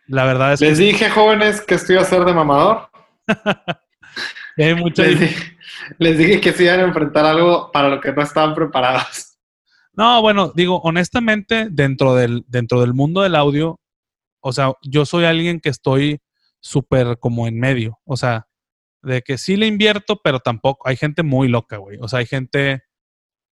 la 0.07 0.25
verdad 0.25 0.53
es 0.53 0.61
Les 0.61 0.77
dije, 0.77 1.09
jóvenes, 1.09 1.61
que 1.61 1.75
estoy 1.75 1.97
a 1.97 2.03
ser 2.03 2.25
de 2.25 2.33
mamador. 2.33 2.89
Hay 4.57 4.75
mucha 4.75 5.03
les, 5.03 5.19
dije, 5.19 5.57
les 5.97 6.17
dije 6.17 6.41
que 6.41 6.53
se 6.53 6.65
iban 6.65 6.79
a 6.79 6.83
enfrentar 6.83 7.25
algo 7.25 7.71
para 7.71 7.89
lo 7.89 7.99
que 7.99 8.11
no 8.11 8.21
estaban 8.21 8.53
preparados. 8.53 9.37
No, 9.93 10.21
bueno, 10.21 10.51
digo, 10.53 10.79
honestamente, 10.81 11.67
dentro 11.69 12.15
del, 12.15 12.43
dentro 12.47 12.81
del 12.81 12.93
mundo 12.93 13.21
del 13.21 13.35
audio, 13.35 13.79
o 14.41 14.51
sea, 14.51 14.73
yo 14.81 15.05
soy 15.05 15.25
alguien 15.25 15.59
que 15.59 15.69
estoy 15.69 16.19
súper 16.59 17.17
como 17.19 17.47
en 17.47 17.59
medio. 17.59 17.99
O 18.05 18.17
sea, 18.17 18.47
de 19.01 19.21
que 19.21 19.37
sí 19.37 19.55
le 19.55 19.67
invierto, 19.67 20.19
pero 20.23 20.39
tampoco. 20.39 20.87
Hay 20.87 20.95
gente 20.95 21.23
muy 21.23 21.47
loca, 21.47 21.77
güey. 21.77 21.97
O 22.01 22.07
sea, 22.07 22.19
hay 22.19 22.25
gente 22.25 22.83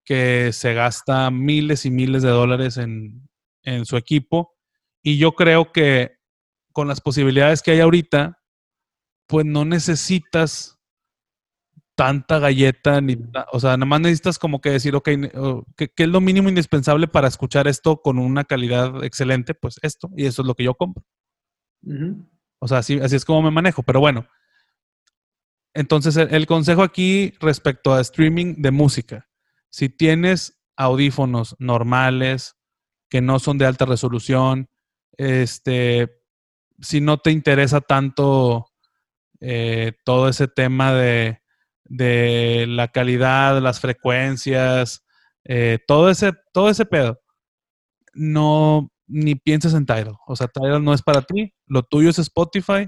que 0.03 0.51
se 0.53 0.73
gasta 0.73 1.29
miles 1.29 1.85
y 1.85 1.91
miles 1.91 2.23
de 2.23 2.29
dólares 2.29 2.77
en, 2.77 3.29
en 3.63 3.85
su 3.85 3.97
equipo. 3.97 4.55
Y 5.03 5.17
yo 5.17 5.33
creo 5.33 5.71
que 5.71 6.17
con 6.71 6.87
las 6.87 7.01
posibilidades 7.01 7.61
que 7.61 7.71
hay 7.71 7.79
ahorita, 7.79 8.39
pues 9.27 9.45
no 9.45 9.65
necesitas 9.65 10.79
tanta 11.95 12.39
galleta, 12.39 12.99
ni, 12.99 13.17
o 13.51 13.59
sea, 13.59 13.77
nada 13.77 13.85
más 13.85 14.01
necesitas 14.01 14.39
como 14.39 14.59
que 14.59 14.71
decir, 14.71 14.95
ok, 14.95 15.09
¿qué, 15.75 15.91
es 15.95 16.07
lo 16.07 16.19
mínimo 16.19 16.49
indispensable 16.49 17.07
para 17.07 17.27
escuchar 17.27 17.67
esto 17.67 18.01
con 18.01 18.17
una 18.17 18.43
calidad 18.43 19.03
excelente? 19.03 19.53
Pues 19.53 19.79
esto, 19.83 20.09
y 20.15 20.25
eso 20.25 20.41
es 20.41 20.47
lo 20.47 20.55
que 20.55 20.63
yo 20.63 20.73
compro. 20.73 21.03
O 22.59 22.67
sea, 22.67 22.79
así, 22.79 22.99
así 22.99 23.15
es 23.15 23.25
como 23.25 23.41
me 23.41 23.51
manejo, 23.51 23.83
pero 23.83 23.99
bueno. 23.99 24.27
Entonces, 25.73 26.17
el, 26.17 26.47
consejo 26.47 26.83
aquí 26.83 27.33
respecto 27.39 27.93
a 27.93 28.01
streaming 28.01 28.55
de 28.57 28.71
música, 28.71 29.29
si 29.69 29.89
tienes 29.89 30.61
audífonos 30.75 31.55
normales, 31.59 32.55
que 33.09 33.21
no 33.21 33.39
son 33.39 33.57
de 33.57 33.65
alta 33.65 33.85
resolución, 33.85 34.69
este, 35.17 36.20
si 36.81 37.01
no 37.01 37.17
te 37.19 37.31
interesa 37.31 37.81
tanto 37.81 38.67
eh, 39.39 39.93
todo 40.03 40.29
ese 40.29 40.47
tema 40.47 40.93
de, 40.93 41.41
de 41.85 42.65
la 42.67 42.89
calidad, 42.89 43.61
las 43.61 43.79
frecuencias, 43.79 45.05
eh, 45.43 45.79
todo, 45.87 46.09
ese, 46.09 46.33
todo 46.53 46.69
ese 46.69 46.85
pedo, 46.85 47.19
no, 48.13 48.91
ni 49.07 49.35
pienses 49.35 49.73
en 49.73 49.85
Tidal. 49.85 50.15
O 50.27 50.35
sea, 50.35 50.47
Tidal 50.47 50.83
no 50.83 50.93
es 50.93 51.01
para 51.01 51.21
ti, 51.21 51.53
lo 51.65 51.83
tuyo 51.83 52.09
es 52.09 52.19
Spotify 52.19 52.85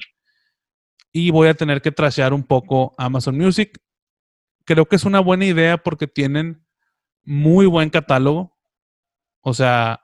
y 1.12 1.32
voy 1.32 1.48
a 1.48 1.54
tener 1.54 1.82
que 1.82 1.92
trasear 1.92 2.34
un 2.34 2.44
poco 2.44 2.94
Amazon 2.98 3.38
Music. 3.38 3.80
Creo 4.66 4.86
que 4.88 4.96
es 4.96 5.06
una 5.06 5.20
buena 5.20 5.46
idea 5.46 5.78
porque 5.78 6.08
tienen 6.08 6.66
muy 7.24 7.66
buen 7.66 7.90
catálogo. 7.90 8.58
O 9.42 9.54
sea, 9.54 10.02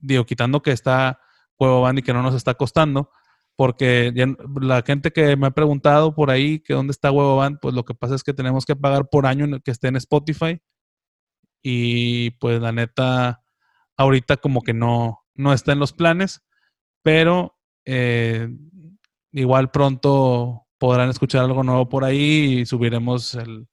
digo, 0.00 0.24
quitando 0.24 0.62
que 0.62 0.72
está 0.72 1.20
Juego 1.56 1.82
Band 1.82 1.98
y 1.98 2.02
que 2.02 2.12
no 2.12 2.22
nos 2.22 2.34
está 2.34 2.54
costando, 2.54 3.10
porque 3.56 4.12
la 4.60 4.82
gente 4.82 5.10
que 5.10 5.34
me 5.36 5.46
ha 5.46 5.50
preguntado 5.50 6.14
por 6.14 6.30
ahí 6.30 6.60
que 6.60 6.74
dónde 6.74 6.92
está 6.92 7.10
Huevo 7.10 7.36
Band, 7.36 7.58
pues 7.60 7.74
lo 7.74 7.84
que 7.84 7.94
pasa 7.94 8.14
es 8.14 8.22
que 8.22 8.34
tenemos 8.34 8.66
que 8.66 8.76
pagar 8.76 9.08
por 9.08 9.26
año 9.26 9.46
que 9.60 9.70
esté 9.70 9.88
en 9.88 9.96
Spotify 9.96 10.60
y 11.62 12.30
pues 12.32 12.60
la 12.60 12.72
neta 12.72 13.42
ahorita 13.96 14.36
como 14.36 14.60
que 14.60 14.74
no, 14.74 15.24
no 15.34 15.54
está 15.54 15.72
en 15.72 15.78
los 15.78 15.94
planes, 15.94 16.42
pero 17.02 17.56
eh, 17.86 18.48
igual 19.32 19.70
pronto 19.70 20.66
podrán 20.78 21.08
escuchar 21.08 21.44
algo 21.44 21.62
nuevo 21.62 21.88
por 21.88 22.04
ahí 22.04 22.60
y 22.60 22.66
subiremos 22.66 23.34
el, 23.34 23.66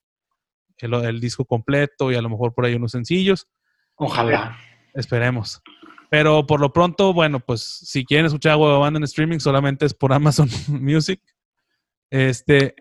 el 0.78 1.20
disco 1.20 1.44
completo 1.44 2.10
y 2.10 2.16
a 2.16 2.22
lo 2.22 2.30
mejor 2.30 2.54
por 2.54 2.66
ahí 2.66 2.76
unos 2.76 2.94
sencillos. 2.94 3.50
Ojalá. 3.96 4.58
Esperemos. 4.94 5.62
Pero 6.14 6.46
por 6.46 6.60
lo 6.60 6.72
pronto, 6.72 7.12
bueno, 7.12 7.40
pues 7.40 7.64
si 7.64 8.06
quieren 8.06 8.28
escuchar 8.28 8.52
a 8.52 8.58
Huevo 8.58 8.80
Banda 8.80 9.00
en 9.00 9.04
streaming, 9.04 9.40
solamente 9.40 9.88
es 9.88 9.96
por 9.96 10.14
Amazon 10.14 10.48
Music. 10.68 11.20
Este, 12.12 12.76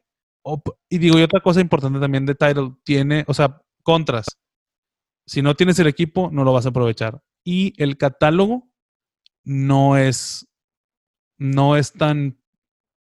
y 0.90 0.98
digo, 0.98 1.18
y 1.18 1.22
otra 1.22 1.40
cosa 1.40 1.62
importante 1.62 1.98
también 1.98 2.26
de 2.26 2.34
Tidal, 2.34 2.76
tiene, 2.84 3.24
o 3.26 3.32
sea, 3.32 3.62
contras. 3.82 4.26
Si 5.24 5.40
no 5.40 5.54
tienes 5.54 5.78
el 5.78 5.86
equipo, 5.86 6.28
no 6.30 6.44
lo 6.44 6.52
vas 6.52 6.66
a 6.66 6.68
aprovechar. 6.68 7.22
Y 7.42 7.72
el 7.82 7.96
catálogo 7.96 8.68
no 9.44 9.96
es, 9.96 10.46
no 11.38 11.78
es 11.78 11.94
tan, 11.94 12.38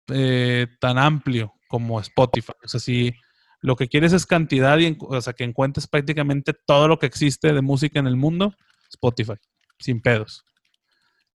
eh, 0.09 0.67
tan 0.81 0.97
amplio 0.97 1.53
como 1.69 2.01
Spotify. 2.01 2.55
O 2.65 2.69
sea, 2.69 2.81
si 2.81 3.13
lo 3.61 3.77
que 3.77 3.89
quieres 3.89 4.15
es 4.15 4.25
cantidad, 4.25 4.79
y, 4.79 4.97
o 4.99 5.21
sea, 5.21 5.35
que 5.35 5.45
encuentres 5.45 5.87
prácticamente 5.87 6.55
todo 6.55 6.89
lo 6.89 6.99
que 6.99 7.05
existe 7.05 7.53
de 7.53 7.61
música 7.61 7.99
en 7.99 8.07
el 8.07 8.17
mundo, 8.17 8.55
Spotify 8.89 9.35
sin 9.79 10.01
pedos. 10.01 10.45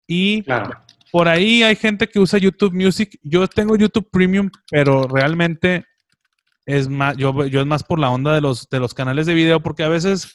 Y 0.06 0.44
por 1.12 1.28
ahí 1.28 1.62
hay 1.62 1.76
gente 1.76 2.08
que 2.08 2.18
usa 2.18 2.38
YouTube 2.38 2.74
Music. 2.74 3.18
Yo 3.22 3.46
tengo 3.48 3.76
YouTube 3.76 4.08
Premium, 4.10 4.50
pero 4.70 5.04
realmente 5.04 5.84
es 6.66 6.88
más, 6.88 7.16
yo, 7.16 7.46
yo 7.46 7.60
es 7.60 7.66
más 7.66 7.82
por 7.82 7.98
la 7.98 8.10
onda 8.10 8.34
de 8.34 8.40
los, 8.40 8.68
de 8.68 8.80
los 8.80 8.94
canales 8.94 9.26
de 9.26 9.34
video, 9.34 9.60
porque 9.60 9.82
a 9.82 9.88
veces 9.88 10.34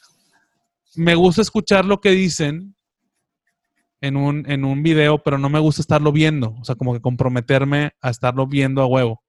me 0.94 1.14
gusta 1.14 1.42
escuchar 1.42 1.84
lo 1.84 2.00
que 2.00 2.10
dicen 2.10 2.74
en 4.00 4.16
un, 4.16 4.48
en 4.50 4.64
un 4.64 4.82
video, 4.82 5.22
pero 5.22 5.38
no 5.38 5.48
me 5.48 5.58
gusta 5.58 5.82
estarlo 5.82 6.12
viendo. 6.12 6.54
O 6.60 6.64
sea, 6.64 6.74
como 6.74 6.92
que 6.92 7.00
comprometerme 7.00 7.92
a 8.00 8.10
estarlo 8.10 8.46
viendo 8.46 8.82
a 8.82 8.86
huevo. 8.86 9.22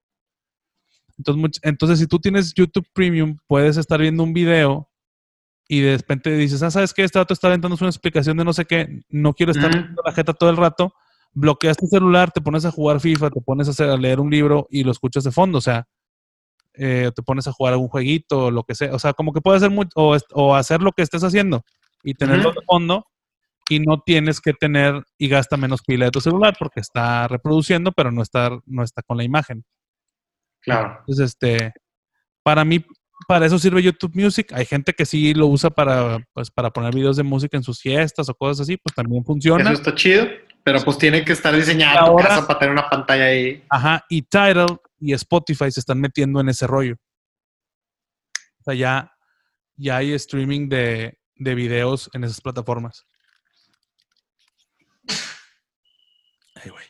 Entonces, 1.16 1.60
entonces 1.62 1.98
si 1.98 2.06
tú 2.06 2.18
tienes 2.18 2.54
YouTube 2.54 2.88
Premium, 2.92 3.38
puedes 3.46 3.76
estar 3.76 4.00
viendo 4.00 4.22
un 4.22 4.32
video 4.32 4.87
y 5.68 5.82
de 5.82 5.98
repente 5.98 6.34
dices, 6.34 6.62
ah, 6.62 6.70
¿sabes 6.70 6.94
qué? 6.94 7.04
Este 7.04 7.18
dato 7.18 7.34
está 7.34 7.48
aventando 7.48 7.76
una 7.78 7.90
explicación 7.90 8.38
de 8.38 8.44
no 8.44 8.54
sé 8.54 8.64
qué, 8.64 9.02
no 9.10 9.34
quiero 9.34 9.52
estar 9.52 9.70
viendo 9.70 10.02
la 10.02 10.12
jeta 10.12 10.32
todo 10.32 10.48
el 10.48 10.56
rato, 10.56 10.94
bloqueas 11.32 11.76
tu 11.76 11.86
celular, 11.86 12.30
te 12.32 12.40
pones 12.40 12.64
a 12.64 12.70
jugar 12.70 13.00
FIFA, 13.00 13.30
te 13.30 13.40
pones 13.42 13.68
a, 13.68 13.72
hacer, 13.72 13.90
a 13.90 13.96
leer 13.98 14.18
un 14.18 14.30
libro 14.30 14.66
y 14.70 14.82
lo 14.82 14.90
escuchas 14.90 15.24
de 15.24 15.30
fondo, 15.30 15.58
o 15.58 15.60
sea, 15.60 15.86
eh, 16.72 17.10
te 17.14 17.22
pones 17.22 17.46
a 17.46 17.52
jugar 17.52 17.74
algún 17.74 17.88
jueguito 17.88 18.46
o 18.46 18.50
lo 18.50 18.64
que 18.64 18.74
sea, 18.74 18.94
o 18.94 18.98
sea, 18.98 19.12
como 19.12 19.34
que 19.34 19.42
puedes 19.42 19.62
hacer 19.62 19.70
mucho, 19.70 19.90
o, 19.94 20.54
hacer 20.54 20.80
lo 20.80 20.92
que 20.92 21.02
estés 21.02 21.22
haciendo 21.22 21.62
y 22.02 22.14
tenerlo 22.14 22.52
de 22.52 22.62
fondo 22.66 23.04
y 23.68 23.80
no 23.80 24.00
tienes 24.00 24.40
que 24.40 24.54
tener 24.54 25.04
y 25.18 25.28
gasta 25.28 25.58
menos 25.58 25.82
pila 25.82 26.06
de 26.06 26.10
tu 26.12 26.22
celular 26.22 26.56
porque 26.58 26.80
está 26.80 27.28
reproduciendo, 27.28 27.92
pero 27.92 28.10
no 28.10 28.22
está, 28.22 28.58
no 28.64 28.82
está 28.82 29.02
con 29.02 29.18
la 29.18 29.24
imagen. 29.24 29.64
Claro. 30.62 30.96
Entonces, 31.00 31.30
este, 31.30 31.74
para 32.42 32.64
mí, 32.64 32.82
para 33.26 33.46
eso 33.46 33.58
sirve 33.58 33.82
YouTube 33.82 34.14
Music. 34.14 34.52
Hay 34.52 34.64
gente 34.64 34.92
que 34.92 35.04
sí 35.04 35.34
lo 35.34 35.46
usa 35.46 35.70
para, 35.70 36.18
pues, 36.32 36.50
para 36.50 36.70
poner 36.70 36.94
videos 36.94 37.16
de 37.16 37.22
música 37.22 37.56
en 37.56 37.62
sus 37.62 37.80
fiestas 37.80 38.28
o 38.28 38.34
cosas 38.34 38.60
así, 38.60 38.76
pues 38.76 38.94
también 38.94 39.24
funciona. 39.24 39.64
Eso 39.64 39.72
está 39.72 39.94
chido, 39.94 40.26
pero 40.62 40.82
pues 40.84 40.98
tiene 40.98 41.24
que 41.24 41.32
estar 41.32 41.54
diseñado 41.54 42.16
casa 42.16 42.46
para 42.46 42.58
tener 42.58 42.72
una 42.72 42.88
pantalla 42.88 43.24
ahí. 43.24 43.64
Ajá, 43.68 44.04
y 44.08 44.22
Tidal 44.22 44.80
y 45.00 45.12
Spotify 45.14 45.70
se 45.70 45.80
están 45.80 46.00
metiendo 46.00 46.40
en 46.40 46.48
ese 46.48 46.66
rollo. 46.66 46.96
O 48.60 48.64
sea, 48.64 48.74
ya, 48.74 49.12
ya 49.76 49.96
hay 49.96 50.12
streaming 50.12 50.68
de, 50.68 51.18
de 51.36 51.54
videos 51.54 52.10
en 52.12 52.24
esas 52.24 52.40
plataformas. 52.40 53.06
Ay, 56.54 56.70
güey. 56.70 56.84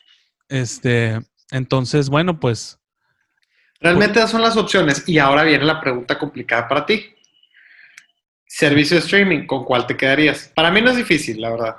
Este, 0.48 1.20
entonces, 1.50 2.08
bueno, 2.08 2.40
pues 2.40 2.78
Realmente 3.80 4.18
esas 4.18 4.30
son 4.30 4.42
las 4.42 4.56
opciones. 4.56 5.08
Y 5.08 5.18
ahora 5.18 5.44
viene 5.44 5.64
la 5.64 5.80
pregunta 5.80 6.18
complicada 6.18 6.68
para 6.68 6.84
ti. 6.84 7.04
Servicio 8.46 8.96
de 8.96 9.02
streaming, 9.02 9.46
¿con 9.46 9.64
cuál 9.64 9.86
te 9.86 9.96
quedarías? 9.96 10.50
Para 10.54 10.70
mí 10.70 10.80
no 10.80 10.90
es 10.90 10.96
difícil, 10.96 11.40
la 11.40 11.50
verdad. 11.50 11.76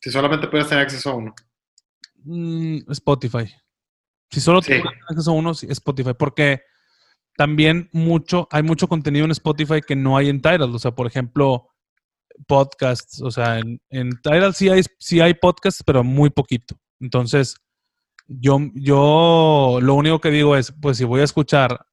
Si 0.00 0.10
solamente 0.10 0.48
puedes 0.48 0.68
tener 0.68 0.84
acceso 0.84 1.10
a 1.10 1.14
uno. 1.14 1.34
Mm, 2.24 2.90
Spotify. 2.90 3.52
Si 4.30 4.40
solo 4.40 4.60
tienes 4.60 4.86
acceso 5.08 5.30
a 5.30 5.34
uno, 5.34 5.52
Spotify. 5.52 6.14
Porque 6.18 6.62
también 7.36 7.88
mucho, 7.92 8.48
hay 8.50 8.62
mucho 8.62 8.88
contenido 8.88 9.24
en 9.24 9.30
Spotify 9.32 9.80
que 9.86 9.96
no 9.96 10.16
hay 10.16 10.30
en 10.30 10.40
Tidal. 10.40 10.74
O 10.74 10.78
sea, 10.78 10.92
por 10.92 11.06
ejemplo, 11.06 11.68
podcasts. 12.46 13.20
O 13.20 13.30
sea, 13.30 13.58
en, 13.58 13.80
en 13.90 14.10
Tidal 14.22 14.54
sí 14.54 14.68
hay, 14.68 14.82
sí 14.98 15.20
hay 15.20 15.34
podcasts, 15.34 15.82
pero 15.84 16.02
muy 16.02 16.30
poquito. 16.30 16.76
Entonces, 16.98 17.56
yo, 18.30 18.60
yo 18.74 19.78
lo 19.82 19.94
único 19.94 20.20
que 20.20 20.30
digo 20.30 20.56
es, 20.56 20.72
pues 20.80 20.98
si 20.98 21.04
voy 21.04 21.20
a 21.20 21.24
escuchar 21.24 21.84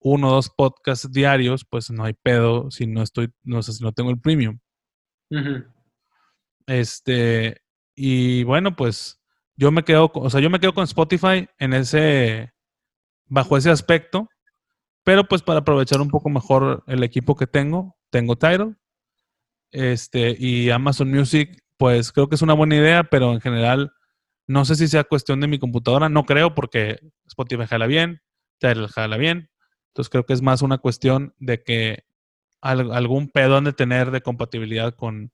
uno 0.00 0.28
o 0.28 0.32
dos 0.32 0.50
podcasts 0.50 1.10
diarios, 1.10 1.64
pues 1.64 1.90
no 1.90 2.04
hay 2.04 2.14
pedo 2.14 2.70
si 2.70 2.86
no 2.86 3.02
estoy, 3.02 3.32
no 3.44 3.62
sé, 3.62 3.72
si 3.72 3.84
no 3.84 3.92
tengo 3.92 4.10
el 4.10 4.20
premium. 4.20 4.58
Este, 6.66 7.62
y 7.94 8.42
bueno, 8.42 8.74
pues 8.74 9.20
yo 9.56 9.70
me 9.70 9.84
quedo, 9.84 10.10
o 10.14 10.30
sea, 10.30 10.40
yo 10.40 10.50
me 10.50 10.58
quedo 10.58 10.74
con 10.74 10.84
Spotify 10.84 11.48
en 11.58 11.72
ese, 11.72 12.52
bajo 13.26 13.56
ese 13.56 13.70
aspecto, 13.70 14.28
pero 15.04 15.24
pues 15.24 15.42
para 15.42 15.60
aprovechar 15.60 16.00
un 16.00 16.10
poco 16.10 16.28
mejor 16.28 16.82
el 16.88 17.04
equipo 17.04 17.36
que 17.36 17.46
tengo, 17.46 17.96
tengo 18.10 18.36
Tidal, 18.36 18.76
este, 19.70 20.36
y 20.38 20.70
Amazon 20.70 21.10
Music, 21.10 21.62
pues 21.76 22.10
creo 22.10 22.28
que 22.28 22.34
es 22.34 22.42
una 22.42 22.54
buena 22.54 22.76
idea, 22.76 23.04
pero 23.04 23.32
en 23.32 23.40
general 23.40 23.92
no 24.46 24.64
sé 24.64 24.76
si 24.76 24.88
sea 24.88 25.04
cuestión 25.04 25.40
de 25.40 25.46
mi 25.46 25.58
computadora, 25.58 26.08
no 26.08 26.24
creo 26.24 26.54
porque 26.54 26.98
Spotify 27.26 27.66
jala 27.66 27.86
bien, 27.86 28.22
Tidal 28.58 28.88
jala 28.88 29.16
bien, 29.16 29.50
entonces 29.88 30.10
creo 30.10 30.26
que 30.26 30.32
es 30.32 30.42
más 30.42 30.62
una 30.62 30.78
cuestión 30.78 31.34
de 31.38 31.62
que 31.62 32.04
algún 32.60 33.28
pedo 33.28 33.56
han 33.56 33.64
de 33.64 33.72
tener 33.72 34.10
de 34.10 34.22
compatibilidad 34.22 34.94
con, 34.94 35.32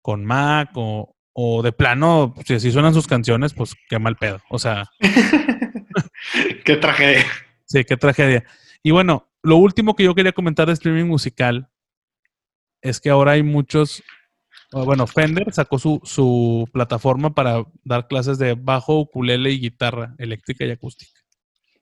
con 0.00 0.24
Mac 0.24 0.70
o, 0.74 1.16
o 1.40 1.62
de 1.62 1.70
plano, 1.70 2.34
si 2.44 2.54
así 2.54 2.72
suenan 2.72 2.94
sus 2.94 3.06
canciones, 3.06 3.54
pues 3.54 3.76
qué 3.88 4.00
mal 4.00 4.16
pedo. 4.16 4.40
O 4.50 4.58
sea. 4.58 4.90
qué 6.64 6.76
tragedia. 6.76 7.26
Sí, 7.64 7.84
qué 7.84 7.96
tragedia. 7.96 8.44
Y 8.82 8.90
bueno, 8.90 9.28
lo 9.44 9.56
último 9.56 9.94
que 9.94 10.02
yo 10.02 10.16
quería 10.16 10.32
comentar 10.32 10.66
de 10.66 10.72
streaming 10.72 11.04
musical 11.04 11.70
es 12.82 13.00
que 13.00 13.10
ahora 13.10 13.32
hay 13.32 13.44
muchos. 13.44 14.02
Bueno, 14.70 15.06
Fender 15.06 15.52
sacó 15.52 15.78
su, 15.78 16.00
su 16.04 16.68
plataforma 16.72 17.34
para 17.34 17.64
dar 17.84 18.06
clases 18.06 18.38
de 18.38 18.54
bajo, 18.54 19.00
ukulele 19.00 19.50
y 19.50 19.60
guitarra 19.60 20.14
eléctrica 20.18 20.64
y 20.64 20.70
acústica. 20.70 21.20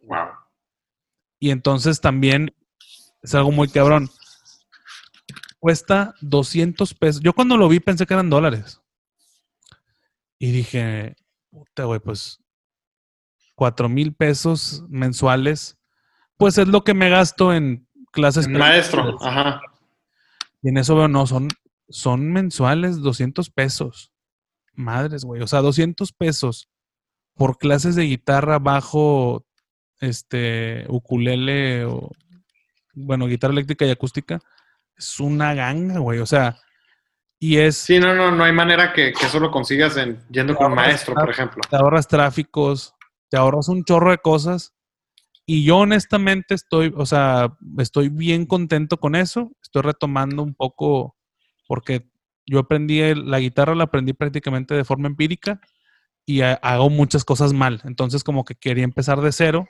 Wow. 0.05 0.29
Y 1.41 1.51
entonces 1.51 2.01
también 2.01 2.55
es 3.23 3.35
algo 3.35 3.51
muy 3.51 3.69
cabrón. 3.69 4.09
Cuesta 5.59 6.15
200 6.21 6.95
pesos. 6.95 7.23
Yo 7.23 7.33
cuando 7.33 7.57
lo 7.57 7.69
vi 7.69 7.81
pensé 7.81 8.07
que 8.07 8.15
eran 8.15 8.31
dólares. 8.31 8.81
Y 10.39 10.53
dije, 10.53 11.17
puta, 11.51 11.85
güey, 11.85 11.99
pues 11.99 12.39
cuatro 13.57 13.89
mil 13.89 14.15
pesos 14.15 14.85
mensuales, 14.89 15.79
pues 16.37 16.59
es 16.59 16.69
lo 16.69 16.85
que 16.85 16.95
me 16.95 17.09
gasto 17.09 17.53
en 17.53 17.89
clases. 18.13 18.47
maestro, 18.47 19.17
ajá. 19.21 19.61
Y 20.63 20.69
en 20.69 20.77
eso 20.77 20.95
veo, 20.95 21.09
no, 21.09 21.27
son, 21.27 21.49
son 21.89 22.33
mensuales 22.33 23.01
200 23.01 23.51
pesos. 23.51 24.13
Madres, 24.73 25.25
güey, 25.25 25.43
o 25.43 25.47
sea, 25.47 25.61
200 25.61 26.13
pesos 26.13 26.69
por 27.35 27.59
clases 27.59 27.97
de 27.97 28.05
guitarra, 28.05 28.59
bajo, 28.59 29.47
este, 30.01 30.85
ukulele 30.89 31.85
o, 31.85 32.11
bueno, 32.95 33.27
guitarra 33.27 33.53
eléctrica 33.53 33.85
y 33.87 33.91
acústica. 33.91 34.41
Es 34.97 35.21
una 35.21 35.55
ganga, 35.55 35.99
güey, 35.99 36.19
o 36.21 36.27
sea, 36.27 36.59
y 37.39 37.59
es. 37.59 37.77
Sí, 37.77 37.99
no, 37.99 38.15
no, 38.15 38.31
no 38.31 38.45
hay 38.45 38.53
manera 38.53 38.93
que, 38.93 39.11
eso 39.11 39.41
lo 39.41 39.51
consigas 39.51 39.97
en, 39.97 40.19
yendo 40.31 40.55
con 40.55 40.69
un 40.69 40.75
maestro, 40.75 41.15
por 41.15 41.31
ejemplo. 41.31 41.63
Te 41.69 41.77
ahorras 41.77 42.09
tráficos, 42.09 42.95
te 43.29 43.37
ahorras 43.37 43.69
un 43.69 43.85
chorro 43.85 44.11
de 44.11 44.19
cosas. 44.19 44.73
Y 45.45 45.65
yo 45.65 45.79
honestamente 45.79 46.55
estoy, 46.55 46.93
o 46.97 47.07
sea, 47.07 47.57
estoy 47.79 48.09
bien 48.09 48.47
contento 48.47 48.97
con 48.99 49.15
eso. 49.15 49.53
Estoy 49.63 49.83
retomando 49.83 50.43
un 50.43 50.55
poco, 50.55 51.16
porque 51.67 52.09
yo 52.47 52.61
aprendí 52.61 53.15
la 53.15 53.41
guitarra, 53.41 53.75
la 53.75 53.85
aprendí 53.85 54.13
prácticamente 54.13 54.75
de 54.75 54.85
forma 54.85 55.09
empírica 55.09 55.61
y 56.25 56.41
hago 56.41 56.91
muchas 56.91 57.25
cosas 57.25 57.53
mal. 57.53 57.81
Entonces, 57.85 58.25
como 58.25 58.45
que 58.45 58.55
quería 58.55 58.85
empezar 58.85 59.21
de 59.21 59.33
cero. 59.33 59.69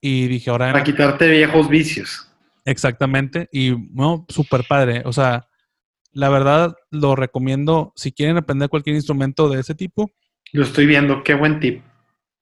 Y 0.00 0.28
dije, 0.28 0.50
ahora. 0.50 0.72
Para 0.72 0.84
quitarte 0.84 1.28
viejos 1.28 1.68
vicios. 1.68 2.30
Exactamente. 2.64 3.48
Y, 3.52 3.74
no, 3.92 4.26
súper 4.28 4.64
padre. 4.68 5.02
O 5.04 5.12
sea, 5.12 5.48
la 6.12 6.28
verdad, 6.28 6.76
lo 6.90 7.16
recomiendo 7.16 7.92
si 7.96 8.12
quieren 8.12 8.36
aprender 8.36 8.68
cualquier 8.68 8.96
instrumento 8.96 9.48
de 9.48 9.60
ese 9.60 9.74
tipo. 9.74 10.12
Lo 10.52 10.62
estoy 10.62 10.86
viendo, 10.86 11.24
qué 11.24 11.34
buen 11.34 11.58
tip. 11.58 11.82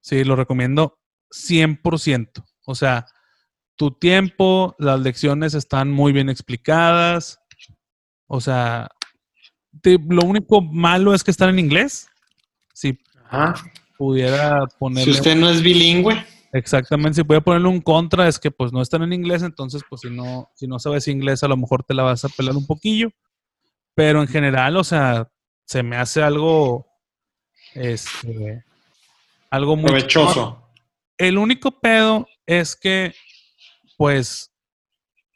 Sí, 0.01 0.25
lo 0.25 0.37
recomiendo 0.37 0.99
100%. 1.31 2.45
O 2.67 2.75
sea, 2.75 3.07
tu 3.77 3.93
tiempo, 3.93 4.77
las 4.79 5.01
lecciones 5.01 5.55
están 5.55 5.91
muy 5.91 6.13
bien 6.13 6.29
explicadas. 6.29 7.41
O 8.35 8.41
sea, 8.41 8.89
lo 9.85 10.23
único 10.23 10.63
malo 10.63 11.13
es 11.13 11.23
que 11.23 11.31
están 11.31 11.51
en 11.51 11.59
inglés. 11.59 12.09
Si 12.73 12.99
pudiera 13.99 14.65
poner. 14.79 15.05
Si 15.05 15.11
usted 15.11 15.37
no 15.37 15.51
es 15.51 15.61
bilingüe. 15.61 16.25
Exactamente, 16.51 17.17
si 17.17 17.25
pudiera 17.25 17.45
ponerle 17.45 17.69
un 17.69 17.83
contra, 17.83 18.27
es 18.27 18.39
que 18.39 18.51
pues 18.51 18.73
no 18.73 18.81
están 18.81 19.03
en 19.03 19.13
inglés, 19.13 19.43
entonces 19.43 19.83
pues 19.87 20.01
si 20.01 20.09
no, 20.09 20.51
si 20.55 20.67
no 20.67 20.79
sabes 20.79 21.09
inglés, 21.09 21.43
a 21.43 21.49
lo 21.49 21.59
mejor 21.59 21.83
te 21.83 21.93
la 21.93 22.05
vas 22.05 22.25
a 22.25 22.31
pelar 22.31 22.57
un 22.57 22.67
poquillo. 22.67 23.11
Pero 23.95 24.23
en 24.23 24.29
general, 24.29 24.79
o 24.79 24.85
sea, 24.85 25.31
se 25.67 25.83
me 25.83 25.97
hace 25.97 26.23
algo, 26.23 26.87
este, 27.75 28.65
algo 29.51 29.77
muy... 29.77 29.89
Provechoso. 29.89 30.71
El 31.19 31.37
único 31.37 31.81
pedo 31.81 32.27
es 32.47 32.77
que, 32.77 33.15
pues, 33.99 34.51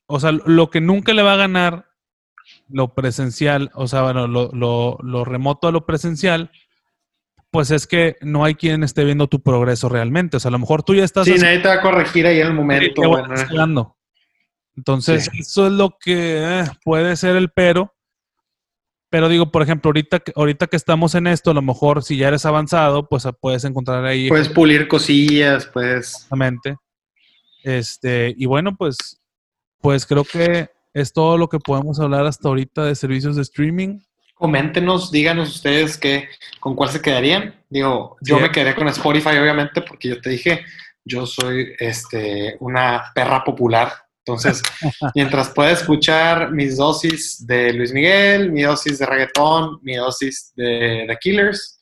o 0.07 0.19
sea, 0.19 0.33
lo 0.33 0.71
que 0.71 0.81
nunca 0.81 1.13
le 1.13 1.23
va 1.23 1.35
a 1.35 1.37
ganar 1.37 1.86
lo 2.69 2.95
presencial, 2.95 3.71
o 3.75 3.87
sea, 3.87 4.03
bueno, 4.03 4.27
lo, 4.27 4.51
lo, 5.03 5.25
remoto 5.25 5.69
a 5.69 5.73
lo 5.73 5.87
presencial, 5.87 6.51
pues 7.51 7.71
es 7.71 7.87
que 7.87 8.17
no 8.21 8.45
hay 8.45 8.55
quien 8.55 8.83
esté 8.83 9.05
viendo 9.05 9.29
tu 9.29 9.43
progreso 9.43 9.89
realmente. 9.89 10.37
O 10.37 10.41
sea, 10.41 10.49
a 10.49 10.53
lo 10.53 10.59
mejor 10.59 10.83
tú 10.83 10.95
ya 10.95 11.05
estás... 11.05 11.27
Sí, 11.27 11.35
nadie 11.39 11.61
te 11.61 11.69
va 11.69 11.75
a 11.75 11.81
corregir 11.81 12.27
ahí 12.27 12.41
en 12.41 12.49
el 12.49 12.55
momento. 12.55 13.03
Entonces, 14.77 15.31
eso 15.39 15.67
es 15.67 15.73
lo 15.73 15.97
que 15.99 16.61
eh, 16.61 16.65
puede 16.85 17.17
ser 17.17 17.37
el 17.37 17.51
pero. 17.51 17.95
Pero 19.09 19.29
digo, 19.29 19.51
por 19.51 19.63
ejemplo, 19.63 19.89
ahorita, 19.89 20.23
ahorita 20.35 20.67
que 20.67 20.77
estamos 20.77 21.15
en 21.15 21.29
esto, 21.29 21.53
a 21.53 21.55
lo 21.55 21.63
mejor 21.63 22.03
si 22.03 22.17
ya 22.17 22.29
eres 22.29 22.45
avanzado, 22.45 23.09
pues 23.09 23.27
puedes 23.41 23.65
encontrar 23.65 24.05
ahí. 24.05 24.29
Puedes 24.29 24.49
pulir 24.49 24.89
cosillas, 24.89 25.67
pues. 25.67 26.15
Exactamente. 26.15 26.77
Este, 27.63 28.35
y 28.37 28.47
bueno, 28.47 28.77
pues, 28.77 29.23
pues 29.81 30.05
creo 30.05 30.25
que 30.25 30.69
es 31.01 31.13
todo 31.13 31.37
lo 31.37 31.49
que 31.49 31.59
podemos 31.59 32.01
hablar 32.01 32.27
hasta 32.27 32.49
ahorita 32.49 32.85
de 32.85 32.95
servicios 32.95 33.37
de 33.37 33.43
streaming. 33.43 34.01
Coméntenos, 34.35 35.11
díganos 35.11 35.55
ustedes 35.55 35.97
qué, 35.97 36.29
con 36.61 36.75
cuál 36.75 36.91
se 36.91 37.01
quedarían. 37.01 37.55
Digo, 37.69 38.17
yo 38.21 38.39
me 38.39 38.51
quedé 38.51 38.75
con 38.75 38.89
Spotify, 38.89 39.39
obviamente, 39.39 39.83
porque 39.83 40.09
yo 40.09 40.21
te 40.21 40.31
dije, 40.31 40.65
yo 41.05 41.27
soy 41.27 41.75
este, 41.79 42.57
una 42.61 43.05
perra 43.15 43.45
popular 43.45 43.93
entonces, 44.27 44.61
mientras 45.15 45.51
pueda 45.51 45.71
escuchar 45.71 46.51
mis 46.51 46.77
dosis 46.77 47.47
de 47.47 47.73
Luis 47.73 47.93
Miguel, 47.93 48.51
mi 48.51 48.63
dosis 48.63 48.99
de 48.99 49.07
reggaetón, 49.07 49.79
mi 49.83 49.95
dosis 49.95 50.53
de 50.57 51.05
The 51.07 51.17
Killers, 51.21 51.79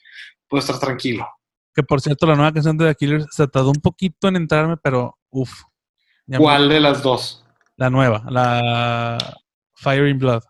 puedo 0.47 0.61
estar 0.61 0.79
tranquilo. 0.79 1.27
Que 1.75 1.83
por 1.83 2.03
cierto, 2.03 2.27
la 2.27 2.35
nueva 2.35 2.53
canción 2.53 2.77
de 2.77 2.89
The 2.89 2.95
Killers 2.97 3.27
se 3.31 3.49
tardó 3.49 3.71
un 3.71 3.81
poquito 3.81 4.29
en 4.29 4.37
entrarme, 4.37 4.77
pero 4.77 5.19
uff. 5.31 5.63
¿Cuál 6.37 6.69
de 6.69 6.81
las 6.81 7.03
dos? 7.03 7.44
La 7.77 7.91
nueva, 7.91 8.25
la 8.29 9.19
Fire 9.75 10.09
in 10.09 10.19
Blood. 10.19 10.43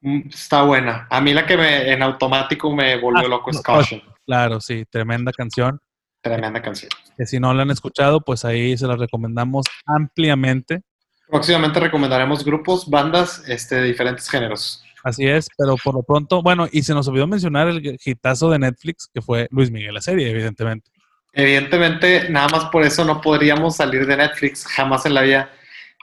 Mm, 0.00 0.28
está 0.28 0.62
buena. 0.62 1.06
A 1.10 1.20
mí 1.20 1.32
la 1.32 1.46
que 1.46 1.56
me, 1.56 1.92
en 1.92 2.02
automático 2.02 2.74
me 2.74 2.96
volvió 3.00 3.26
ah, 3.26 3.28
loco 3.28 3.50
es 3.50 3.60
Caution. 3.60 4.02
Claro, 4.24 4.60
sí, 4.60 4.84
tremenda 4.90 5.32
canción. 5.32 5.80
Tremenda 6.20 6.60
canción. 6.60 6.90
Que 7.16 7.26
si 7.26 7.38
no 7.38 7.54
la 7.54 7.62
han 7.62 7.70
escuchado, 7.70 8.20
pues 8.20 8.44
ahí 8.44 8.76
se 8.76 8.86
la 8.86 8.96
recomendamos 8.96 9.66
ampliamente. 9.86 10.82
Próximamente 11.28 11.80
recomendaremos 11.80 12.44
grupos, 12.44 12.88
bandas 12.88 13.42
este, 13.48 13.76
de 13.76 13.82
diferentes 13.82 14.28
géneros. 14.28 14.82
Así 15.04 15.24
es, 15.24 15.48
pero 15.56 15.76
por 15.76 15.94
lo 15.94 16.02
pronto, 16.02 16.42
bueno, 16.42 16.66
y 16.70 16.82
se 16.82 16.92
nos 16.92 17.06
olvidó 17.06 17.28
mencionar 17.28 17.68
el 17.68 17.96
hitazo 18.04 18.50
de 18.50 18.58
Netflix, 18.58 19.08
que 19.12 19.22
fue 19.22 19.46
Luis 19.52 19.70
Miguel, 19.70 19.94
la 19.94 20.00
serie, 20.00 20.28
evidentemente. 20.28 20.90
Evidentemente, 21.32 22.28
nada 22.30 22.48
más 22.48 22.64
por 22.66 22.82
eso 22.82 23.04
no 23.04 23.20
podríamos 23.20 23.76
salir 23.76 24.06
de 24.06 24.16
Netflix, 24.16 24.66
jamás 24.66 25.06
en 25.06 25.14
la 25.14 25.22
vida. 25.22 25.50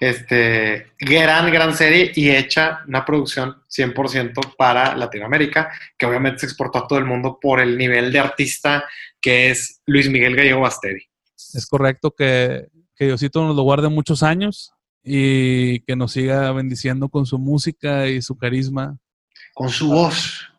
Este, 0.03 0.87
gran, 0.99 1.49
gran 1.49 1.73
serie 1.73 2.11
y 2.13 2.29
hecha 2.29 2.81
una 2.87 3.05
producción 3.05 3.63
100% 3.69 4.55
para 4.57 4.97
Latinoamérica, 4.97 5.71
que 5.97 6.05
obviamente 6.05 6.39
se 6.39 6.47
exportó 6.47 6.79
a 6.79 6.87
todo 6.87 6.99
el 6.99 7.05
mundo 7.05 7.39
por 7.41 7.61
el 7.61 7.77
nivel 7.77 8.11
de 8.11 8.19
artista 8.19 8.83
que 9.21 9.49
es 9.51 9.81
Luis 9.85 10.09
Miguel 10.09 10.35
Gallego 10.35 10.59
Basteri. 10.59 11.07
Es 11.53 11.65
correcto 11.67 12.11
que, 12.11 12.67
que 12.97 13.05
Diosito 13.05 13.47
nos 13.47 13.55
lo 13.55 13.63
guarde 13.63 13.87
muchos 13.87 14.23
años 14.23 14.73
y 15.01 15.79
que 15.81 15.95
nos 15.95 16.11
siga 16.11 16.51
bendiciendo 16.51 17.07
con 17.07 17.25
su 17.25 17.39
música 17.39 18.07
y 18.07 18.21
su 18.21 18.37
carisma. 18.37 18.97
Con 19.53 19.69
su 19.69 19.87
voz. 19.87 20.49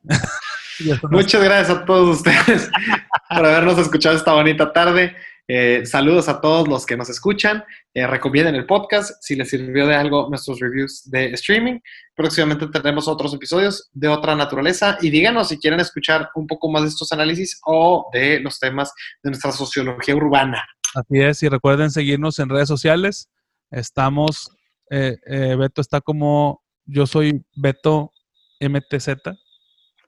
Muchas 1.09 1.43
gracias 1.43 1.75
a 1.75 1.85
todos 1.85 2.17
ustedes 2.17 2.69
por 3.29 3.45
habernos 3.45 3.79
escuchado 3.79 4.15
esta 4.15 4.33
bonita 4.33 4.71
tarde. 4.71 5.15
Eh, 5.49 5.85
saludos 5.85 6.27
a 6.27 6.41
todos 6.41 6.67
los 6.67 6.85
que 6.85 6.97
nos 6.97 7.09
escuchan. 7.09 7.63
Eh, 7.93 8.05
recomienden 8.05 8.55
el 8.55 8.65
podcast 8.65 9.11
si 9.21 9.35
les 9.35 9.49
sirvió 9.49 9.87
de 9.87 9.95
algo 9.95 10.29
nuestros 10.29 10.59
reviews 10.59 11.09
de 11.09 11.27
streaming. 11.31 11.79
Próximamente 12.15 12.67
tendremos 12.67 13.07
otros 13.07 13.33
episodios 13.33 13.89
de 13.93 14.09
otra 14.09 14.35
naturaleza 14.35 14.97
y 15.01 15.09
díganos 15.09 15.47
si 15.47 15.57
quieren 15.57 15.79
escuchar 15.79 16.29
un 16.35 16.47
poco 16.47 16.69
más 16.69 16.83
de 16.83 16.89
estos 16.89 17.11
análisis 17.13 17.61
o 17.65 18.09
de 18.11 18.41
los 18.41 18.59
temas 18.59 18.93
de 19.23 19.29
nuestra 19.29 19.53
sociología 19.53 20.15
urbana. 20.15 20.63
Así 20.93 21.19
es, 21.19 21.41
y 21.43 21.47
recuerden 21.47 21.91
seguirnos 21.91 22.39
en 22.39 22.49
redes 22.49 22.67
sociales. 22.67 23.29
Estamos, 23.71 24.51
eh, 24.89 25.17
Beto 25.57 25.81
está 25.81 26.01
como 26.01 26.61
yo 26.85 27.05
soy 27.05 27.45
Beto 27.55 28.11
MTZ. 28.59 29.09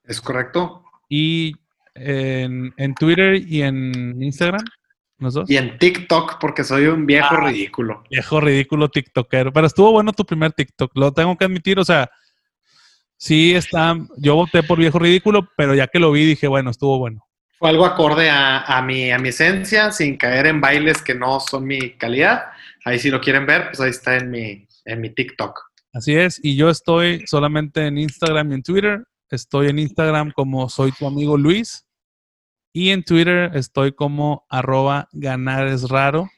Es 0.04 0.20
correcto. 0.20 0.84
Y 1.08 1.54
en, 1.96 2.96
Twitter 2.96 3.36
y 3.36 3.62
en 3.62 4.22
Instagram. 4.22 4.64
¿Los 5.20 5.34
dos? 5.34 5.50
Y 5.50 5.58
en 5.58 5.78
TikTok, 5.78 6.40
porque 6.40 6.64
soy 6.64 6.88
un 6.88 7.06
viejo 7.06 7.36
ah, 7.36 7.48
ridículo. 7.48 8.04
Viejo 8.10 8.40
ridículo 8.40 8.90
TikTokero. 8.90 9.52
Pero 9.52 9.68
estuvo 9.68 9.92
bueno 9.92 10.14
tu 10.14 10.26
primer 10.26 10.54
TikTok, 10.54 10.92
lo 10.96 11.12
tengo 11.12 11.38
que 11.38 11.46
admitir. 11.46 11.78
O 11.78 11.86
sea, 11.86 12.10
sí 13.18 13.54
está. 13.54 13.98
Yo 14.18 14.36
voté 14.36 14.64
por 14.64 14.80
viejo 14.80 14.98
ridículo, 14.98 15.50
pero 15.58 15.76
ya 15.76 15.88
que 15.88 16.00
lo 16.00 16.12
vi 16.12 16.26
dije, 16.26 16.48
bueno, 16.48 16.72
estuvo 16.72 16.98
bueno. 16.98 17.26
Fue 17.58 17.70
algo 17.70 17.86
acorde 17.86 18.30
a, 18.30 18.82
mi, 18.88 19.12
a 19.12 19.20
mi 19.20 19.30
esencia, 19.30 19.92
sin 19.92 20.16
caer 20.16 20.48
en 20.48 20.62
bailes 20.62 21.02
que 21.02 21.14
no 21.14 21.42
son 21.42 21.66
mi 21.66 21.92
calidad. 21.98 22.46
Ahí 22.86 22.98
si 23.00 23.10
lo 23.10 23.20
quieren 23.20 23.46
ver, 23.46 23.66
pues 23.68 23.82
ahí 23.82 23.90
está 23.90 24.16
en 24.16 24.32
mi, 24.32 24.66
en 24.86 25.02
mi 25.02 25.10
TikTok. 25.10 25.60
Así 25.92 26.16
es, 26.16 26.40
y 26.42 26.56
yo 26.56 26.70
estoy 26.70 27.26
solamente 27.28 27.86
en 27.86 27.98
Instagram 27.98 28.52
y 28.52 28.56
en 28.56 28.64
Twitter. 28.64 29.04
Estoy 29.30 29.68
en 29.68 29.80
Instagram 29.80 30.32
como 30.32 30.70
soy 30.70 30.94
tu 30.94 31.06
amigo 31.06 31.38
Luis. 31.38 31.86
Y 32.72 32.90
en 32.90 33.04
Twitter 33.04 33.52
estoy 33.56 33.94
como 33.94 34.46
arroba 34.50 35.10
ganar 35.12 35.68
es 35.68 35.90
raro. 35.90 36.30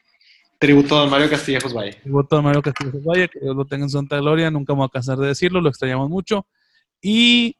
Tributo 0.59 0.95
a 0.97 1.01
don 1.01 1.09
Mario 1.09 1.29
Castillejos 1.29 1.73
Valle. 1.73 1.93
Tributo 1.93 2.35
a 2.35 2.37
don 2.37 2.45
Mario 2.45 2.61
Castillejos 2.61 3.03
Valle, 3.03 3.29
que 3.29 3.39
Dios 3.39 3.55
lo 3.55 3.65
tenga 3.65 3.83
en 3.83 3.89
santa 3.89 4.17
gloria, 4.17 4.51
nunca 4.51 4.73
me 4.73 4.77
voy 4.77 4.85
a 4.85 4.89
cansar 4.89 5.17
de 5.17 5.27
decirlo, 5.27 5.59
lo 5.59 5.69
extrañamos 5.69 6.09
mucho. 6.09 6.47
Y 7.01 7.57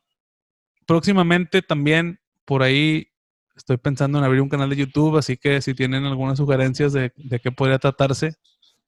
próximamente 0.85 1.61
también 1.61 2.19
por 2.45 2.63
ahí 2.63 3.07
estoy 3.55 3.77
pensando 3.77 4.17
en 4.17 4.23
abrir 4.23 4.41
un 4.41 4.49
canal 4.49 4.69
de 4.69 4.75
YouTube, 4.75 5.17
así 5.17 5.37
que 5.37 5.61
si 5.61 5.73
tienen 5.73 6.05
algunas 6.05 6.37
sugerencias 6.37 6.93
de, 6.93 7.11
de 7.15 7.39
qué 7.39 7.51
podría 7.51 7.79
tratarse, 7.79 8.35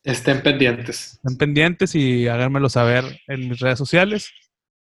Estén 0.03 0.43
pendientes. 0.43 1.13
Estén 1.13 1.37
pendientes 1.37 1.95
y 1.95 2.27
háganmelo 2.27 2.67
saber 2.67 3.21
en 3.27 3.49
mis 3.49 3.59
redes 3.59 3.77
sociales. 3.77 4.31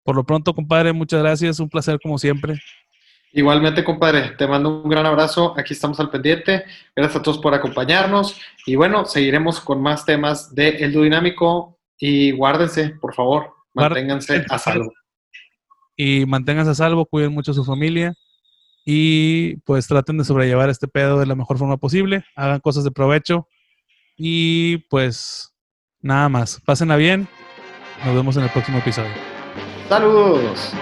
Por 0.02 0.16
lo 0.16 0.24
pronto, 0.24 0.54
compadre, 0.54 0.92
muchas 0.94 1.20
gracias. 1.20 1.60
Un 1.60 1.68
placer 1.68 1.98
como 2.02 2.18
siempre. 2.18 2.58
Igualmente, 3.36 3.82
compadre, 3.82 4.30
te 4.38 4.46
mando 4.46 4.82
un 4.82 4.88
gran 4.88 5.06
abrazo. 5.06 5.54
Aquí 5.58 5.72
estamos 5.72 5.98
al 5.98 6.08
pendiente. 6.08 6.64
Gracias 6.94 7.20
a 7.20 7.22
todos 7.22 7.38
por 7.38 7.52
acompañarnos. 7.52 8.40
Y 8.64 8.76
bueno, 8.76 9.04
seguiremos 9.06 9.58
con 9.60 9.82
más 9.82 10.04
temas 10.04 10.54
de 10.54 10.68
El 10.68 10.92
Dinámico. 10.92 11.76
Y 11.98 12.30
guárdense, 12.30 12.90
por 13.00 13.12
favor. 13.12 13.52
Manténganse 13.74 14.44
a 14.48 14.58
salvo. 14.58 14.92
Y 15.96 16.26
manténganse 16.26 16.70
a 16.70 16.74
salvo, 16.74 17.06
cuiden 17.06 17.32
mucho 17.32 17.50
a 17.50 17.54
su 17.54 17.64
familia. 17.64 18.14
Y 18.84 19.56
pues 19.64 19.88
traten 19.88 20.16
de 20.16 20.24
sobrellevar 20.24 20.70
este 20.70 20.86
pedo 20.86 21.18
de 21.18 21.26
la 21.26 21.34
mejor 21.34 21.58
forma 21.58 21.76
posible. 21.76 22.24
Hagan 22.36 22.60
cosas 22.60 22.84
de 22.84 22.92
provecho 22.92 23.48
y 24.16 24.78
pues 24.90 25.52
nada 26.00 26.28
más. 26.28 26.60
Pásenla 26.64 26.94
bien. 26.94 27.26
Nos 28.04 28.14
vemos 28.14 28.36
en 28.36 28.44
el 28.44 28.50
próximo 28.50 28.78
episodio. 28.78 29.10
Saludos. 29.88 30.72